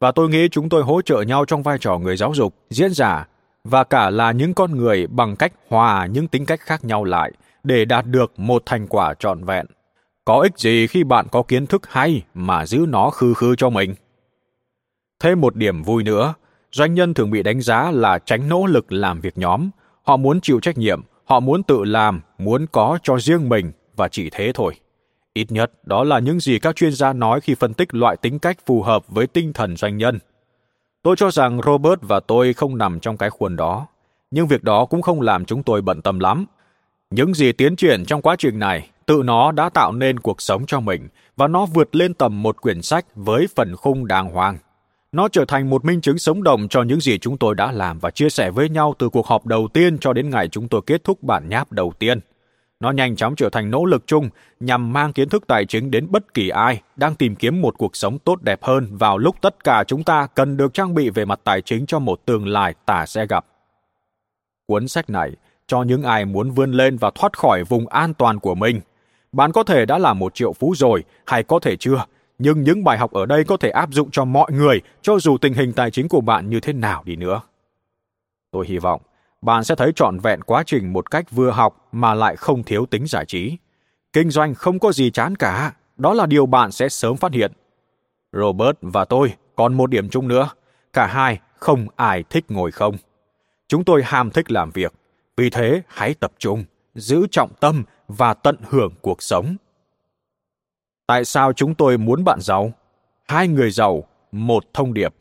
Và 0.00 0.12
tôi 0.12 0.28
nghĩ 0.28 0.48
chúng 0.48 0.68
tôi 0.68 0.82
hỗ 0.82 1.02
trợ 1.02 1.22
nhau 1.22 1.44
trong 1.44 1.62
vai 1.62 1.78
trò 1.78 1.98
người 1.98 2.16
giáo 2.16 2.34
dục, 2.34 2.54
diễn 2.70 2.90
giả 2.94 3.26
và 3.64 3.84
cả 3.84 4.10
là 4.10 4.32
những 4.32 4.54
con 4.54 4.76
người 4.76 5.06
bằng 5.06 5.36
cách 5.36 5.52
hòa 5.68 6.06
những 6.06 6.28
tính 6.28 6.46
cách 6.46 6.60
khác 6.60 6.84
nhau 6.84 7.04
lại 7.04 7.32
để 7.64 7.84
đạt 7.84 8.06
được 8.06 8.38
một 8.38 8.62
thành 8.66 8.86
quả 8.86 9.14
trọn 9.14 9.44
vẹn. 9.44 9.66
Có 10.24 10.40
ích 10.40 10.58
gì 10.58 10.86
khi 10.86 11.04
bạn 11.04 11.26
có 11.30 11.42
kiến 11.42 11.66
thức 11.66 11.82
hay 11.88 12.22
mà 12.34 12.66
giữ 12.66 12.86
nó 12.88 13.10
khư 13.10 13.34
khư 13.34 13.56
cho 13.56 13.70
mình? 13.70 13.94
Thêm 15.20 15.40
một 15.40 15.56
điểm 15.56 15.82
vui 15.82 16.02
nữa, 16.02 16.34
doanh 16.72 16.94
nhân 16.94 17.14
thường 17.14 17.30
bị 17.30 17.42
đánh 17.42 17.60
giá 17.60 17.90
là 17.90 18.18
tránh 18.18 18.48
nỗ 18.48 18.66
lực 18.66 18.92
làm 18.92 19.20
việc 19.20 19.38
nhóm. 19.38 19.70
Họ 20.02 20.16
muốn 20.16 20.40
chịu 20.40 20.60
trách 20.60 20.78
nhiệm, 20.78 21.02
họ 21.24 21.40
muốn 21.40 21.62
tự 21.62 21.84
làm, 21.84 22.20
muốn 22.38 22.66
có 22.72 22.98
cho 23.02 23.18
riêng 23.18 23.48
mình 23.48 23.72
và 23.96 24.08
chỉ 24.08 24.30
thế 24.30 24.52
thôi. 24.54 24.74
Ít 25.34 25.52
nhất, 25.52 25.72
đó 25.84 26.04
là 26.04 26.18
những 26.18 26.40
gì 26.40 26.58
các 26.58 26.76
chuyên 26.76 26.92
gia 26.92 27.12
nói 27.12 27.40
khi 27.40 27.54
phân 27.54 27.74
tích 27.74 27.94
loại 27.94 28.16
tính 28.16 28.38
cách 28.38 28.58
phù 28.66 28.82
hợp 28.82 29.08
với 29.08 29.26
tinh 29.26 29.52
thần 29.52 29.76
doanh 29.76 29.96
nhân. 29.96 30.18
Tôi 31.02 31.16
cho 31.16 31.30
rằng 31.30 31.60
Robert 31.66 32.00
và 32.02 32.20
tôi 32.20 32.52
không 32.52 32.78
nằm 32.78 33.00
trong 33.00 33.16
cái 33.16 33.30
khuôn 33.30 33.56
đó, 33.56 33.86
nhưng 34.30 34.46
việc 34.46 34.64
đó 34.64 34.84
cũng 34.84 35.02
không 35.02 35.20
làm 35.20 35.44
chúng 35.44 35.62
tôi 35.62 35.82
bận 35.82 36.02
tâm 36.02 36.18
lắm. 36.18 36.46
Những 37.10 37.34
gì 37.34 37.52
tiến 37.52 37.76
triển 37.76 38.04
trong 38.04 38.22
quá 38.22 38.36
trình 38.38 38.58
này, 38.58 38.90
tự 39.06 39.22
nó 39.24 39.52
đã 39.52 39.68
tạo 39.68 39.92
nên 39.92 40.20
cuộc 40.20 40.42
sống 40.42 40.66
cho 40.66 40.80
mình 40.80 41.08
và 41.36 41.48
nó 41.48 41.66
vượt 41.66 41.96
lên 41.96 42.14
tầm 42.14 42.42
một 42.42 42.60
quyển 42.60 42.82
sách 42.82 43.06
với 43.14 43.46
phần 43.56 43.76
khung 43.76 44.06
đàng 44.06 44.28
hoàng. 44.28 44.58
Nó 45.12 45.28
trở 45.28 45.44
thành 45.48 45.70
một 45.70 45.84
minh 45.84 46.00
chứng 46.00 46.18
sống 46.18 46.42
động 46.42 46.68
cho 46.68 46.82
những 46.82 47.00
gì 47.00 47.18
chúng 47.18 47.38
tôi 47.38 47.54
đã 47.54 47.72
làm 47.72 47.98
và 47.98 48.10
chia 48.10 48.30
sẻ 48.30 48.50
với 48.50 48.68
nhau 48.68 48.94
từ 48.98 49.08
cuộc 49.08 49.26
họp 49.26 49.46
đầu 49.46 49.68
tiên 49.72 49.98
cho 49.98 50.12
đến 50.12 50.30
ngày 50.30 50.48
chúng 50.48 50.68
tôi 50.68 50.80
kết 50.86 51.04
thúc 51.04 51.22
bản 51.22 51.48
nháp 51.48 51.72
đầu 51.72 51.92
tiên. 51.98 52.20
Nó 52.80 52.90
nhanh 52.90 53.16
chóng 53.16 53.36
trở 53.36 53.50
thành 53.50 53.70
nỗ 53.70 53.84
lực 53.84 54.06
chung 54.06 54.28
nhằm 54.60 54.92
mang 54.92 55.12
kiến 55.12 55.28
thức 55.28 55.46
tài 55.46 55.64
chính 55.64 55.90
đến 55.90 56.06
bất 56.10 56.34
kỳ 56.34 56.48
ai 56.48 56.82
đang 56.96 57.14
tìm 57.14 57.36
kiếm 57.36 57.60
một 57.60 57.78
cuộc 57.78 57.96
sống 57.96 58.18
tốt 58.18 58.42
đẹp 58.42 58.62
hơn 58.62 58.96
vào 58.96 59.18
lúc 59.18 59.36
tất 59.40 59.64
cả 59.64 59.84
chúng 59.86 60.04
ta 60.04 60.26
cần 60.34 60.56
được 60.56 60.74
trang 60.74 60.94
bị 60.94 61.10
về 61.10 61.24
mặt 61.24 61.40
tài 61.44 61.62
chính 61.62 61.86
cho 61.86 61.98
một 61.98 62.20
tương 62.24 62.46
lai 62.46 62.74
tả 62.86 63.06
sẽ 63.06 63.26
gặp. 63.26 63.46
Cuốn 64.66 64.88
sách 64.88 65.10
này 65.10 65.30
cho 65.66 65.82
những 65.82 66.02
ai 66.02 66.24
muốn 66.24 66.50
vươn 66.50 66.72
lên 66.72 66.96
và 66.96 67.10
thoát 67.14 67.38
khỏi 67.38 67.64
vùng 67.64 67.88
an 67.88 68.14
toàn 68.14 68.38
của 68.38 68.54
mình. 68.54 68.80
Bạn 69.32 69.52
có 69.52 69.62
thể 69.62 69.86
đã 69.86 69.98
là 69.98 70.14
một 70.14 70.34
triệu 70.34 70.52
phú 70.52 70.74
rồi, 70.76 71.04
hay 71.26 71.42
có 71.42 71.58
thể 71.58 71.76
chưa, 71.76 72.04
nhưng 72.38 72.62
những 72.62 72.84
bài 72.84 72.98
học 72.98 73.12
ở 73.12 73.26
đây 73.26 73.44
có 73.44 73.56
thể 73.56 73.70
áp 73.70 73.92
dụng 73.92 74.10
cho 74.10 74.24
mọi 74.24 74.52
người, 74.52 74.80
cho 75.02 75.18
dù 75.18 75.38
tình 75.38 75.52
hình 75.52 75.72
tài 75.72 75.90
chính 75.90 76.08
của 76.08 76.20
bạn 76.20 76.50
như 76.50 76.60
thế 76.60 76.72
nào 76.72 77.02
đi 77.06 77.16
nữa. 77.16 77.40
Tôi 78.50 78.66
hy 78.68 78.78
vọng 78.78 79.00
bạn 79.42 79.64
sẽ 79.64 79.74
thấy 79.74 79.92
trọn 79.96 80.18
vẹn 80.18 80.42
quá 80.42 80.62
trình 80.66 80.92
một 80.92 81.10
cách 81.10 81.30
vừa 81.30 81.50
học 81.50 81.88
mà 81.92 82.14
lại 82.14 82.36
không 82.36 82.62
thiếu 82.62 82.86
tính 82.86 83.06
giải 83.06 83.24
trí. 83.26 83.56
Kinh 84.12 84.30
doanh 84.30 84.54
không 84.54 84.78
có 84.78 84.92
gì 84.92 85.10
chán 85.10 85.36
cả, 85.36 85.72
đó 85.96 86.14
là 86.14 86.26
điều 86.26 86.46
bạn 86.46 86.72
sẽ 86.72 86.88
sớm 86.88 87.16
phát 87.16 87.32
hiện. 87.32 87.52
Robert 88.32 88.76
và 88.80 89.04
tôi 89.04 89.34
còn 89.56 89.74
một 89.74 89.90
điểm 89.90 90.08
chung 90.08 90.28
nữa, 90.28 90.50
cả 90.92 91.06
hai 91.06 91.40
không 91.56 91.86
ai 91.96 92.24
thích 92.30 92.44
ngồi 92.48 92.70
không. 92.70 92.96
Chúng 93.68 93.84
tôi 93.84 94.02
ham 94.04 94.30
thích 94.30 94.50
làm 94.50 94.70
việc, 94.70 94.92
vì 95.36 95.50
thế 95.50 95.82
hãy 95.88 96.14
tập 96.14 96.32
trung, 96.38 96.64
giữ 96.94 97.26
trọng 97.30 97.50
tâm 97.60 97.84
và 98.08 98.34
tận 98.34 98.56
hưởng 98.68 98.92
cuộc 99.00 99.22
sống. 99.22 99.56
Tại 101.06 101.24
sao 101.24 101.52
chúng 101.52 101.74
tôi 101.74 101.98
muốn 101.98 102.24
bạn 102.24 102.40
giàu? 102.40 102.72
Hai 103.28 103.48
người 103.48 103.70
giàu, 103.70 104.04
một 104.32 104.64
thông 104.74 104.94
điệp, 104.94 105.14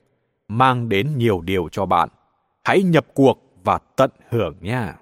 mang 0.47 0.89
đến 0.89 1.17
nhiều 1.17 1.41
điều 1.41 1.69
cho 1.71 1.85
bạn. 1.85 2.09
Hãy 2.63 2.83
nhập 2.83 3.05
cuộc 3.13 3.46
và 3.67 3.79
tận 3.95 4.11
hưởng 4.29 4.55
nha. 4.61 4.95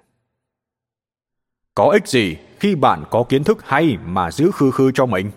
Có 1.74 1.84
ích 1.92 2.08
gì 2.08 2.36
khi 2.60 2.74
bạn 2.74 3.04
có 3.10 3.24
kiến 3.28 3.44
thức 3.44 3.58
hay 3.66 3.98
mà 4.06 4.30
giữ 4.30 4.50
khư 4.54 4.70
khư 4.70 4.92
cho 4.94 5.06
mình? 5.06 5.30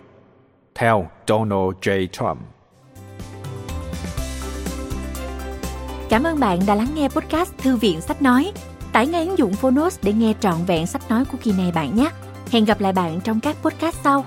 Theo 0.76 1.08
Donald 1.28 1.76
J. 1.82 2.08
Trump 2.08 2.38
Cảm 6.10 6.24
ơn 6.24 6.40
bạn 6.40 6.60
đã 6.68 6.76
lắng 6.76 6.88
nghe 6.96 7.10
podcast 7.10 7.58
Thư 7.58 7.78
viện 7.78 8.02
Sách 8.02 8.22
Nói. 8.22 8.52
Tải 8.92 9.08
ngay 9.08 9.28
ứng 9.28 9.38
dụng 9.38 9.54
Phonos 9.54 10.00
để 10.04 10.14
nghe 10.14 10.34
trọn 10.40 10.56
vẹn 10.68 10.88
sách 10.88 11.10
nói 11.10 11.26
của 11.26 11.38
kỳ 11.44 11.52
này 11.52 11.72
bạn 11.72 11.96
nhé. 11.96 12.10
Hẹn 12.52 12.66
gặp 12.66 12.82
lại 12.82 12.94
bạn 12.94 13.20
trong 13.24 13.40
các 13.40 13.56
podcast 13.62 13.96
sau. 14.04 14.26